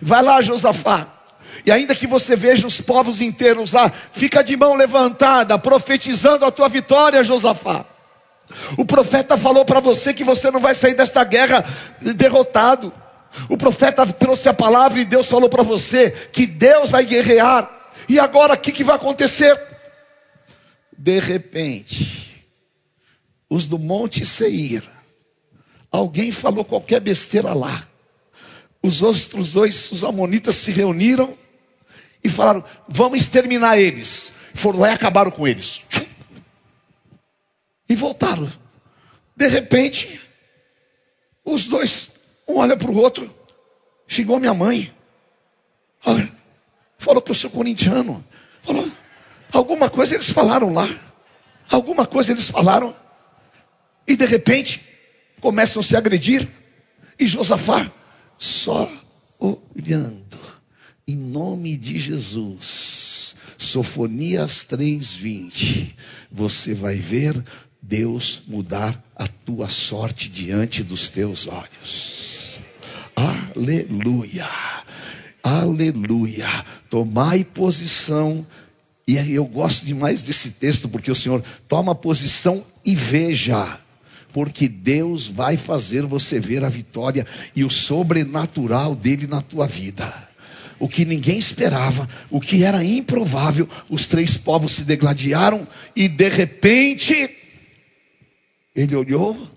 Vai 0.00 0.22
lá, 0.22 0.40
Josafá. 0.40 1.20
E 1.64 1.70
ainda 1.70 1.94
que 1.94 2.06
você 2.06 2.36
veja 2.36 2.66
os 2.66 2.80
povos 2.80 3.20
inteiros 3.20 3.72
lá, 3.72 3.92
fica 4.12 4.42
de 4.42 4.56
mão 4.56 4.74
levantada, 4.74 5.58
profetizando 5.58 6.44
a 6.44 6.50
tua 6.50 6.68
vitória, 6.68 7.22
Josafá. 7.24 7.84
O 8.76 8.84
profeta 8.84 9.36
falou 9.36 9.64
para 9.64 9.80
você 9.80 10.12
que 10.12 10.24
você 10.24 10.50
não 10.50 10.60
vai 10.60 10.74
sair 10.74 10.94
desta 10.94 11.22
guerra 11.24 11.64
derrotado. 12.00 12.92
O 13.48 13.56
profeta 13.56 14.06
trouxe 14.06 14.48
a 14.48 14.54
palavra 14.54 15.00
e 15.00 15.04
Deus 15.04 15.26
falou 15.26 15.48
para 15.48 15.62
você 15.62 16.10
que 16.32 16.46
Deus 16.46 16.90
vai 16.90 17.04
guerrear. 17.04 17.70
E 18.08 18.18
agora 18.18 18.54
o 18.54 18.58
que, 18.58 18.72
que 18.72 18.82
vai 18.82 18.96
acontecer? 18.96 19.56
De 20.96 21.20
repente, 21.20 22.44
os 23.48 23.66
do 23.66 23.78
Monte 23.78 24.26
Seir 24.26 24.82
Alguém 25.90 26.30
falou 26.30 26.64
qualquer 26.64 27.00
besteira 27.00 27.52
lá. 27.52 27.86
Os 28.82 29.02
outros 29.02 29.52
dois, 29.52 29.90
os 29.92 30.04
amonitas, 30.04 30.54
se 30.54 30.70
reuniram 30.70 31.36
e 32.22 32.28
falaram: 32.28 32.64
Vamos 32.88 33.20
exterminar 33.20 33.78
eles. 33.78 34.34
Foram 34.54 34.80
lá 34.80 34.90
e 34.90 34.94
acabaram 34.94 35.30
com 35.30 35.46
eles. 35.46 35.82
E 37.88 37.94
voltaram. 37.94 38.50
de 39.36 39.48
repente, 39.48 40.20
os 41.44 41.66
dois, 41.66 42.12
um 42.46 42.58
olha 42.58 42.76
para 42.76 42.90
o 42.90 42.96
outro, 42.96 43.34
chegou 44.06 44.38
minha 44.38 44.54
mãe. 44.54 44.94
Falou 46.98 47.20
que 47.20 47.30
eu 47.30 47.34
sou 47.34 47.50
corintiano. 47.50 48.24
Falou, 48.62 48.90
alguma 49.52 49.90
coisa 49.90 50.14
eles 50.14 50.30
falaram 50.30 50.72
lá. 50.72 50.86
Alguma 51.70 52.06
coisa 52.06 52.32
eles 52.32 52.48
falaram. 52.48 52.94
E 54.06 54.16
de 54.16 54.26
repente, 54.26 54.89
começam 55.40 55.80
a 55.80 55.84
se 55.84 55.96
agredir. 55.96 56.48
E 57.18 57.26
Josafá 57.26 57.90
só 58.38 58.90
olhando. 59.38 60.38
Em 61.06 61.16
nome 61.16 61.76
de 61.76 61.98
Jesus. 61.98 63.34
Sofonias 63.58 64.64
3:20. 64.64 65.94
Você 66.30 66.74
vai 66.74 66.96
ver 66.96 67.44
Deus 67.82 68.42
mudar 68.46 69.02
a 69.16 69.26
tua 69.26 69.68
sorte 69.68 70.28
diante 70.28 70.82
dos 70.82 71.08
teus 71.08 71.46
olhos. 71.46 72.60
Aleluia. 73.14 74.48
Aleluia. 75.42 76.48
Tomai 76.88 77.44
posição. 77.44 78.46
E 79.06 79.16
eu 79.34 79.44
gosto 79.44 79.84
demais 79.84 80.22
desse 80.22 80.52
texto, 80.52 80.88
porque 80.88 81.10
o 81.10 81.14
Senhor 81.14 81.42
toma 81.66 81.94
posição 81.94 82.64
e 82.84 82.94
veja. 82.94 83.78
Porque 84.32 84.68
Deus 84.68 85.28
vai 85.28 85.56
fazer 85.56 86.02
você 86.02 86.38
ver 86.38 86.64
a 86.64 86.68
vitória 86.68 87.26
e 87.54 87.64
o 87.64 87.70
sobrenatural 87.70 88.94
dele 88.94 89.26
na 89.26 89.42
tua 89.42 89.66
vida. 89.66 90.30
O 90.78 90.88
que 90.88 91.04
ninguém 91.04 91.38
esperava, 91.38 92.08
o 92.30 92.40
que 92.40 92.64
era 92.64 92.82
improvável, 92.82 93.68
os 93.88 94.06
três 94.06 94.36
povos 94.36 94.72
se 94.72 94.84
degladiaram 94.84 95.68
e 95.94 96.08
de 96.08 96.28
repente 96.28 97.30
ele 98.74 98.96
olhou. 98.96 99.50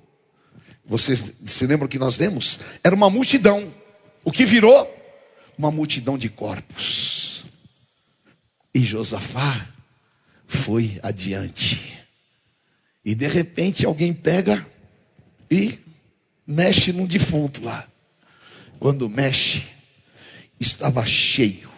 Vocês 0.86 1.34
se 1.46 1.66
lembram 1.66 1.88
que 1.88 1.98
nós 1.98 2.18
demos? 2.18 2.60
Era 2.84 2.94
uma 2.94 3.10
multidão. 3.10 3.74
O 4.24 4.32
que 4.32 4.46
virou? 4.46 4.94
Uma 5.58 5.72
multidão 5.72 6.18
de 6.18 6.28
corpos. 6.28 7.46
E 8.76 8.84
Josafá 8.84 9.66
foi 10.46 11.00
adiante. 11.02 12.03
E 13.04 13.14
de 13.14 13.28
repente 13.28 13.86
alguém 13.86 14.14
pega 14.14 14.66
e 15.52 15.78
mexe 16.48 16.92
num 16.94 17.06
defunto 17.06 17.64
lá. 17.64 17.88
Quando 18.80 19.10
mexe, 19.10 19.64
estava 20.60 21.06
cheio 21.06 21.70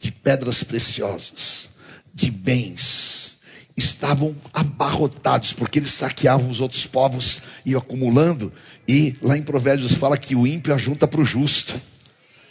de 0.00 0.10
pedras 0.10 0.64
preciosas, 0.64 1.76
de 2.12 2.30
bens. 2.30 3.38
Estavam 3.76 4.36
abarrotados, 4.52 5.52
porque 5.52 5.78
eles 5.78 5.92
saqueavam 5.92 6.50
os 6.50 6.60
outros 6.60 6.84
povos, 6.86 7.42
e 7.64 7.74
acumulando. 7.74 8.52
E 8.86 9.16
lá 9.22 9.36
em 9.36 9.42
Provérbios 9.42 9.92
fala 9.94 10.18
que 10.18 10.34
o 10.34 10.46
ímpio 10.46 10.74
ajunta 10.74 11.06
para 11.06 11.20
o 11.20 11.24
justo. 11.24 11.80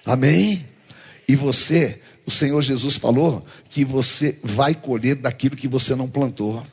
Amém? 0.05 0.65
E 1.27 1.35
você, 1.35 2.01
o 2.25 2.31
Senhor 2.31 2.61
Jesus 2.61 2.95
falou 2.95 3.45
que 3.69 3.85
você 3.85 4.39
vai 4.41 4.73
colher 4.73 5.15
daquilo 5.15 5.55
que 5.55 5.67
você 5.67 5.95
não 5.95 6.09
plantou 6.09 6.65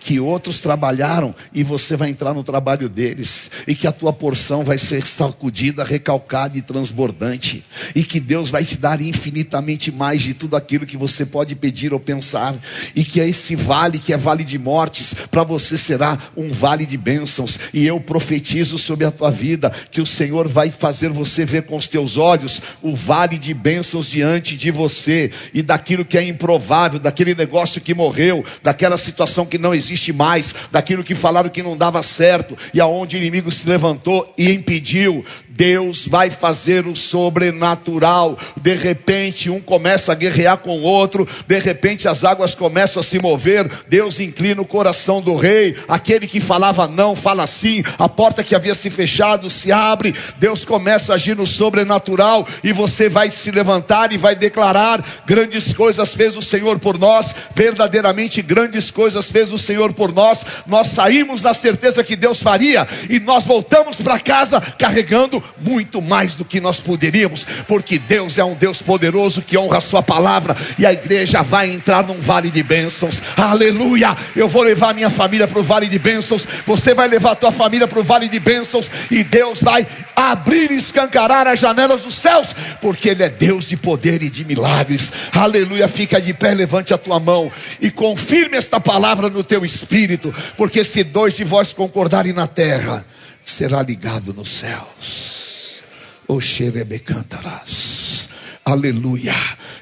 que 0.00 0.18
outros 0.18 0.62
trabalharam 0.62 1.34
e 1.54 1.62
você 1.62 1.94
vai 1.94 2.08
entrar 2.08 2.32
no 2.32 2.42
trabalho 2.42 2.88
deles, 2.88 3.50
e 3.68 3.74
que 3.74 3.86
a 3.86 3.92
tua 3.92 4.12
porção 4.12 4.64
vai 4.64 4.78
ser 4.78 5.06
sacudida, 5.06 5.84
recalcada 5.84 6.56
e 6.56 6.62
transbordante, 6.62 7.62
e 7.94 8.02
que 8.02 8.18
Deus 8.18 8.48
vai 8.48 8.64
te 8.64 8.78
dar 8.78 9.00
infinitamente 9.00 9.92
mais 9.92 10.22
de 10.22 10.32
tudo 10.32 10.56
aquilo 10.56 10.86
que 10.86 10.96
você 10.96 11.26
pode 11.26 11.54
pedir 11.54 11.92
ou 11.92 12.00
pensar, 12.00 12.54
e 12.96 13.04
que 13.04 13.20
esse 13.20 13.54
vale, 13.54 13.98
que 13.98 14.12
é 14.12 14.16
vale 14.16 14.42
de 14.42 14.58
mortes, 14.58 15.12
para 15.30 15.44
você 15.44 15.76
será 15.76 16.18
um 16.34 16.50
vale 16.50 16.86
de 16.86 16.96
bênçãos, 16.96 17.58
e 17.74 17.86
eu 17.86 18.00
profetizo 18.00 18.78
sobre 18.78 19.04
a 19.04 19.10
tua 19.10 19.30
vida 19.30 19.70
que 19.90 20.00
o 20.00 20.06
Senhor 20.06 20.48
vai 20.48 20.70
fazer 20.70 21.10
você 21.10 21.44
ver 21.44 21.64
com 21.64 21.76
os 21.76 21.86
teus 21.86 22.16
olhos 22.16 22.62
o 22.80 22.96
vale 22.96 23.36
de 23.36 23.52
bênçãos 23.52 24.08
diante 24.08 24.56
de 24.56 24.70
você, 24.70 25.30
e 25.52 25.60
daquilo 25.60 26.06
que 26.06 26.16
é 26.16 26.24
improvável, 26.24 26.98
daquele 26.98 27.34
negócio 27.34 27.82
que 27.82 27.92
morreu, 27.92 28.42
daquela 28.62 28.96
situação 28.96 29.44
que 29.44 29.58
não 29.58 29.74
existe 29.74 29.89
existe 29.90 30.12
mais, 30.12 30.54
daquilo 30.70 31.02
que 31.02 31.14
falaram 31.14 31.50
que 31.50 31.62
não 31.62 31.76
dava 31.76 32.02
certo, 32.02 32.56
e 32.72 32.80
aonde 32.80 33.16
o 33.16 33.18
inimigo 33.18 33.50
se 33.50 33.68
levantou 33.68 34.32
e 34.38 34.50
impediu, 34.50 35.24
Deus 35.48 36.06
vai 36.06 36.30
fazer 36.30 36.86
o 36.86 36.96
sobrenatural. 36.96 38.38
De 38.56 38.74
repente, 38.74 39.50
um 39.50 39.60
começa 39.60 40.12
a 40.12 40.14
guerrear 40.14 40.58
com 40.58 40.78
o 40.78 40.82
outro, 40.82 41.28
de 41.46 41.58
repente 41.58 42.08
as 42.08 42.24
águas 42.24 42.54
começam 42.54 43.02
a 43.02 43.04
se 43.04 43.18
mover, 43.18 43.70
Deus 43.88 44.20
inclina 44.20 44.62
o 44.62 44.66
coração 44.66 45.20
do 45.20 45.34
rei, 45.34 45.76
aquele 45.88 46.26
que 46.26 46.40
falava 46.40 46.86
não, 46.86 47.14
fala 47.16 47.46
sim, 47.46 47.82
a 47.98 48.08
porta 48.08 48.44
que 48.44 48.54
havia 48.54 48.74
se 48.74 48.88
fechado 48.88 49.50
se 49.50 49.72
abre, 49.72 50.14
Deus 50.38 50.64
começa 50.64 51.12
a 51.12 51.16
agir 51.16 51.36
no 51.36 51.46
sobrenatural, 51.46 52.46
e 52.62 52.72
você 52.72 53.08
vai 53.08 53.30
se 53.30 53.50
levantar 53.50 54.12
e 54.12 54.18
vai 54.18 54.34
declarar: 54.34 55.04
grandes 55.26 55.72
coisas 55.72 56.14
fez 56.14 56.36
o 56.36 56.42
Senhor 56.42 56.78
por 56.78 56.98
nós, 56.98 57.34
verdadeiramente 57.54 58.40
grandes 58.40 58.90
coisas 58.90 59.28
fez 59.28 59.52
o 59.52 59.58
Senhor 59.58 59.79
por 59.88 60.12
nós. 60.12 60.44
Nós 60.66 60.88
saímos 60.88 61.42
na 61.42 61.54
certeza 61.54 62.04
que 62.04 62.14
Deus 62.14 62.40
faria, 62.40 62.86
e 63.08 63.18
nós 63.18 63.44
voltamos 63.44 63.96
para 63.96 64.20
casa 64.20 64.60
carregando 64.78 65.42
muito 65.58 66.02
mais 66.02 66.34
do 66.34 66.44
que 66.44 66.60
nós 66.60 66.78
poderíamos, 66.78 67.46
porque 67.66 67.98
Deus 67.98 68.36
é 68.36 68.44
um 68.44 68.54
Deus 68.54 68.82
poderoso 68.82 69.42
que 69.42 69.56
honra 69.56 69.78
a 69.78 69.80
Sua 69.80 70.02
palavra, 70.02 70.56
e 70.78 70.84
a 70.84 70.92
igreja 70.92 71.42
vai 71.42 71.70
entrar 71.70 72.06
num 72.06 72.20
vale 72.20 72.50
de 72.50 72.62
bênçãos. 72.62 73.22
Aleluia! 73.36 74.16
Eu 74.36 74.48
vou 74.48 74.62
levar 74.62 74.94
minha 74.94 75.10
família 75.10 75.48
para 75.48 75.58
o 75.58 75.62
vale 75.62 75.86
de 75.86 75.98
bênçãos, 75.98 76.46
você 76.66 76.92
vai 76.92 77.08
levar 77.08 77.32
a 77.32 77.36
tua 77.36 77.52
família 77.52 77.88
para 77.88 78.00
o 78.00 78.04
vale 78.04 78.28
de 78.28 78.38
bênçãos, 78.38 78.90
e 79.10 79.24
Deus 79.24 79.60
vai 79.60 79.86
abrir 80.14 80.70
e 80.70 80.78
escancarar 80.78 81.46
as 81.46 81.58
janelas 81.58 82.02
dos 82.02 82.14
céus, 82.14 82.48
porque 82.80 83.08
Ele 83.08 83.22
é 83.22 83.28
Deus 83.28 83.68
de 83.68 83.76
poder 83.76 84.22
e 84.22 84.28
de 84.28 84.44
milagres. 84.44 85.10
Aleluia! 85.32 85.88
Fica 85.88 86.20
de 86.20 86.34
pé, 86.34 86.52
levante 86.54 86.92
a 86.92 86.98
tua 86.98 87.18
mão 87.18 87.50
e 87.80 87.90
confirme 87.90 88.56
esta 88.56 88.80
palavra 88.80 89.28
no 89.28 89.44
teu 89.44 89.64
espírito, 89.74 90.34
porque 90.56 90.84
se 90.84 91.04
dois 91.04 91.36
de 91.36 91.44
vós 91.44 91.72
concordarem 91.72 92.32
na 92.32 92.46
terra, 92.46 93.04
será 93.44 93.82
ligado 93.82 94.32
nos 94.32 94.48
céus. 94.48 95.82
O 96.26 96.40
xerebecantarás. 96.40 98.28
Aleluia. 98.64 99.34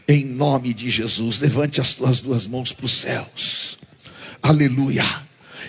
Em 0.07 0.25
nome 0.25 0.73
de 0.73 0.89
Jesus, 0.89 1.41
levante 1.41 1.81
as 1.81 1.93
tuas 1.93 2.21
duas 2.21 2.47
mãos 2.47 2.73
para 2.73 2.87
os 2.87 2.93
céus. 2.93 3.79
Aleluia. 4.43 5.05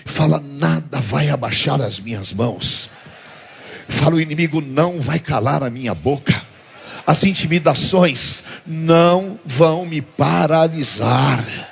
Fala, 0.06 0.40
nada 0.40 1.00
vai 1.00 1.28
abaixar 1.28 1.80
as 1.80 2.00
minhas 2.00 2.32
mãos. 2.32 2.90
Fala, 3.88 4.16
o 4.16 4.20
inimigo 4.20 4.60
não 4.60 5.00
vai 5.00 5.18
calar 5.18 5.62
a 5.62 5.68
minha 5.68 5.94
boca. 5.94 6.42
As 7.06 7.22
intimidações 7.24 8.44
não 8.66 9.38
vão 9.44 9.84
me 9.84 10.00
paralisar 10.00 11.69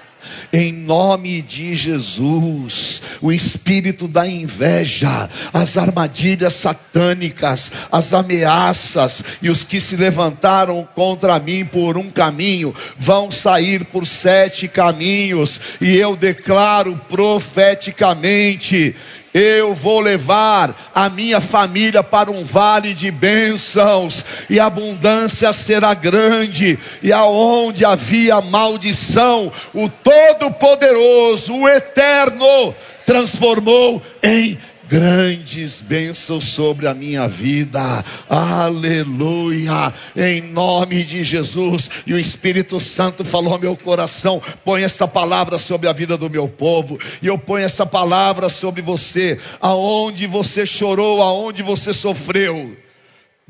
em 0.53 0.73
nome 0.73 1.43
de 1.43 1.75
Jesus. 1.75 3.03
O 3.21 3.33
espírito 3.33 4.07
da 4.07 4.27
inveja, 4.27 5.29
as 5.53 5.77
armadilhas 5.77 6.55
satânicas, 6.55 7.71
as 7.91 8.13
ameaças 8.13 9.23
e 9.43 9.51
os 9.51 9.65
que 9.65 9.81
se 9.81 9.97
levantaram 9.97 10.89
contra 10.95 11.39
mim 11.39 11.65
por 11.65 11.97
um 11.97 12.11
caminho 12.11 12.75
vão 12.97 13.31
sair 13.31 13.85
por 13.85 14.07
sete 14.07 14.69
caminhos, 14.69 15.61
e 15.81 15.97
eu 15.97 16.15
declaro 16.17 17.01
profeticamente 17.09 18.95
eu 19.39 19.75
vou 19.75 20.01
levar 20.01 20.91
a 20.95 21.09
minha 21.09 21.41
família 21.41 22.03
para 22.03 22.31
um 22.31 22.45
vale 22.45 22.93
de 22.93 23.11
bênçãos, 23.11 24.25
e 24.51 24.59
a 24.59 24.67
abundância 24.67 25.53
será 25.53 25.95
grande, 25.95 26.79
e 27.03 27.13
aonde 27.13 27.85
havia 27.85 28.41
maldição, 28.41 29.53
o 29.73 29.89
Todo-Poderoso, 29.89 31.55
o 31.55 31.69
Eterno, 31.69 32.75
transformou 33.07 34.03
em 34.23 34.59
grandes 34.89 35.81
bênçãos 35.81 36.45
sobre 36.45 36.89
a 36.89 36.95
minha 36.95 37.29
vida. 37.29 38.05
Aleluia. 38.29 39.93
Em 40.17 40.41
nome 40.41 41.05
de 41.05 41.23
Jesus. 41.23 41.91
E 42.07 42.15
o 42.15 42.19
Espírito 42.19 42.81
Santo 42.81 43.25
falou 43.25 43.53
ao 43.53 43.59
meu 43.59 43.77
coração: 43.77 44.43
põe 44.65 44.83
essa 44.83 45.07
palavra 45.07 45.59
sobre 45.59 45.89
a 45.89 45.93
vida 45.93 46.17
do 46.17 46.31
meu 46.31 46.49
povo. 46.49 46.99
E 47.21 47.27
eu 47.27 47.39
ponho 47.39 47.65
essa 47.65 47.85
palavra 47.85 48.49
sobre 48.49 48.81
você. 48.81 49.39
Aonde 49.61 50.27
você 50.27 50.65
chorou, 50.65 51.23
aonde 51.23 51.63
você 51.63 51.93
sofreu. 51.93 52.77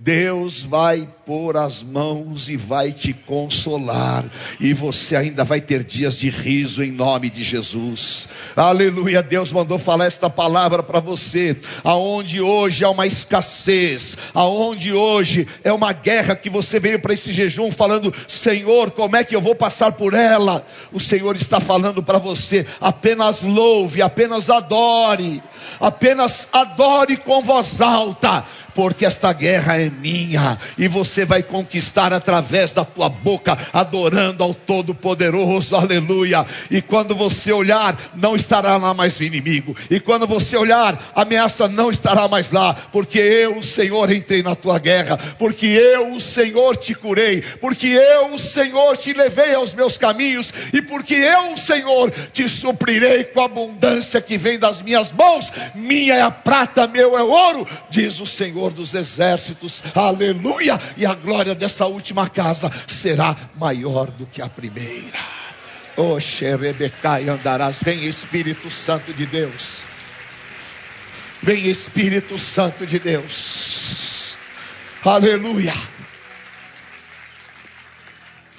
Deus 0.00 0.62
vai 0.62 1.08
pôr 1.26 1.56
as 1.56 1.82
mãos 1.82 2.48
e 2.48 2.56
vai 2.56 2.92
te 2.92 3.12
consolar, 3.12 4.24
e 4.60 4.72
você 4.72 5.16
ainda 5.16 5.42
vai 5.42 5.60
ter 5.60 5.82
dias 5.82 6.16
de 6.16 6.30
riso 6.30 6.84
em 6.84 6.92
nome 6.92 7.28
de 7.28 7.42
Jesus. 7.42 8.28
Aleluia, 8.54 9.24
Deus 9.24 9.50
mandou 9.50 9.76
falar 9.76 10.06
esta 10.06 10.30
palavra 10.30 10.84
para 10.84 11.00
você, 11.00 11.56
aonde 11.82 12.40
hoje 12.40 12.84
há 12.84 12.90
uma 12.90 13.08
escassez, 13.08 14.16
aonde 14.32 14.92
hoje 14.92 15.48
é 15.64 15.72
uma 15.72 15.92
guerra 15.92 16.36
que 16.36 16.48
você 16.48 16.78
veio 16.78 17.00
para 17.00 17.12
esse 17.12 17.32
jejum 17.32 17.72
falando: 17.72 18.14
Senhor, 18.28 18.92
como 18.92 19.16
é 19.16 19.24
que 19.24 19.34
eu 19.34 19.40
vou 19.40 19.56
passar 19.56 19.90
por 19.90 20.14
ela? 20.14 20.64
O 20.92 21.00
Senhor 21.00 21.34
está 21.34 21.58
falando 21.58 22.04
para 22.04 22.18
você: 22.18 22.64
apenas 22.80 23.42
louve, 23.42 24.00
apenas 24.00 24.48
adore, 24.48 25.42
apenas 25.80 26.46
adore 26.52 27.16
com 27.16 27.42
voz 27.42 27.80
alta 27.80 28.44
porque 28.78 29.04
esta 29.04 29.32
guerra 29.32 29.76
é 29.76 29.90
minha 29.90 30.56
e 30.78 30.86
você 30.86 31.24
vai 31.24 31.42
conquistar 31.42 32.12
através 32.12 32.72
da 32.72 32.84
tua 32.84 33.08
boca, 33.08 33.58
adorando 33.72 34.44
ao 34.44 34.54
Todo-Poderoso, 34.54 35.74
aleluia. 35.74 36.46
E 36.70 36.80
quando 36.80 37.12
você 37.12 37.50
olhar, 37.50 37.98
não 38.14 38.36
estará 38.36 38.76
lá 38.76 38.94
mais 38.94 39.18
o 39.18 39.24
inimigo, 39.24 39.74
e 39.90 39.98
quando 39.98 40.28
você 40.28 40.56
olhar, 40.56 40.96
a 41.12 41.22
ameaça 41.22 41.66
não 41.66 41.90
estará 41.90 42.28
mais 42.28 42.52
lá, 42.52 42.72
porque 42.92 43.18
eu, 43.18 43.58
o 43.58 43.64
Senhor, 43.64 44.12
entrei 44.12 44.44
na 44.44 44.54
tua 44.54 44.78
guerra, 44.78 45.18
porque 45.40 45.66
eu, 45.66 46.14
o 46.14 46.20
Senhor, 46.20 46.76
te 46.76 46.94
curei, 46.94 47.42
porque 47.60 47.88
eu, 47.88 48.32
o 48.32 48.38
Senhor, 48.38 48.96
te 48.96 49.12
levei 49.12 49.54
aos 49.54 49.74
meus 49.74 49.98
caminhos, 49.98 50.52
e 50.72 50.80
porque 50.80 51.14
eu, 51.14 51.54
o 51.54 51.58
Senhor, 51.58 52.12
te 52.32 52.48
suprirei 52.48 53.24
com 53.24 53.40
a 53.40 53.46
abundância 53.46 54.20
que 54.20 54.38
vem 54.38 54.56
das 54.56 54.80
minhas 54.80 55.10
mãos, 55.10 55.50
minha 55.74 56.14
é 56.14 56.22
a 56.22 56.30
prata, 56.30 56.86
meu 56.86 57.18
é 57.18 57.24
o 57.24 57.28
ouro, 57.28 57.66
diz 57.90 58.20
o 58.20 58.26
Senhor 58.26 58.67
dos 58.70 58.94
exércitos, 58.94 59.82
aleluia, 59.94 60.80
e 60.96 61.06
a 61.06 61.14
glória 61.14 61.54
dessa 61.54 61.86
última 61.86 62.28
casa 62.28 62.70
será 62.86 63.36
maior 63.54 64.10
do 64.10 64.26
que 64.26 64.42
a 64.42 64.48
primeira. 64.48 65.18
Oh, 65.96 66.20
xerebecai 66.20 67.28
andarás, 67.28 67.80
vem 67.82 68.04
Espírito 68.04 68.70
Santo 68.70 69.12
de 69.12 69.26
Deus, 69.26 69.82
vem 71.42 71.66
Espírito 71.68 72.38
Santo 72.38 72.86
de 72.86 72.98
Deus, 72.98 74.36
aleluia. 75.04 75.74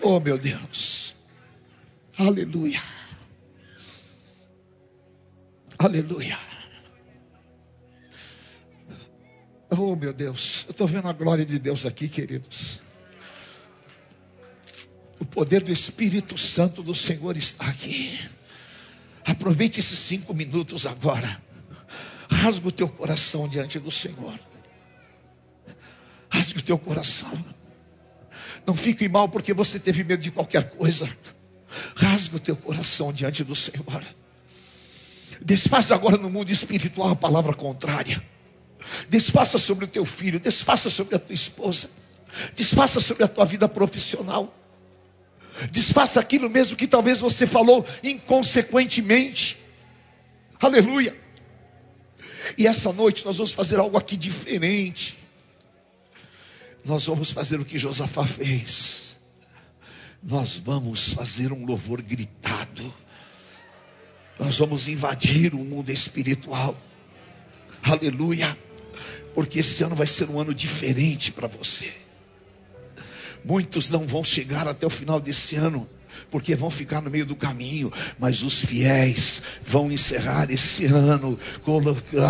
Oh, 0.02 0.20
meu 0.20 0.38
Deus, 0.38 1.16
aleluia, 2.18 2.82
aleluia. 5.78 6.49
Oh, 9.70 9.96
meu 9.96 10.12
Deus, 10.12 10.66
eu 10.68 10.72
estou 10.72 10.88
vendo 10.88 11.08
a 11.08 11.14
glória 11.14 11.46
de 11.46 11.60
Deus 11.60 11.86
aqui, 11.86 12.08
queridos. 12.08 12.80
O 15.20 15.26
poder 15.26 15.62
do 15.62 15.72
Espírito 15.72 16.38
Santo 16.38 16.82
do 16.82 16.96
Senhor 16.96 17.38
está 17.38 17.66
aqui. 17.66 18.20
Aproveite 19.24 19.80
esses 19.80 20.00
cinco 20.00 20.34
minutos 20.34 20.86
agora. 20.88 21.42
Rasga 22.32 22.68
o 22.68 22.72
teu 22.72 22.88
coração 22.88 23.48
diante 23.48 23.78
do 23.80 23.92
Senhor. 23.92 24.40
Rasga 26.32 26.60
o 26.60 26.64
teu 26.64 26.78
coração. 26.80 27.32
Não 28.66 28.74
fique 28.74 29.08
mal 29.08 29.30
porque 29.30 29.54
você 29.54 29.80
teve 29.80 30.04
medo 30.04 30.24
de 30.24 30.32
qualquer 30.32 30.70
coisa. 30.70 31.08
Rasga 31.96 32.38
o 32.38 32.40
teu 32.40 32.56
coração 32.56 33.14
diante 33.14 33.44
do 33.44 33.56
Senhor. 33.56 34.04
Desfaça 35.42 35.94
agora 35.94 36.18
no 36.18 36.30
mundo 36.30 36.50
espiritual 36.50 37.10
a 37.10 37.16
palavra 37.16 37.54
contrária. 37.54 38.24
Desfaça 39.10 39.58
sobre 39.58 39.86
o 39.86 39.88
teu 39.88 40.06
filho, 40.06 40.40
desfaça 40.40 40.90
sobre 40.90 41.16
a 41.16 41.20
tua 41.20 41.34
esposa, 41.34 41.90
desfaça 42.56 43.00
sobre 43.00 43.24
a 43.24 43.28
tua 43.28 43.46
vida 43.46 43.68
profissional. 43.68 44.56
Desfaça 45.72 46.22
aquilo 46.22 46.50
mesmo 46.50 46.78
que 46.78 46.88
talvez 46.88 47.20
você 47.20 47.46
falou 47.46 47.86
inconsequentemente. 48.02 49.58
Aleluia. 50.60 51.18
E 52.58 52.66
essa 52.66 52.94
noite 52.94 53.26
nós 53.26 53.36
vamos 53.38 53.52
fazer 53.52 53.78
algo 53.78 53.98
aqui 53.98 54.16
diferente. 54.16 55.18
Nós 56.86 57.08
vamos 57.08 57.32
fazer 57.32 57.60
o 57.60 57.66
que 57.66 57.78
Josafá 57.78 58.26
fez. 58.26 59.20
Nós 60.24 60.56
vamos 60.56 61.10
fazer 61.10 61.52
um 61.52 61.66
louvor 61.66 62.02
gritado. 62.02 62.94
Nós 64.40 64.58
vamos 64.58 64.88
invadir 64.88 65.54
o 65.54 65.60
mundo 65.60 65.92
espiritual. 65.92 66.78
Aleluia 67.84 68.58
porque 69.34 69.60
esse 69.60 69.84
ano 69.84 69.96
vai 69.96 70.08
ser 70.08 70.30
um 70.30 70.40
ano 70.40 70.54
diferente 70.54 71.32
para 71.32 71.48
você. 71.48 71.92
Muitos 73.44 73.90
não 73.90 74.06
vão 74.06 74.24
chegar 74.24 74.68
até 74.68 74.86
o 74.86 74.90
final 74.90 75.20
desse 75.20 75.56
ano 75.56 75.90
porque 76.30 76.56
vão 76.56 76.70
ficar 76.70 77.02
no 77.02 77.10
meio 77.10 77.26
do 77.26 77.36
caminho, 77.36 77.92
mas 78.18 78.42
os 78.44 78.60
fiéis 78.60 79.42
vão 79.66 79.92
encerrar 79.92 80.52
esse 80.52 80.86
ano 80.86 81.40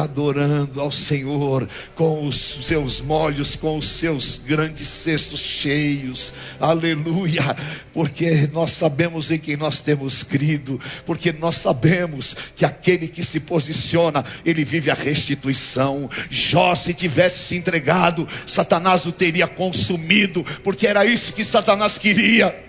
adorando 0.01 0.79
ao 0.79 0.91
Senhor 0.91 1.67
com 1.95 2.25
os 2.25 2.65
seus 2.65 3.01
molhos, 3.01 3.55
com 3.55 3.77
os 3.77 3.87
seus 3.87 4.41
grandes 4.45 4.87
cestos 4.87 5.39
cheios, 5.39 6.33
aleluia, 6.59 7.55
porque 7.93 8.49
nós 8.51 8.71
sabemos 8.71 9.31
em 9.31 9.39
quem 9.39 9.57
nós 9.57 9.79
temos 9.79 10.23
crido, 10.23 10.79
porque 11.05 11.31
nós 11.31 11.55
sabemos 11.55 12.35
que 12.55 12.65
aquele 12.65 13.07
que 13.07 13.23
se 13.23 13.41
posiciona, 13.41 14.23
ele 14.45 14.63
vive 14.63 14.91
a 14.91 14.95
restituição. 14.95 16.09
Jó, 16.29 16.75
se 16.75 16.93
tivesse 16.93 17.43
se 17.43 17.55
entregado, 17.55 18.27
Satanás 18.45 19.05
o 19.05 19.11
teria 19.11 19.47
consumido, 19.47 20.45
porque 20.63 20.87
era 20.87 21.05
isso 21.05 21.33
que 21.33 21.43
Satanás 21.43 21.97
queria. 21.97 22.68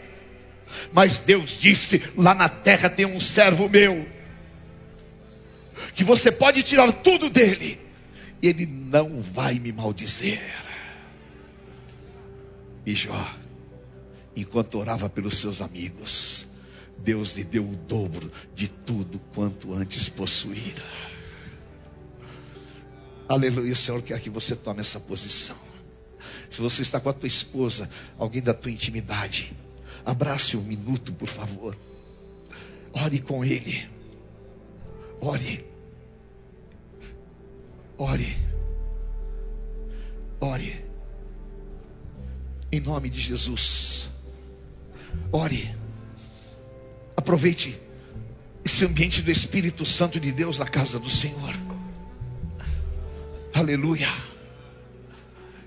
Mas 0.93 1.21
Deus 1.21 1.59
disse: 1.59 2.03
lá 2.17 2.35
na 2.35 2.49
terra 2.49 2.89
tem 2.89 3.07
um 3.07 3.21
servo 3.21 3.69
meu, 3.69 4.07
que 5.95 6.05
você 6.05 6.31
pode 6.31 6.63
tirar 6.63 6.93
tudo 6.93 7.29
dele, 7.29 7.81
ele 8.43 8.67
não 8.67 9.21
vai 9.21 9.59
me 9.59 9.73
maldizer. 9.73 10.41
E 12.87 12.95
Jó, 12.95 13.35
enquanto 14.35 14.79
orava 14.79 15.09
pelos 15.09 15.39
seus 15.39 15.61
amigos, 15.61 16.47
Deus 16.99 17.37
lhe 17.37 17.45
deu 17.45 17.69
o 17.69 17.77
dobro 17.77 18.31
de 18.55 18.69
tudo 18.69 19.19
quanto 19.35 19.75
antes 19.75 20.09
possuíra. 20.09 20.83
Aleluia, 23.29 23.73
o 23.73 23.77
Senhor 23.77 24.03
quer 24.03 24.19
que 24.21 24.29
você 24.29 24.57
tome 24.57 24.81
essa 24.81 24.99
posição. 24.99 25.57
Se 26.49 26.61
você 26.61 26.83
está 26.83 26.99
com 26.99 27.09
a 27.09 27.13
tua 27.13 27.29
esposa, 27.29 27.89
alguém 28.19 28.43
da 28.43 28.53
tua 28.53 28.73
intimidade, 28.73 29.57
Abrace 30.05 30.57
um 30.57 30.63
minuto, 30.63 31.13
por 31.13 31.29
favor. 31.29 31.77
Ore 32.93 33.21
com 33.21 33.45
ele. 33.45 33.89
Ore. 35.21 35.65
Ore. 37.99 38.37
Ore. 40.41 40.85
Em 42.73 42.81
nome 42.81 43.09
de 43.09 43.21
Jesus. 43.21 44.09
Ore. 45.33 45.75
Aproveite 47.17 47.81
esse 48.65 48.85
ambiente 48.85 49.23
do 49.23 49.31
Espírito 49.31 49.85
Santo 49.85 50.19
de 50.19 50.33
Deus 50.33 50.59
na 50.59 50.67
casa 50.67 50.99
do 50.99 51.09
Senhor. 51.09 51.55
Aleluia. 53.53 54.09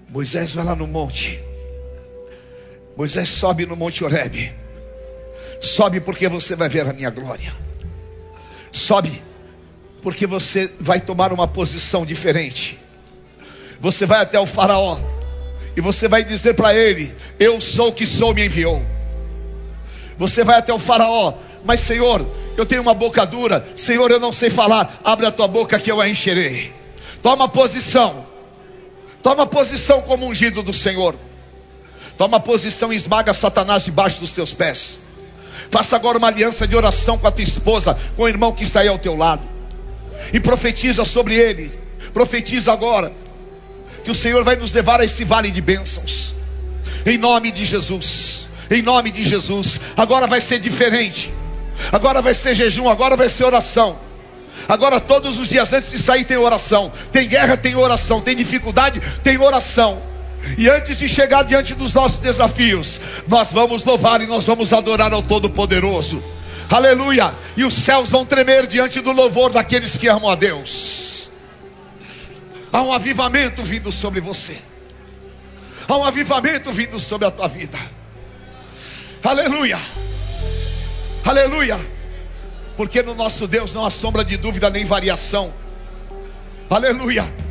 Moisés 0.09 0.53
vai 0.53 0.65
lá 0.65 0.75
no 0.75 0.88
monte. 0.88 1.39
Moisés 2.96 3.30
sobe 3.30 3.66
no 3.66 3.76
Monte 3.76 4.04
Horebe. 4.04 4.54
Sobe 5.60 6.00
porque 6.00 6.28
você 6.28 6.56
vai 6.56 6.70
ver 6.70 6.88
a 6.88 6.94
minha 6.94 7.10
glória. 7.10 7.54
Sobe 8.72 9.22
porque 10.02 10.28
você 10.28 10.70
vai 10.80 11.00
tomar 11.00 11.32
uma 11.32 11.48
posição 11.48 12.06
diferente. 12.06 12.78
Você 13.80 14.06
vai 14.06 14.22
até 14.22 14.39
o 14.39 14.46
Faraó 14.46 15.00
e 15.76 15.82
você 15.82 16.08
vai 16.08 16.24
dizer 16.24 16.54
para 16.54 16.76
ele: 16.76 17.16
Eu 17.39 17.60
sou 17.60 17.89
o 17.89 17.94
que 17.94 18.06
sou, 18.06 18.34
me 18.34 18.46
enviou. 18.46 18.86
Você 20.18 20.44
vai 20.44 20.60
até 20.60 20.74
o 20.74 20.80
Faraó, 20.80 21.34
mas 21.64 21.80
Senhor, 21.80 22.26
eu 22.56 22.66
tenho 22.66 22.82
uma 22.82 22.94
boca 22.94 23.26
dura. 23.26 23.66
Senhor, 23.76 24.12
eu 24.12 24.20
não 24.20 24.32
sei 24.32 24.50
falar. 24.50 25.00
Abre 25.04 25.26
a 25.26 25.32
tua 25.32 25.48
boca 25.48 25.80
que 25.80 25.91
eu 25.91 26.00
a 26.00 26.08
encherei. 26.08 26.74
Toma 27.22 27.48
posição. 27.48 28.26
Toma 29.24 29.48
posição 29.48 30.02
como 30.02 30.28
ungido 30.28 30.62
do 30.62 30.74
Senhor. 30.74 31.16
Toma 32.18 32.39
posição 32.39 32.93
e 32.93 32.95
esmaga 32.95 33.34
Satanás 33.34 33.86
debaixo 33.86 34.20
dos 34.20 34.32
teus 34.32 34.53
pés. 34.53 34.99
Faça 35.70 35.95
agora 35.95 36.18
uma 36.18 36.28
aliança 36.28 36.68
de 36.68 36.76
oração 36.76 37.18
com 37.18 37.28
a 37.28 37.32
tua 37.32 37.43
esposa, 37.43 37.97
com 38.16 38.24
o 38.24 38.28
irmão 38.28 38.51
que 38.51 38.64
está 38.64 38.82
aí 38.82 38.88
ao 38.88 38.99
teu 38.99 39.16
lado. 39.16 39.41
E 40.32 40.39
profetiza 40.39 41.03
sobre 41.03 41.36
ele. 41.36 41.72
Profetiza 42.14 42.72
agora 42.72 43.11
que 44.03 44.11
o 44.11 44.16
Senhor 44.16 44.43
vai 44.43 44.55
nos 44.55 44.72
levar 44.72 44.99
a 45.01 45.05
esse 45.05 45.24
vale 45.24 45.49
de 45.49 45.61
bênçãos. 45.61 46.36
Em 47.05 47.18
nome 47.18 47.51
de 47.51 47.66
Jesus. 47.66 48.47
Em 48.70 48.82
nome 48.82 49.11
de 49.11 49.24
Jesus. 49.24 49.80
Agora 49.97 50.28
vai 50.28 50.41
ser 50.41 50.59
diferente. 50.59 51.34
Agora 51.91 52.22
vai 52.22 52.34
ser 52.34 52.53
jejum, 52.55 52.88
agora 52.88 53.16
vai 53.16 53.30
ser 53.30 53.43
oração. 53.43 53.97
Agora 54.68 54.99
todos 54.99 55.38
os 55.38 55.49
dias 55.49 55.74
antes 55.74 55.91
de 55.91 55.97
sair 55.97 56.24
tem 56.24 56.38
oração. 56.38 56.91
Tem 57.11 57.28
guerra, 57.28 57.57
tem 57.57 57.76
oração. 57.76 58.22
Tem 58.22 58.36
dificuldade, 58.36 59.01
tem 59.24 59.38
oração. 59.38 60.12
E 60.58 60.70
antes 60.70 60.98
de 60.98 61.10
chegar 61.10 61.44
diante 61.44 61.74
dos 61.74 61.94
nossos 61.94 62.20
desafios, 62.20 63.00
nós 63.28 63.52
vamos 63.52 63.84
louvar 63.86 64.22
e 64.22 64.28
nós 64.28 64.46
vamos 64.46 64.72
adorar 64.72 65.14
ao 65.14 65.24
Todo-Poderoso. 65.24 66.24
Aleluia! 66.70 67.34
E 67.56 67.64
os 67.64 67.74
céus 67.74 68.10
vão 68.10 68.26
tremer 68.26 68.68
diante 68.68 69.00
do 69.02 69.12
louvor 69.12 69.52
daqueles 69.52 69.98
que 69.98 70.08
amam 70.08 70.30
a 70.30 70.36
Deus. 70.36 71.30
Há 72.72 72.82
um 72.82 72.91
avivamento 72.91 73.64
vindo 73.64 73.91
sobre 73.91 74.20
você. 74.20 74.58
Há 75.88 75.98
um 75.98 76.04
avivamento 76.04 76.72
vindo 76.72 77.00
sobre 77.00 77.28
a 77.28 77.32
tua 77.32 77.48
vida. 77.48 77.78
Aleluia! 79.24 79.80
Aleluia! 81.24 81.80
Porque 82.76 83.02
no 83.04 83.14
nosso 83.14 83.48
Deus 83.48 83.74
não 83.74 83.86
há 83.86 83.89
sombra 83.89 84.26
de 84.26 84.38
dúvida 84.38 84.70
nem 84.70 84.86
variação. 84.86 85.54
Aleluia! 86.70 87.43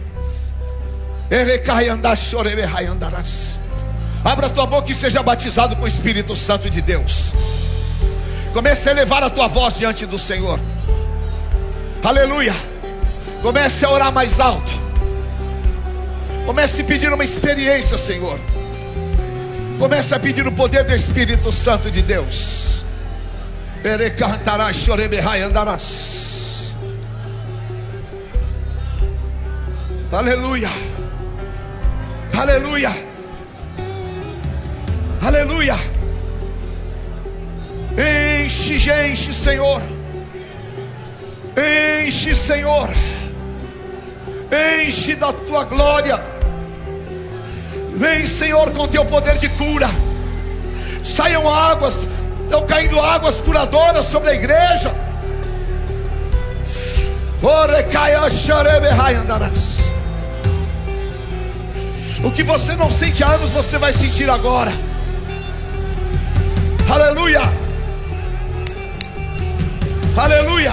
Abra 4.23 4.51
tua 4.51 4.67
boca 4.67 4.93
e 4.93 4.95
seja 4.95 5.23
batizado 5.23 5.75
com 5.77 5.85
o 5.85 5.89
Espírito 5.89 6.37
Santo 6.37 6.69
de 6.69 6.83
Deus. 6.83 7.33
Comece 8.53 8.87
a 8.91 8.93
elevar 8.93 9.23
a 9.23 9.31
tua 9.31 9.49
voz 9.49 9.79
diante 9.79 10.05
do 10.05 10.19
Senhor. 10.19 10.61
Aleluia. 12.05 12.55
Comece 13.41 13.83
a 13.83 13.91
orar 13.91 14.13
mais 14.13 14.39
alto. 14.39 14.71
Comece 16.45 16.83
a 16.83 16.85
pedir 16.85 17.11
uma 17.11 17.25
experiência, 17.25 17.97
Senhor. 17.97 18.39
Comece 19.79 20.15
a 20.15 20.21
pedir 20.21 20.47
o 20.47 20.53
poder 20.53 20.85
do 20.85 20.95
Espírito 20.95 21.51
Santo 21.51 21.91
de 21.91 22.03
Deus. 22.03 22.85
Aleluia. 30.13 30.92
Aleluia. 32.43 32.91
Aleluia. 35.25 35.77
Enche, 37.97 38.91
enche, 38.91 39.33
Senhor. 39.33 39.81
Enche, 41.57 42.35
Senhor. 42.35 42.89
Enche 44.51 45.15
da 45.15 45.33
tua 45.33 45.63
glória. 45.63 46.21
Vem, 47.95 48.27
Senhor, 48.27 48.73
com 48.73 48.89
teu 48.89 49.05
poder 49.05 49.39
de 49.39 49.49
cura. 49.51 49.89
Saiam 51.05 51.49
águas, 51.49 51.95
estão 52.43 52.67
caindo 52.67 52.99
águas 52.99 53.37
curadoras 53.37 54.07
sobre 54.07 54.31
a 54.31 54.35
igreja. 54.35 54.93
Orecaia 57.41 58.29
xarebe 58.31 58.89
andarás. 58.89 59.82
O 62.25 62.31
que 62.31 62.45
você 62.45 62.77
não 62.77 62.89
sente 62.89 63.25
há 63.25 63.33
anos, 63.33 63.51
você 63.51 63.79
vai 63.79 63.93
sentir 63.93 64.31
agora. 64.31 64.71
Aleluia. 66.89 67.41
Aleluia. 70.17 70.73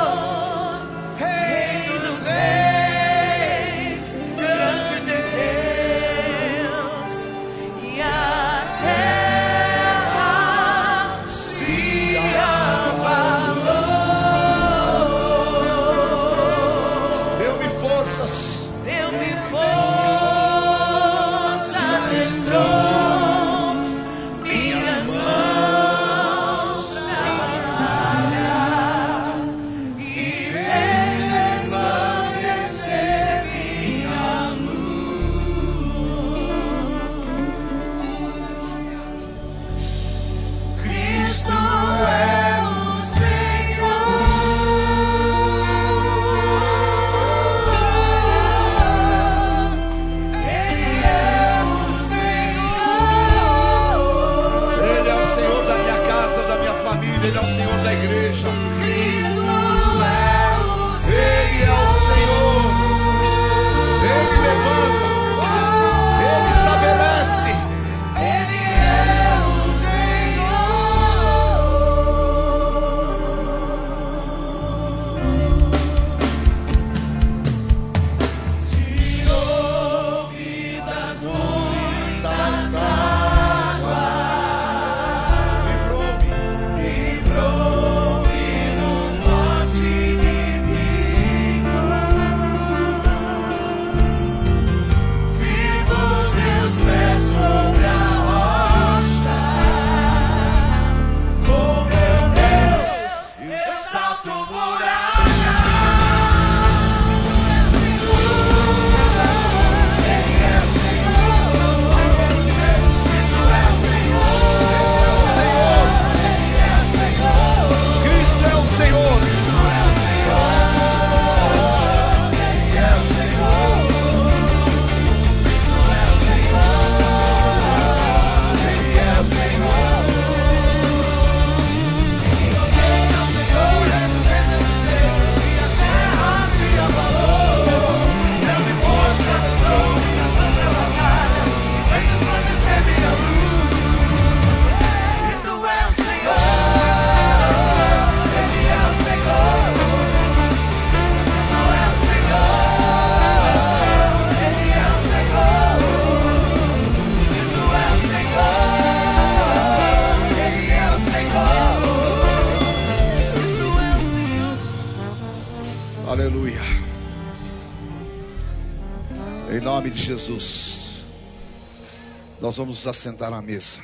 Nós 172.53 172.57
vamos 172.59 172.75
nos 172.75 172.87
assentar 172.87 173.31
na 173.31 173.41
mesa. 173.41 173.83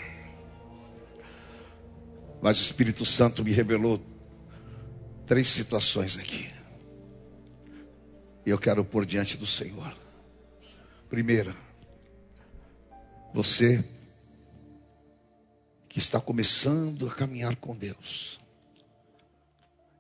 Mas 2.40 2.60
o 2.60 2.62
Espírito 2.62 3.04
Santo 3.04 3.44
me 3.44 3.52
revelou 3.52 4.00
três 5.26 5.48
situações 5.48 6.20
aqui. 6.20 6.54
E 8.46 8.50
eu 8.52 8.60
quero 8.60 8.86
pôr 8.86 9.08
diante 9.08 9.38
do 9.38 9.48
Senhor. 9.48 9.98
Primeira, 11.10 11.56
você 13.34 13.84
que 15.88 15.98
está 15.98 16.22
começando 16.22 17.08
a 17.08 17.16
caminhar 17.16 17.56
com 17.56 17.76
Deus 17.76 18.40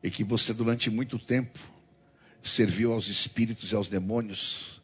e 0.03 0.11
que 0.11 0.23
você 0.23 0.53
durante 0.53 0.91
muito 0.91 1.17
tempo 1.17 1.57
serviu 2.43 2.93
aos 2.93 3.07
espíritos 3.07 3.71
e 3.71 3.75
aos 3.75 3.87
demônios 3.87 4.79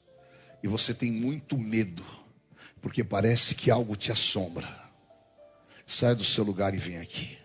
e 0.63 0.67
você 0.67 0.91
tem 0.91 1.11
muito 1.11 1.55
medo 1.55 2.03
porque 2.85 3.03
parece 3.03 3.55
que 3.55 3.71
algo 3.71 3.95
te 3.95 4.11
assombra. 4.11 4.69
Saia 5.87 6.13
do 6.13 6.23
seu 6.23 6.43
lugar 6.43 6.75
e 6.75 6.77
vem 6.77 6.97
aqui. 6.97 7.35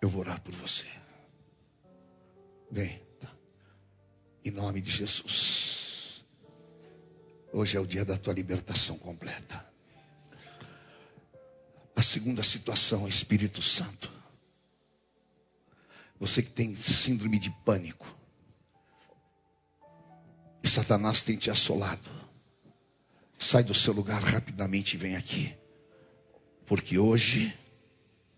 Eu 0.00 0.08
vou 0.08 0.20
orar 0.20 0.40
por 0.42 0.54
você. 0.54 0.86
Vem. 2.70 3.02
Em 4.44 4.52
nome 4.52 4.80
de 4.80 4.92
Jesus. 4.92 6.24
Hoje 7.52 7.76
é 7.76 7.80
o 7.80 7.84
dia 7.84 8.04
da 8.04 8.16
tua 8.16 8.32
libertação 8.32 8.96
completa. 8.96 9.66
A 11.96 12.02
segunda 12.02 12.44
situação, 12.44 13.08
Espírito 13.08 13.60
Santo. 13.60 14.12
Você 16.20 16.44
que 16.44 16.50
tem 16.50 16.76
síndrome 16.76 17.40
de 17.40 17.50
pânico. 17.64 18.06
E 20.62 20.68
Satanás 20.68 21.22
tem 21.22 21.36
te 21.36 21.50
assolado. 21.50 22.15
Sai 23.38 23.62
do 23.62 23.74
seu 23.74 23.92
lugar 23.92 24.22
rapidamente 24.22 24.94
e 24.94 24.98
vem 24.98 25.16
aqui. 25.16 25.54
Porque 26.64 26.98
hoje, 26.98 27.54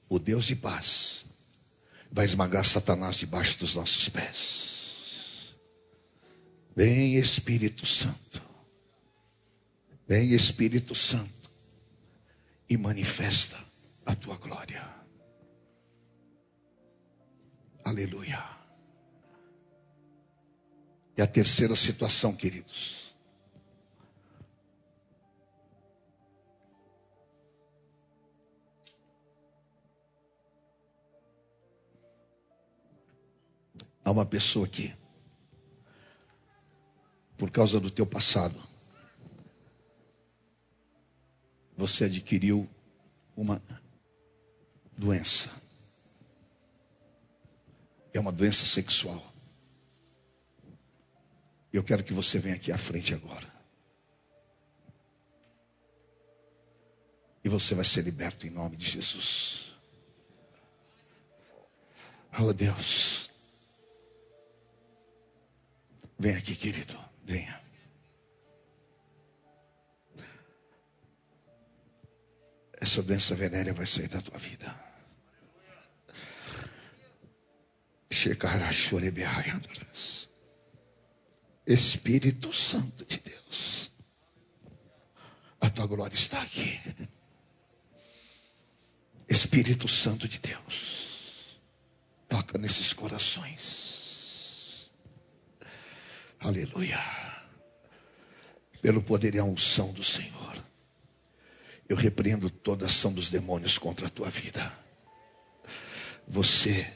o 0.09 0.19
Deus 0.19 0.47
de 0.47 0.57
paz 0.57 1.27
vai 2.11 2.25
esmagar 2.25 2.65
Satanás 2.65 3.17
debaixo 3.17 3.59
dos 3.59 3.75
nossos 3.75 4.09
pés. 4.09 5.55
Vem 6.75 7.17
Espírito 7.17 7.85
Santo. 7.87 8.43
Vem 10.07 10.33
Espírito 10.33 10.95
Santo 10.95 11.51
e 12.69 12.77
manifesta 12.77 13.59
a 14.07 14.15
tua 14.15 14.37
glória. 14.37 14.89
Aleluia. 17.85 18.43
E 21.17 21.23
a 21.23 21.27
terceira 21.27 21.75
situação, 21.75 22.35
queridos. 22.35 23.08
Há 34.09 34.11
uma 34.11 34.25
pessoa 34.25 34.65
aqui, 34.65 34.97
por 37.37 37.51
causa 37.51 37.79
do 37.79 37.91
teu 37.91 38.07
passado, 38.07 38.59
você 41.77 42.05
adquiriu 42.05 42.67
uma 43.37 43.61
doença. 44.97 45.61
É 48.15 48.19
uma 48.19 48.33
doença 48.33 48.65
sexual. 48.65 49.23
Eu 51.71 51.85
quero 51.85 52.03
que 52.03 52.15
você 52.15 52.39
venha 52.39 52.57
aqui 52.57 52.73
à 52.73 52.79
frente 52.79 53.13
agora. 53.13 53.53
E 57.45 57.49
você 57.51 57.75
vai 57.75 57.85
ser 57.85 58.01
liberto 58.05 58.47
em 58.47 58.51
nome 58.51 58.75
de 58.75 58.89
Jesus. 58.89 59.75
Oh 62.41 62.55
Deus. 62.55 63.29
Vem 66.19 66.35
aqui, 66.37 66.57
querido. 66.57 66.99
Venha. 67.25 67.63
Essa 72.81 73.03
doença 73.03 73.35
venérea 73.35 73.73
vai 73.73 73.87
sair 73.87 74.09
da 74.09 74.21
tua 74.21 74.39
vida. 74.39 74.75
Espírito 81.67 82.53
Santo 82.53 83.05
de 83.05 83.19
Deus. 83.19 83.93
A 85.61 85.69
tua 85.69 85.87
glória 85.87 86.15
está 86.15 86.41
aqui. 86.41 86.81
Espírito 89.29 89.87
Santo 89.87 90.27
de 90.27 90.39
Deus. 90.39 91.61
Toca 92.29 92.57
nesses 92.57 92.93
corações. 92.93 93.98
Aleluia. 96.41 97.01
Pelo 98.81 99.03
poder 99.03 99.35
e 99.35 99.39
a 99.39 99.45
unção 99.45 99.93
do 99.93 100.05
Senhor. 100.05 100.39
Eu 101.89 101.97
repreendo 101.97 102.49
toda 102.49 102.87
ação 102.87 103.13
dos 103.13 103.29
demônios 103.29 103.77
contra 103.77 104.07
a 104.07 104.11
tua 104.11 104.31
vida. 104.31 104.73
Você 106.27 106.87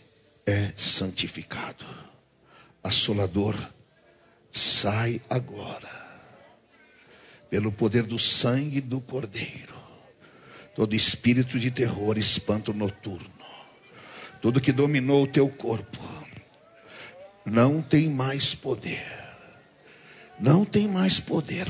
é 0.47 0.73
santificado. 0.77 1.85
Assolador, 2.85 3.57
sai 4.53 5.21
agora. 5.29 5.91
Pelo 7.51 7.73
poder 7.73 8.05
do 8.05 8.19
sangue 8.19 8.81
do 8.81 9.01
Cordeiro. 9.01 9.75
Todo 10.75 10.95
espírito 10.95 11.59
de 11.59 11.71
terror, 11.71 12.17
espanto 12.17 12.73
noturno. 12.73 13.29
Tudo 14.41 14.61
que 14.61 14.73
dominou 14.73 15.25
o 15.25 15.29
teu 15.29 15.49
corpo. 15.49 16.01
Não 17.45 17.83
tem 17.83 18.09
mais 18.09 18.55
poder. 18.55 19.22
Não 20.43 20.65
tem 20.65 20.89
mais 20.89 21.21
poder. 21.21 21.69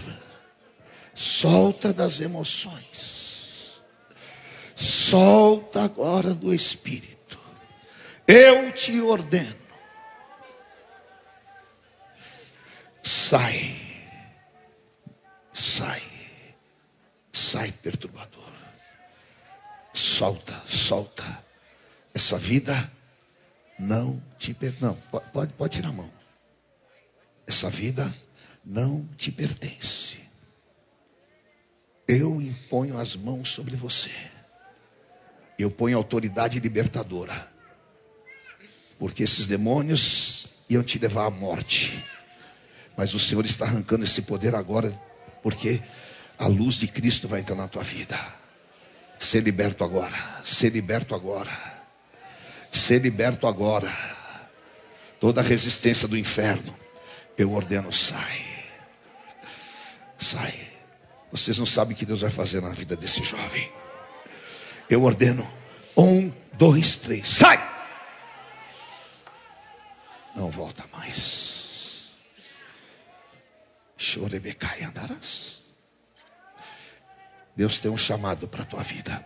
Solta 1.15 1.93
das 1.93 2.23
emoções. 2.23 3.83
Solta 4.75 5.85
agora 5.85 6.33
do 6.33 6.55
espírito. 6.55 7.39
Eu 8.27 8.73
te 8.73 8.99
ordeno. 9.03 9.55
Sai. 13.03 13.77
Sai. 15.53 16.03
Sai, 17.31 17.73
perturbador. 17.73 18.41
Solta, 19.93 20.63
solta. 20.65 21.45
Essa 22.15 22.39
vida 22.39 22.91
não 23.79 24.19
te. 24.39 24.57
Não, 24.81 24.95
pode, 25.31 25.53
pode 25.53 25.75
tirar 25.75 25.91
a 25.91 25.93
mão. 25.93 26.11
Essa 27.47 27.69
vida 27.69 28.11
não 28.65 29.09
te 29.17 29.31
pertence. 29.31 30.21
Eu 32.07 32.41
imponho 32.41 32.99
as 32.99 33.17
mãos 33.17 33.49
sobre 33.49 33.77
você. 33.77 34.11
Eu 35.59 35.71
ponho 35.71 35.97
autoridade 35.97 36.59
libertadora. 36.61 37.51
Porque 38.99 39.23
esses 39.23 39.47
demônios 39.47 40.49
iam 40.69 40.83
te 40.83 40.99
levar 40.99 41.27
à 41.27 41.31
morte. 41.31 42.05
Mas 42.97 43.15
o 43.15 43.19
Senhor 43.19 43.45
está 43.45 43.65
arrancando 43.65 44.05
esse 44.05 44.23
poder 44.23 44.55
agora, 44.55 44.91
porque 45.43 45.83
a 46.39 46.47
luz 46.47 46.77
de 46.77 46.89
Cristo 46.89 47.29
vai 47.29 47.41
entrar 47.41 47.57
na 47.57 47.69
tua 47.69 47.83
vida. 47.83 48.19
Ser 49.19 49.43
liberto 49.43 49.85
agora, 49.85 50.17
ser 50.45 50.71
liberto 50.71 51.15
agora, 51.15 51.51
ser 52.73 53.01
liberto 53.01 53.47
agora. 53.47 53.93
Toda 55.21 55.41
a 55.41 55.45
resistência 55.45 56.09
do 56.09 56.19
inferno, 56.19 56.77
eu 57.39 57.53
ordeno, 57.53 57.93
sai, 57.93 58.52
sai. 60.23 60.73
Vocês 61.31 61.59
não 61.59 61.67
sabem 61.67 61.95
o 61.95 61.99
que 61.99 62.07
Deus 62.07 62.21
vai 62.21 62.31
fazer 62.31 62.61
na 62.61 62.71
vida 62.71 62.97
desse 62.97 63.25
jovem. 63.25 63.71
Eu 64.89 65.03
ordeno, 65.03 65.51
um, 65.97 66.31
dois, 66.53 66.97
três, 66.97 67.27
sai! 67.27 67.73
Não 70.35 70.51
volta 70.51 70.85
mais. 70.93 72.13
Chorebecai 73.97 74.83
andarás. 74.83 75.63
Deus 77.57 77.79
tem 77.79 77.91
um 77.91 77.99
chamado 77.99 78.49
para 78.49 78.63
a 78.63 78.67
tua 78.67 78.83
vida. 78.83 79.25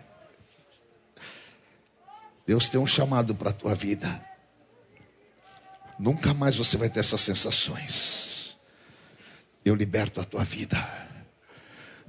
Deus 2.46 2.68
tem 2.68 2.80
um 2.80 2.86
chamado 2.86 3.34
para 3.34 3.50
a 3.50 3.52
tua 3.52 3.74
vida. 3.74 4.24
Nunca 5.98 6.34
mais 6.34 6.56
você 6.56 6.76
vai 6.76 6.88
ter 6.88 7.00
essas 7.00 7.20
sensações. 7.20 8.15
Eu 9.66 9.74
liberto 9.74 10.20
a 10.20 10.24
tua 10.24 10.44
vida. 10.44 10.78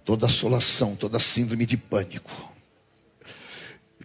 Toda 0.06 0.28
assolação, 0.28 0.96
toda 0.96 1.18
síndrome 1.20 1.66
de 1.66 1.76
pânico, 1.76 2.54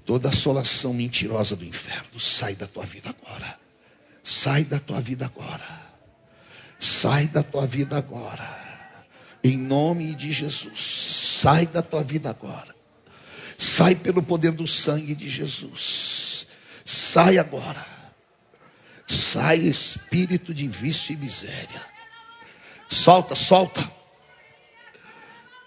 toda 0.07 0.31
assolação 0.31 0.95
mentirosa 0.95 1.55
do 1.55 1.63
inferno, 1.63 2.19
sai 2.19 2.55
da 2.55 2.67
tua 2.67 2.87
vida 2.87 3.11
agora. 3.11 3.61
Sai 4.25 4.65
da 4.65 4.81
tua 4.81 5.03
vida 5.03 5.27
agora. 5.27 5.83
Sai 6.79 7.29
da 7.29 7.43
tua 7.43 7.67
vida 7.67 7.99
agora. 7.99 8.89
Em 9.45 9.59
nome 9.59 10.15
de 10.15 10.33
Jesus. 10.33 10.81
Sai 10.81 11.67
da 11.67 11.83
tua 11.83 12.03
vida 12.03 12.31
agora. 12.31 12.75
Sai 13.59 13.95
pelo 13.95 14.23
poder 14.23 14.53
do 14.53 14.67
sangue 14.67 15.15
de 15.15 15.29
Jesus. 15.29 16.47
Sai 16.87 17.37
agora. 17.37 17.87
Sai 19.07 19.59
espírito 19.59 20.55
de 20.55 20.67
vício 20.67 21.13
e 21.13 21.19
miséria. 21.19 21.92
Solta, 22.93 23.35
solta. 23.35 23.91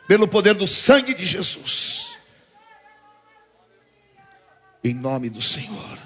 Pelo 0.07 0.27
poder 0.27 0.53
do 0.53 0.67
sangue 0.67 1.13
de 1.13 1.25
Jesus. 1.25 2.17
Em 4.83 4.93
nome 4.93 5.29
do 5.29 5.41
Senhor. 5.41 5.99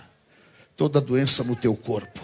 Toda 0.78 1.02
doença 1.02 1.44
no 1.44 1.58
teu 1.58 1.76
corpo. 1.76 2.22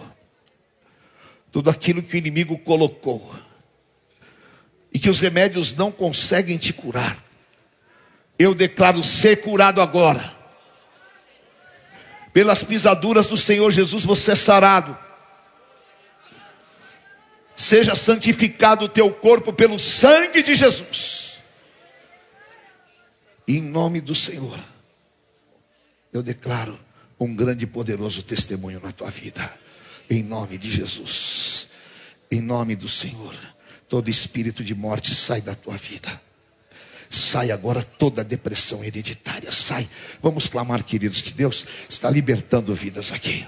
Tudo 1.51 1.69
aquilo 1.69 2.01
que 2.01 2.15
o 2.15 2.17
inimigo 2.17 2.57
colocou. 2.59 3.35
E 4.93 4.97
que 4.97 5.09
os 5.09 5.19
remédios 5.19 5.75
não 5.75 5.91
conseguem 5.91 6.57
te 6.57 6.71
curar. 6.71 7.21
Eu 8.39 8.55
declaro 8.55 9.03
ser 9.03 9.41
curado 9.41 9.81
agora. 9.81 10.33
Pelas 12.31 12.63
pisaduras 12.63 13.27
do 13.27 13.35
Senhor 13.35 13.69
Jesus 13.71 14.05
você 14.05 14.31
é 14.31 14.35
sarado. 14.35 15.04
Seja 17.55 17.95
santificado 17.95 18.85
o 18.85 18.89
teu 18.89 19.11
corpo 19.11 19.53
pelo 19.53 19.79
sangue 19.79 20.43
de 20.43 20.53
Jesus. 20.53 21.41
Em 23.47 23.61
nome 23.61 24.01
do 24.01 24.15
Senhor, 24.15 24.59
eu 26.11 26.23
declaro 26.23 26.77
um 27.19 27.33
grande 27.35 27.63
e 27.63 27.67
poderoso 27.67 28.23
testemunho 28.23 28.81
na 28.83 28.91
tua 28.91 29.09
vida. 29.09 29.51
Em 30.09 30.21
nome 30.21 30.57
de 30.57 30.69
Jesus. 30.69 31.69
Em 32.29 32.41
nome 32.41 32.75
do 32.75 32.87
Senhor. 32.87 33.35
Todo 33.87 34.09
espírito 34.09 34.63
de 34.63 34.75
morte 34.75 35.13
sai 35.13 35.41
da 35.41 35.55
tua 35.55 35.77
vida. 35.77 36.21
Sai 37.09 37.51
agora 37.51 37.81
toda 37.81 38.23
depressão 38.23 38.83
hereditária. 38.83 39.51
Sai. 39.51 39.87
Vamos 40.21 40.47
clamar, 40.47 40.83
queridos, 40.83 41.21
que 41.21 41.31
Deus 41.31 41.65
está 41.87 42.09
libertando 42.09 42.73
vidas 42.73 43.11
aqui. 43.11 43.45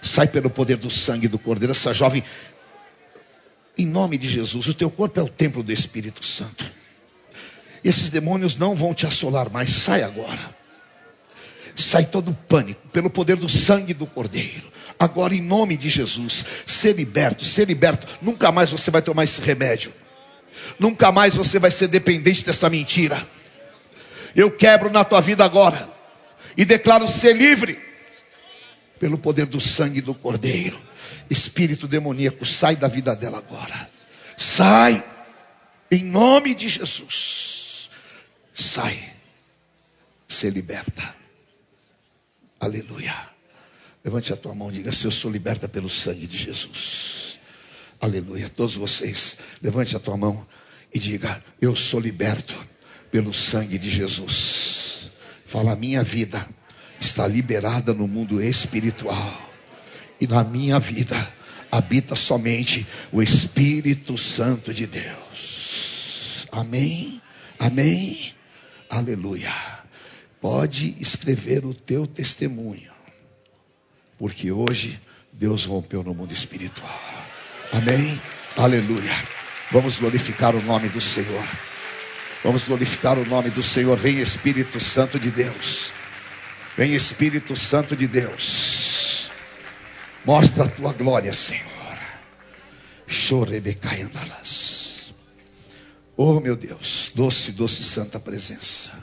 Sai 0.00 0.28
pelo 0.28 0.48
poder 0.48 0.76
do 0.76 0.88
sangue 0.88 1.28
do 1.28 1.38
Cordeiro. 1.38 1.72
Essa 1.72 1.92
jovem, 1.92 2.22
em 3.78 3.86
nome 3.86 4.16
de 4.16 4.28
Jesus, 4.28 4.68
o 4.68 4.74
teu 4.74 4.90
corpo 4.90 5.20
é 5.20 5.22
o 5.22 5.28
templo 5.28 5.62
do 5.62 5.72
Espírito 5.72 6.24
Santo. 6.24 6.64
Esses 7.84 8.10
demônios 8.10 8.56
não 8.56 8.74
vão 8.74 8.94
te 8.94 9.06
assolar 9.06 9.50
mais. 9.50 9.70
Sai 9.70 10.02
agora. 10.02 10.56
Sai 11.74 12.06
todo 12.06 12.30
o 12.30 12.34
pânico 12.34 12.80
pelo 12.88 13.10
poder 13.10 13.36
do 13.36 13.48
sangue 13.48 13.92
do 13.92 14.06
Cordeiro. 14.06 14.72
Agora, 14.98 15.34
em 15.34 15.42
nome 15.42 15.76
de 15.76 15.88
Jesus, 15.88 16.44
ser 16.66 16.96
liberto, 16.96 17.44
ser 17.44 17.68
liberto. 17.68 18.06
Nunca 18.22 18.50
mais 18.50 18.72
você 18.72 18.90
vai 18.90 19.02
tomar 19.02 19.24
esse 19.24 19.40
remédio. 19.42 19.92
Nunca 20.78 21.12
mais 21.12 21.34
você 21.34 21.58
vai 21.58 21.70
ser 21.70 21.88
dependente 21.88 22.44
dessa 22.44 22.70
mentira. 22.70 23.24
Eu 24.34 24.50
quebro 24.50 24.90
na 24.90 25.04
tua 25.04 25.20
vida 25.20 25.44
agora 25.44 25.88
e 26.56 26.64
declaro 26.64 27.06
ser 27.06 27.36
livre 27.36 27.78
pelo 28.98 29.18
poder 29.18 29.46
do 29.46 29.60
sangue 29.60 30.00
do 30.00 30.14
Cordeiro. 30.14 30.85
Espírito 31.30 31.88
demoníaco, 31.88 32.44
sai 32.44 32.76
da 32.76 32.88
vida 32.88 33.14
dela 33.14 33.38
agora. 33.38 33.90
Sai 34.36 35.04
em 35.90 36.04
nome 36.04 36.54
de 36.54 36.68
Jesus. 36.68 37.90
Sai. 38.52 39.12
Ser 40.28 40.50
liberta. 40.50 41.14
Aleluia. 42.60 43.14
Levante 44.04 44.32
a 44.32 44.36
tua 44.36 44.54
mão 44.54 44.70
e 44.70 44.74
diga: 44.74 44.92
Se 44.92 45.04
eu 45.06 45.10
sou 45.10 45.30
liberta 45.30 45.68
pelo 45.68 45.90
sangue 45.90 46.26
de 46.26 46.36
Jesus. 46.36 47.38
Aleluia. 48.00 48.48
Todos 48.48 48.74
vocês, 48.76 49.38
levante 49.62 49.96
a 49.96 50.00
tua 50.00 50.16
mão 50.16 50.46
e 50.92 50.98
diga: 50.98 51.42
Eu 51.60 51.74
sou 51.74 52.00
liberto 52.00 52.54
pelo 53.10 53.32
sangue 53.32 53.78
de 53.78 53.88
Jesus. 53.88 55.10
Fala, 55.46 55.76
minha 55.76 56.02
vida 56.02 56.46
está 57.00 57.26
liberada 57.26 57.94
no 57.94 58.06
mundo 58.06 58.42
espiritual. 58.42 59.42
E 60.20 60.26
na 60.26 60.42
minha 60.44 60.78
vida 60.78 61.32
habita 61.70 62.14
somente 62.14 62.86
o 63.12 63.22
Espírito 63.22 64.16
Santo 64.16 64.72
de 64.72 64.86
Deus. 64.86 66.46
Amém? 66.52 67.20
Amém? 67.58 68.34
Aleluia. 68.88 69.52
Pode 70.40 70.96
escrever 71.00 71.64
o 71.64 71.74
teu 71.74 72.06
testemunho. 72.06 72.92
Porque 74.18 74.50
hoje 74.50 75.00
Deus 75.32 75.64
rompeu 75.64 76.02
no 76.02 76.14
mundo 76.14 76.32
espiritual. 76.32 77.00
Amém? 77.72 78.20
Aleluia. 78.56 79.12
Vamos 79.70 79.98
glorificar 79.98 80.54
o 80.54 80.62
nome 80.62 80.88
do 80.88 81.00
Senhor. 81.00 81.44
Vamos 82.42 82.64
glorificar 82.64 83.18
o 83.18 83.26
nome 83.26 83.50
do 83.50 83.62
Senhor. 83.62 83.96
Vem 83.96 84.18
Espírito 84.18 84.78
Santo 84.78 85.18
de 85.18 85.30
Deus. 85.30 85.92
Vem 86.76 86.94
Espírito 86.94 87.56
Santo 87.56 87.96
de 87.96 88.06
Deus. 88.06 88.65
Mostra 90.26 90.64
a 90.64 90.68
tua 90.68 90.92
glória, 90.92 91.32
Senhor. 91.32 91.64
Chorebecai 93.06 94.02
andalas. 94.02 95.14
Oh, 96.16 96.40
meu 96.40 96.56
Deus, 96.56 97.12
doce, 97.14 97.52
doce 97.52 97.84
santa 97.84 98.18
presença. 98.18 98.98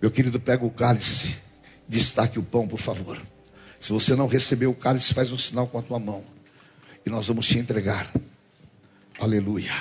Meu 0.00 0.10
querido, 0.10 0.40
pega 0.40 0.64
o 0.64 0.70
cálice, 0.70 1.36
destaque 1.86 2.38
o 2.38 2.42
pão, 2.42 2.66
por 2.66 2.80
favor. 2.80 3.20
Se 3.78 3.92
você 3.92 4.16
não 4.16 4.26
recebeu 4.26 4.70
o 4.70 4.74
cálice, 4.74 5.12
faz 5.12 5.30
um 5.30 5.38
sinal 5.38 5.66
com 5.66 5.78
a 5.78 5.82
tua 5.82 5.98
mão. 5.98 6.24
E 7.04 7.10
nós 7.10 7.26
vamos 7.26 7.46
te 7.46 7.58
entregar. 7.58 8.10
Aleluia. 9.18 9.74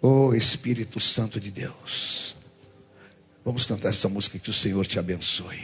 Oh 0.00 0.32
Espírito 0.34 0.98
Santo 1.00 1.38
de 1.38 1.50
Deus. 1.50 2.34
Vamos 3.44 3.66
cantar 3.66 3.90
essa 3.90 4.08
música 4.08 4.38
que 4.38 4.48
o 4.48 4.54
Senhor 4.54 4.86
te 4.86 4.98
abençoe. 4.98 5.60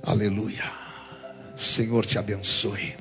Aleluia. 0.00 0.89
O 1.60 1.62
Senhor 1.62 2.06
te 2.06 2.18
abençoe. 2.18 2.96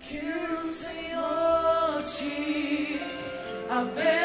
Que 0.00 0.16
o 0.16 0.64
Senhor 0.72 2.02
te 2.02 3.00
abençoe 3.68 4.21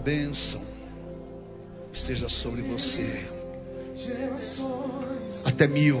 bênção 0.00 0.62
esteja 1.92 2.28
sobre 2.28 2.62
você. 2.62 3.22
Até 5.44 5.66
mil 5.66 6.00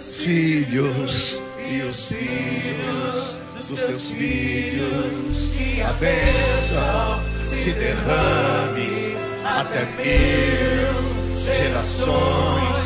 filhos 0.00 1.42
e 1.58 1.82
os 1.82 2.06
filhos 2.06 3.40
dos 3.68 3.80
teus 3.80 4.10
filhos. 4.10 5.54
Que 5.56 5.82
a 5.82 5.92
bênção 5.92 7.22
se 7.42 7.72
derrame 7.72 9.16
até 9.44 9.84
mil 9.96 11.36
gerações. 11.36 12.77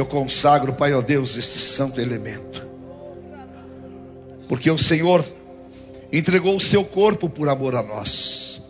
Eu 0.00 0.06
consagro, 0.06 0.72
Pai, 0.72 0.94
ó 0.94 1.02
Deus, 1.02 1.36
este 1.36 1.58
santo 1.58 2.00
elemento. 2.00 2.66
Porque 4.48 4.70
o 4.70 4.78
Senhor 4.78 5.22
entregou 6.10 6.56
o 6.56 6.60
seu 6.60 6.82
corpo 6.82 7.28
por 7.28 7.50
amor 7.50 7.76
a 7.76 7.82
nós. 7.82 8.62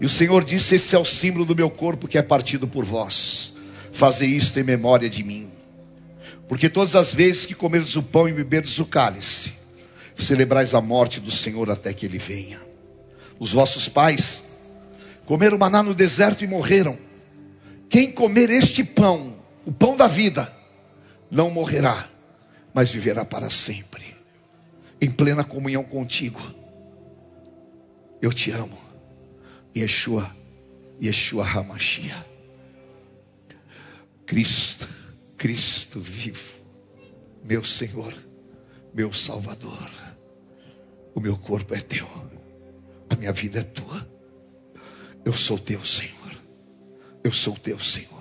E 0.00 0.06
o 0.06 0.08
Senhor 0.08 0.44
disse: 0.44 0.76
Esse 0.76 0.94
é 0.94 0.98
o 1.00 1.04
símbolo 1.04 1.44
do 1.44 1.56
meu 1.56 1.68
corpo 1.68 2.06
que 2.06 2.16
é 2.16 2.22
partido 2.22 2.68
por 2.68 2.84
vós. 2.84 3.56
Fazei 3.90 4.28
isto 4.28 4.60
em 4.60 4.62
memória 4.62 5.10
de 5.10 5.24
mim. 5.24 5.48
Porque 6.46 6.68
todas 6.68 6.94
as 6.94 7.12
vezes 7.12 7.44
que 7.44 7.54
comerdes 7.56 7.96
o 7.96 8.02
pão 8.04 8.28
e 8.28 8.32
beberdes 8.32 8.78
o 8.78 8.86
cálice, 8.86 9.52
celebrais 10.14 10.76
a 10.76 10.80
morte 10.80 11.18
do 11.18 11.32
Senhor 11.32 11.68
até 11.72 11.92
que 11.92 12.06
ele 12.06 12.18
venha. 12.18 12.60
Os 13.36 13.52
vossos 13.52 13.88
pais 13.88 14.44
comeram 15.24 15.58
maná 15.58 15.82
no 15.82 15.92
deserto 15.92 16.44
e 16.44 16.46
morreram. 16.46 16.96
Quem 17.88 18.12
comer 18.12 18.48
este 18.48 18.84
pão, 18.84 19.35
o 19.66 19.72
pão 19.72 19.96
da 19.96 20.06
vida, 20.06 20.50
não 21.28 21.50
morrerá, 21.50 22.08
mas 22.72 22.92
viverá 22.92 23.24
para 23.24 23.50
sempre, 23.50 24.16
em 25.00 25.10
plena 25.10 25.42
comunhão 25.42 25.82
contigo. 25.82 26.40
Eu 28.22 28.32
te 28.32 28.52
amo, 28.52 28.78
Yeshua, 29.76 30.34
Yeshua 31.02 31.44
Hamashia. 31.44 32.24
Cristo, 34.24 34.88
Cristo 35.36 36.00
vivo, 36.00 36.60
meu 37.44 37.64
Senhor, 37.64 38.14
meu 38.94 39.12
Salvador. 39.12 39.90
O 41.12 41.20
meu 41.20 41.36
corpo 41.36 41.74
é 41.74 41.80
teu, 41.80 42.06
a 43.10 43.16
minha 43.16 43.32
vida 43.32 43.60
é 43.60 43.64
tua. 43.64 44.08
Eu 45.24 45.32
sou 45.32 45.58
teu, 45.58 45.84
Senhor. 45.84 46.14
Eu 47.24 47.32
sou 47.32 47.56
teu, 47.56 47.80
Senhor. 47.80 48.15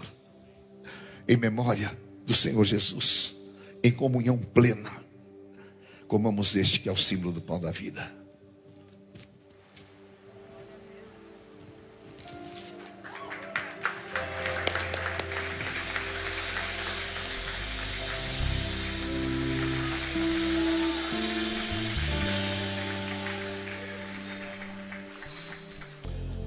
Em 1.28 1.36
memória 1.36 1.98
do 2.24 2.36
Senhor 2.36 2.64
Jesus, 2.64 3.36
em 3.84 3.92
comunhão 3.92 4.38
plena, 4.38 4.92
comamos 6.08 6.56
este 6.56 6.80
que 6.80 6.88
é 6.88 6.92
o 6.92 6.98
símbolo 6.98 7.34
do 7.34 7.42
pão 7.42 7.60
da 7.60 7.72
vida. 7.72 8.14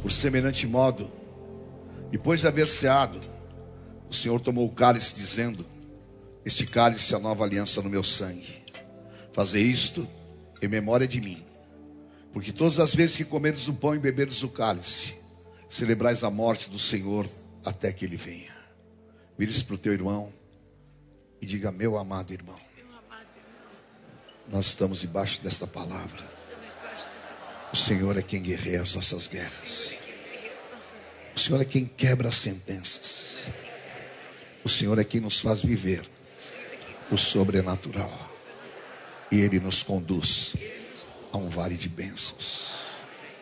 Por 0.00 0.12
semelhante 0.12 0.68
modo, 0.68 1.10
depois 2.12 2.40
de 2.40 2.46
haver 2.46 2.68
ceado, 2.68 3.37
o 4.08 4.14
Senhor 4.14 4.40
tomou 4.40 4.66
o 4.66 4.72
cálice, 4.72 5.14
dizendo: 5.14 5.64
Este 6.44 6.66
cálice 6.66 7.12
é 7.12 7.16
a 7.16 7.20
nova 7.20 7.44
aliança 7.44 7.82
no 7.82 7.90
meu 7.90 8.02
sangue. 8.02 8.64
Fazer 9.32 9.60
isto 9.60 10.08
em 10.62 10.68
memória 10.68 11.06
de 11.06 11.20
mim. 11.20 11.42
Porque 12.32 12.52
todas 12.52 12.80
as 12.80 12.94
vezes 12.94 13.16
que 13.16 13.24
comerdes 13.24 13.68
o 13.68 13.74
pão 13.74 13.94
e 13.94 13.98
beberdes 13.98 14.42
o 14.42 14.48
cálice, 14.48 15.14
celebrais 15.68 16.24
a 16.24 16.30
morte 16.30 16.70
do 16.70 16.78
Senhor 16.78 17.28
até 17.64 17.92
que 17.92 18.04
ele 18.04 18.16
venha. 18.16 18.56
Vire-se 19.36 19.64
para 19.64 19.74
o 19.74 19.78
teu 19.78 19.92
irmão 19.92 20.32
e 21.40 21.46
diga: 21.46 21.70
Meu 21.70 21.96
amado 21.96 22.32
irmão, 22.32 22.58
nós 24.48 24.66
estamos 24.66 25.00
debaixo 25.00 25.42
desta 25.42 25.66
palavra. 25.66 26.22
O 27.72 27.76
Senhor 27.76 28.16
é 28.16 28.22
quem 28.22 28.42
guerreia 28.42 28.82
as 28.82 28.94
nossas 28.94 29.26
guerras. 29.26 29.98
O 31.36 31.38
Senhor 31.38 31.60
é 31.60 31.64
quem 31.64 31.84
quebra 31.84 32.28
as 32.28 32.36
sentenças. 32.36 33.44
O 34.68 34.70
Senhor 34.70 34.98
é 34.98 35.04
quem 35.04 35.18
nos 35.18 35.40
faz 35.40 35.62
viver 35.62 36.06
o 37.10 37.16
sobrenatural. 37.16 38.12
E 39.32 39.40
Ele 39.40 39.58
nos 39.58 39.82
conduz 39.82 40.52
a 41.32 41.38
um 41.38 41.48
vale 41.48 41.74
de 41.74 41.88
bênçãos. 41.88 42.72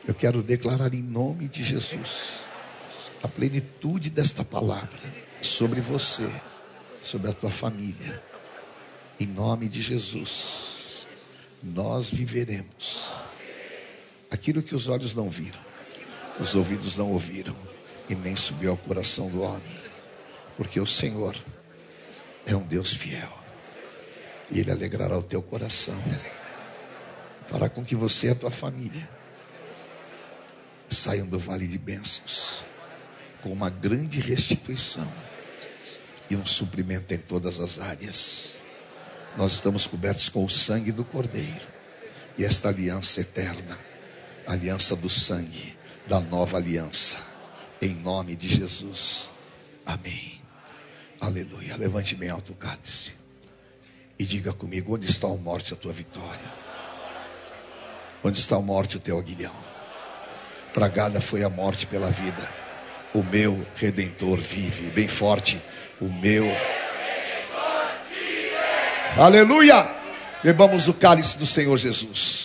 Eu 0.07 0.15
quero 0.15 0.40
declarar 0.40 0.94
em 0.94 1.03
nome 1.03 1.48
de 1.48 1.65
Jesus 1.65 2.43
a 3.24 3.27
plenitude 3.27 4.09
desta 4.09 4.44
palavra 4.44 5.03
sobre 5.43 5.81
você, 5.81 6.31
sobre 6.97 7.28
a 7.28 7.32
tua 7.32 7.51
família. 7.51 8.23
Em 9.19 9.27
nome 9.27 9.69
de 9.69 9.82
Jesus, 9.82 11.09
nós 11.61 12.09
viveremos 12.09 13.03
aquilo 14.31 14.62
que 14.62 14.77
os 14.77 14.86
olhos 14.86 15.12
não 15.12 15.28
viram, 15.28 15.59
os 16.39 16.55
ouvidos 16.55 16.97
não 16.97 17.11
ouviram 17.11 17.57
e 18.09 18.15
nem 18.15 18.36
subiu 18.36 18.70
ao 18.70 18.77
coração 18.77 19.28
do 19.28 19.43
homem, 19.43 19.76
porque 20.56 20.80
o 20.80 20.86
Senhor 20.86 21.36
é 22.46 22.54
um 22.56 22.62
Deus 22.62 22.92
fiel 22.94 23.32
e 24.50 24.60
Ele 24.60 24.70
alegrará 24.70 25.18
o 25.18 25.22
teu 25.22 25.42
coração, 25.42 26.00
fará 27.48 27.68
com 27.68 27.84
que 27.84 27.94
você 27.94 28.28
e 28.28 28.30
a 28.30 28.34
tua 28.34 28.50
família 28.50 29.08
saiam 30.88 31.26
do 31.26 31.38
vale 31.38 31.66
de 31.66 31.78
bênçãos 31.78 32.64
com 33.42 33.52
uma 33.52 33.70
grande 33.70 34.18
restituição 34.18 35.10
e 36.30 36.36
um 36.36 36.44
suprimento 36.44 37.12
em 37.14 37.18
todas 37.18 37.60
as 37.60 37.80
áreas. 37.80 38.56
Nós 39.36 39.52
estamos 39.52 39.86
cobertos 39.86 40.28
com 40.28 40.44
o 40.44 40.50
sangue 40.50 40.90
do 40.90 41.04
Cordeiro 41.04 41.66
e 42.38 42.44
esta 42.44 42.68
aliança 42.68 43.20
eterna, 43.20 43.78
aliança 44.46 44.96
do 44.96 45.08
sangue, 45.08 45.76
da 46.06 46.20
nova 46.20 46.56
aliança, 46.56 47.16
em 47.80 47.94
nome 47.94 48.34
de 48.34 48.48
Jesus. 48.48 49.30
Amém. 49.84 50.35
Aleluia. 51.20 51.76
Levante 51.76 52.14
bem 52.14 52.30
alto 52.30 52.52
o 52.52 52.56
cálice 52.56 53.12
e 54.18 54.24
diga 54.24 54.52
comigo: 54.52 54.94
onde 54.94 55.06
está 55.09 55.26
a 55.26 55.34
morte, 55.34 55.72
a 55.72 55.76
tua 55.76 55.93
vitória? 55.93 56.66
Onde 58.22 58.38
está 58.38 58.56
a 58.56 58.60
morte, 58.60 58.97
o 58.97 59.01
teu 59.01 59.18
aguilhão? 59.18 59.55
Tragada 60.72 61.20
foi 61.20 61.44
a 61.44 61.48
morte 61.48 61.86
pela 61.86 62.10
vida. 62.10 62.48
O 63.14 63.22
meu 63.22 63.66
redentor 63.76 64.40
vive, 64.40 64.90
bem 64.90 65.09
forte. 65.09 65.60
O 66.01 66.06
meu 66.06 66.47
Aleluia! 69.16 69.88
Bebamos 70.44 70.88
o 70.88 70.94
cálice 70.94 71.38
do 71.38 71.47
Senhor 71.47 71.74
Jesus. 71.78 72.35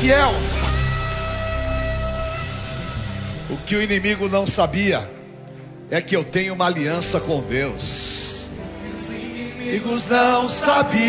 Fiel. 0.00 0.32
O 3.50 3.56
que 3.58 3.76
o 3.76 3.82
inimigo 3.82 4.28
não 4.28 4.46
sabia 4.46 5.08
é 5.90 6.00
que 6.00 6.16
eu 6.16 6.24
tenho 6.24 6.54
uma 6.54 6.66
aliança 6.66 7.20
com 7.20 7.40
Deus. 7.42 8.48
Inimigos 9.08 10.06
não 10.06 10.48
sabiam 10.48 11.06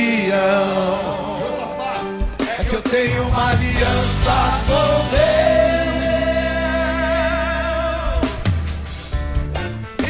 é 2.60 2.64
que 2.64 2.76
eu 2.76 2.82
tenho 2.82 3.28
uma 3.28 3.50
aliança 3.50 4.62
com 4.68 5.08
Deus. 5.12 5.28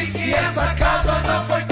E 0.02 0.12
que 0.12 0.34
essa 0.34 0.74
casa 0.74 1.20
não 1.28 1.46
foi 1.46 1.67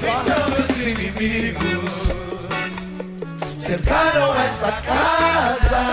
Então 0.00 0.50
meus 0.50 0.70
inimigos 0.80 1.94
cercaram 3.56 4.34
essa 4.42 4.72
casa 4.72 5.84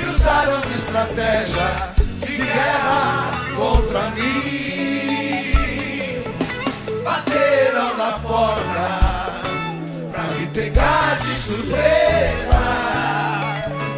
e 0.00 0.04
usaram 0.08 0.60
de 0.60 0.74
estratégias 0.74 1.96
de 2.20 2.36
guerra 2.36 3.30
contra 3.56 4.10
mim. 4.10 5.48
Bateram 7.04 7.96
na 7.96 8.12
porta 8.20 9.32
pra 10.12 10.22
me 10.34 10.46
pegar 10.46 11.18
de 11.20 11.34
surpresa. 11.34 12.60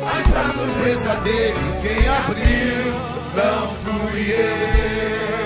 Mas 0.02 0.26
pra 0.26 0.44
surpresa 0.52 1.14
deles, 1.20 1.80
quem 1.82 2.08
abriu 2.08 2.94
não 3.36 3.68
fui 3.68 4.32
eu. 4.32 5.39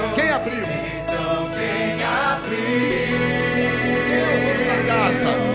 Abriu? 5.23 5.54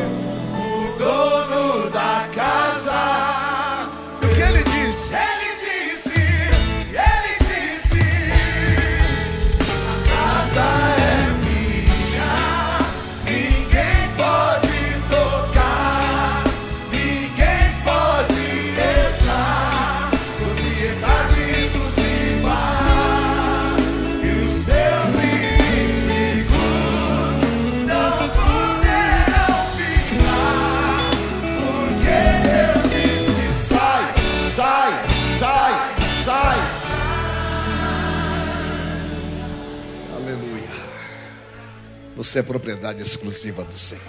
Você 42.29 42.37
é 42.37 42.43
propriedade 42.43 43.01
exclusiva 43.01 43.63
do 43.63 43.75
Senhor. 43.75 44.03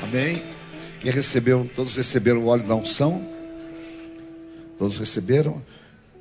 Amém? 0.00 0.44
Quem 1.00 1.10
recebeu, 1.10 1.68
todos 1.74 1.96
receberam 1.96 2.44
o 2.44 2.46
óleo 2.46 2.62
da 2.62 2.76
unção? 2.76 3.20
Todos 4.78 4.96
receberam? 5.00 5.60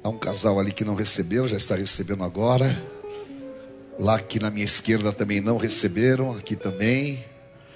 Há 0.04 0.10
um 0.10 0.18
casal 0.18 0.60
ali 0.60 0.74
que 0.74 0.84
não 0.84 0.96
recebeu, 0.96 1.48
já 1.48 1.56
está 1.56 1.76
recebendo 1.76 2.24
agora. 2.24 2.76
Lá 4.00 4.16
aqui 4.16 4.40
na 4.40 4.50
minha 4.50 4.66
esquerda 4.66 5.14
também 5.14 5.40
não 5.40 5.58
receberam, 5.58 6.36
aqui 6.36 6.56
também. 6.56 7.24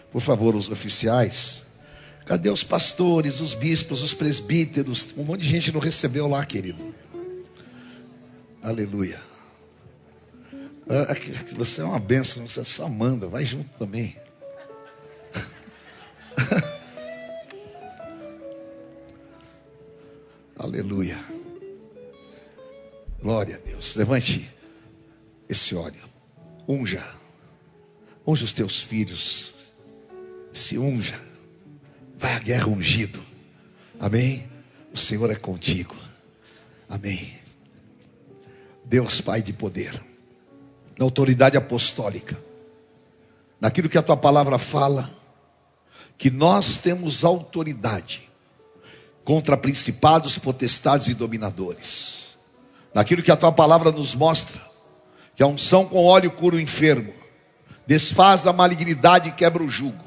Por 0.10 0.22
favor, 0.22 0.56
os 0.56 0.72
oficiais. 0.72 1.62
Cadê 2.26 2.50
os 2.50 2.64
pastores, 2.64 3.42
os 3.42 3.54
bispos, 3.54 4.02
os 4.02 4.16
presbíteros? 4.16 5.14
Um 5.16 5.24
monte 5.24 5.42
de 5.42 5.50
gente 5.50 5.72
não 5.72 5.80
recebeu 5.80 6.28
lá, 6.28 6.44
querido. 6.44 6.96
Aleluia. 8.64 9.31
Ah, 10.90 11.16
você 11.56 11.82
é 11.82 11.84
uma 11.84 12.00
bênção, 12.00 12.48
você 12.48 12.66
só 12.66 12.90
manda, 12.90 13.28
vai 13.28 13.46
junto 13.46 13.70
também. 13.78 14.16
Aleluia. 20.58 21.18
Glória 23.22 23.56
a 23.56 23.60
Deus. 23.60 23.96
Levante 23.96 24.50
esse 25.48 25.76
óleo. 25.76 26.04
Unja. 26.68 27.04
Unja 28.26 28.46
os 28.46 28.54
teus 28.54 28.82
filhos. 28.82 29.54
Se 30.52 30.78
unja. 30.78 31.20
Vai 32.18 32.34
à 32.34 32.40
guerra 32.40 32.68
ungido. 32.68 33.24
Amém? 34.00 34.50
O 34.94 34.98
Senhor 34.98 35.30
é 35.32 35.36
contigo. 35.36 35.96
Amém. 36.90 37.34
Deus 38.86 39.22
Pai 39.22 39.42
de 39.42 39.54
poder. 39.54 40.11
Na 40.98 41.06
autoridade 41.06 41.58
apostólica. 41.58 42.38
Naquilo 43.60 43.90
que 43.90 43.98
a 43.98 44.04
tua 44.04 44.18
palavra 44.18 44.58
fala. 44.58 45.10
Que 46.18 46.30
nós 46.30 46.78
temos 46.78 47.24
autoridade 47.24 48.30
contra 49.24 49.58
principados, 49.58 50.38
potestades 50.38 51.08
e 51.08 51.14
dominadores. 51.14 52.36
Naquilo 52.94 53.24
que 53.24 53.32
a 53.32 53.38
tua 53.38 53.52
palavra 53.52 53.92
nos 53.92 54.14
mostra, 54.14 54.60
que 55.36 55.44
a 55.44 55.48
unção 55.48 55.86
com 55.86 56.04
óleo 56.04 56.32
cura 56.32 56.58
o 56.58 56.60
enfermo, 56.60 57.14
desfaz 57.88 58.46
a 58.46 58.54
malignidade 58.54 59.30
e 59.30 59.32
quebra 59.32 59.64
o 59.64 59.70
jugo. 59.70 60.04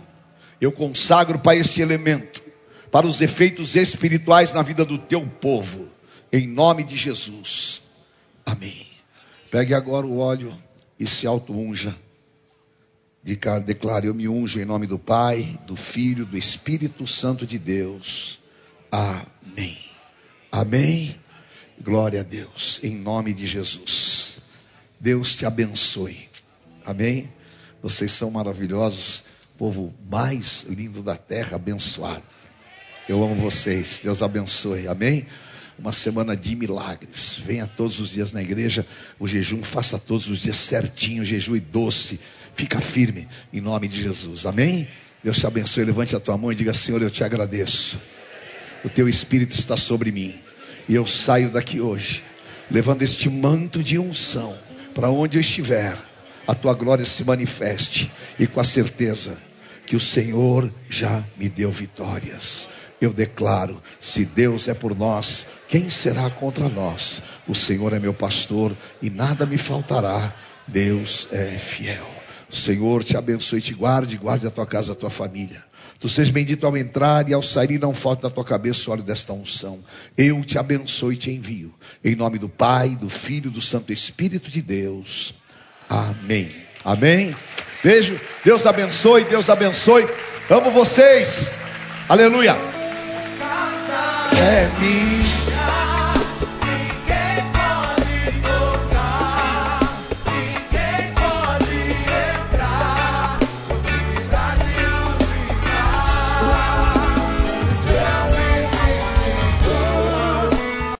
Eu 0.60 0.70
consagro 0.72 1.38
para 1.38 1.56
este 1.56 1.80
elemento, 1.80 2.42
para 2.90 3.06
os 3.06 3.20
efeitos 3.20 3.74
espirituais 3.74 4.52
na 4.52 4.62
vida 4.62 4.84
do 4.84 4.98
teu 4.98 5.26
povo, 5.26 5.88
em 6.32 6.46
nome 6.46 6.84
de 6.84 6.96
Jesus. 6.96 7.82
Amém. 8.44 8.86
Pegue 9.50 9.74
agora 9.74 10.06
o 10.06 10.18
óleo 10.18 10.56
e 10.98 11.06
se 11.06 11.26
auto-unja. 11.26 11.96
Declare: 13.22 14.06
Eu 14.06 14.14
me 14.14 14.28
unjo 14.28 14.60
em 14.60 14.64
nome 14.64 14.86
do 14.86 14.98
Pai, 14.98 15.58
do 15.66 15.76
Filho, 15.76 16.26
do 16.26 16.36
Espírito 16.36 17.06
Santo 17.06 17.46
de 17.46 17.58
Deus. 17.58 18.38
Amém. 18.90 19.78
Amém. 20.52 21.16
Glória 21.82 22.20
a 22.20 22.22
Deus, 22.22 22.80
em 22.84 22.94
nome 22.94 23.32
de 23.32 23.46
Jesus. 23.46 24.38
Deus 25.00 25.34
te 25.34 25.44
abençoe. 25.44 26.28
Amém. 26.84 27.32
Vocês 27.82 28.12
são 28.12 28.30
maravilhosos, 28.30 29.24
povo 29.58 29.92
mais 30.10 30.64
lindo 30.68 31.02
da 31.02 31.16
terra, 31.16 31.56
abençoado. 31.56 32.22
Eu 33.08 33.22
amo 33.22 33.34
vocês. 33.34 34.00
Deus 34.02 34.22
abençoe. 34.22 34.88
Amém. 34.88 35.26
Uma 35.78 35.92
semana 35.92 36.36
de 36.36 36.54
milagres. 36.54 37.40
Venha 37.44 37.66
todos 37.66 37.98
os 37.98 38.10
dias 38.10 38.32
na 38.32 38.42
igreja. 38.42 38.86
O 39.18 39.26
jejum 39.26 39.62
faça 39.62 39.98
todos 39.98 40.28
os 40.28 40.40
dias 40.40 40.56
certinho, 40.56 41.24
jejum 41.24 41.56
e 41.56 41.60
doce. 41.60 42.20
Fica 42.54 42.80
firme 42.80 43.26
em 43.52 43.60
nome 43.60 43.88
de 43.88 44.00
Jesus. 44.00 44.46
Amém. 44.46 44.88
Deus 45.22 45.38
te 45.38 45.46
abençoe. 45.46 45.84
Levante 45.84 46.14
a 46.14 46.20
tua 46.20 46.38
mão 46.38 46.52
e 46.52 46.54
diga: 46.54 46.72
Senhor, 46.72 47.02
eu 47.02 47.10
te 47.10 47.24
agradeço 47.24 47.98
o 48.84 48.88
teu 48.88 49.08
Espírito 49.08 49.58
está 49.58 49.76
sobre 49.76 50.12
mim. 50.12 50.34
E 50.86 50.94
eu 50.94 51.06
saio 51.06 51.48
daqui 51.48 51.80
hoje, 51.80 52.22
levando 52.70 53.02
este 53.02 53.30
manto 53.30 53.82
de 53.82 53.98
unção, 53.98 54.54
para 54.94 55.10
onde 55.10 55.38
eu 55.38 55.40
estiver, 55.40 55.96
a 56.46 56.54
tua 56.54 56.74
glória 56.74 57.04
se 57.04 57.24
manifeste, 57.24 58.12
e 58.38 58.46
com 58.46 58.60
a 58.60 58.64
certeza 58.64 59.38
que 59.86 59.96
o 59.96 60.00
Senhor 60.00 60.70
já 60.90 61.24
me 61.38 61.48
deu 61.48 61.70
vitórias. 61.70 62.68
Eu 63.00 63.12
declaro: 63.12 63.82
se 63.98 64.26
Deus 64.26 64.68
é 64.68 64.74
por 64.74 64.94
nós, 64.94 65.46
quem 65.74 65.90
será 65.90 66.30
contra 66.30 66.68
nós? 66.68 67.24
O 67.48 67.54
Senhor 67.54 67.92
é 67.92 67.98
meu 67.98 68.14
pastor 68.14 68.70
e 69.02 69.10
nada 69.10 69.44
me 69.44 69.58
faltará. 69.58 70.32
Deus 70.68 71.26
é 71.32 71.58
fiel. 71.58 72.08
O 72.48 72.54
Senhor 72.54 73.02
te 73.02 73.16
abençoe 73.16 73.58
e 73.58 73.62
te 73.62 73.74
guarde, 73.74 74.16
guarde 74.16 74.46
a 74.46 74.52
tua 74.52 74.64
casa, 74.64 74.92
a 74.92 74.94
tua 74.94 75.10
família. 75.10 75.64
Tu 75.98 76.08
sejas 76.08 76.32
bendito 76.32 76.64
ao 76.64 76.76
entrar 76.76 77.28
e 77.28 77.34
ao 77.34 77.42
sair, 77.42 77.80
não 77.80 77.92
falta 77.92 78.28
da 78.28 78.30
tua 78.32 78.44
cabeça 78.44 78.88
o 78.88 78.92
óleo 78.92 79.02
desta 79.02 79.32
unção. 79.32 79.80
Eu 80.16 80.44
te 80.44 80.58
abençoo 80.58 81.12
e 81.12 81.16
te 81.16 81.32
envio. 81.32 81.74
Em 82.04 82.14
nome 82.14 82.38
do 82.38 82.48
Pai, 82.48 82.90
do 82.90 83.10
Filho, 83.10 83.50
do 83.50 83.60
Santo 83.60 83.92
Espírito 83.92 84.52
de 84.52 84.62
Deus. 84.62 85.34
Amém. 85.88 86.54
Amém. 86.84 87.34
Beijo. 87.82 88.16
Deus 88.44 88.64
abençoe, 88.64 89.24
Deus 89.24 89.50
abençoe. 89.50 90.06
Amo 90.48 90.70
vocês. 90.70 91.58
Aleluia. 92.08 92.56
É 94.38 94.70
minha. 94.78 95.23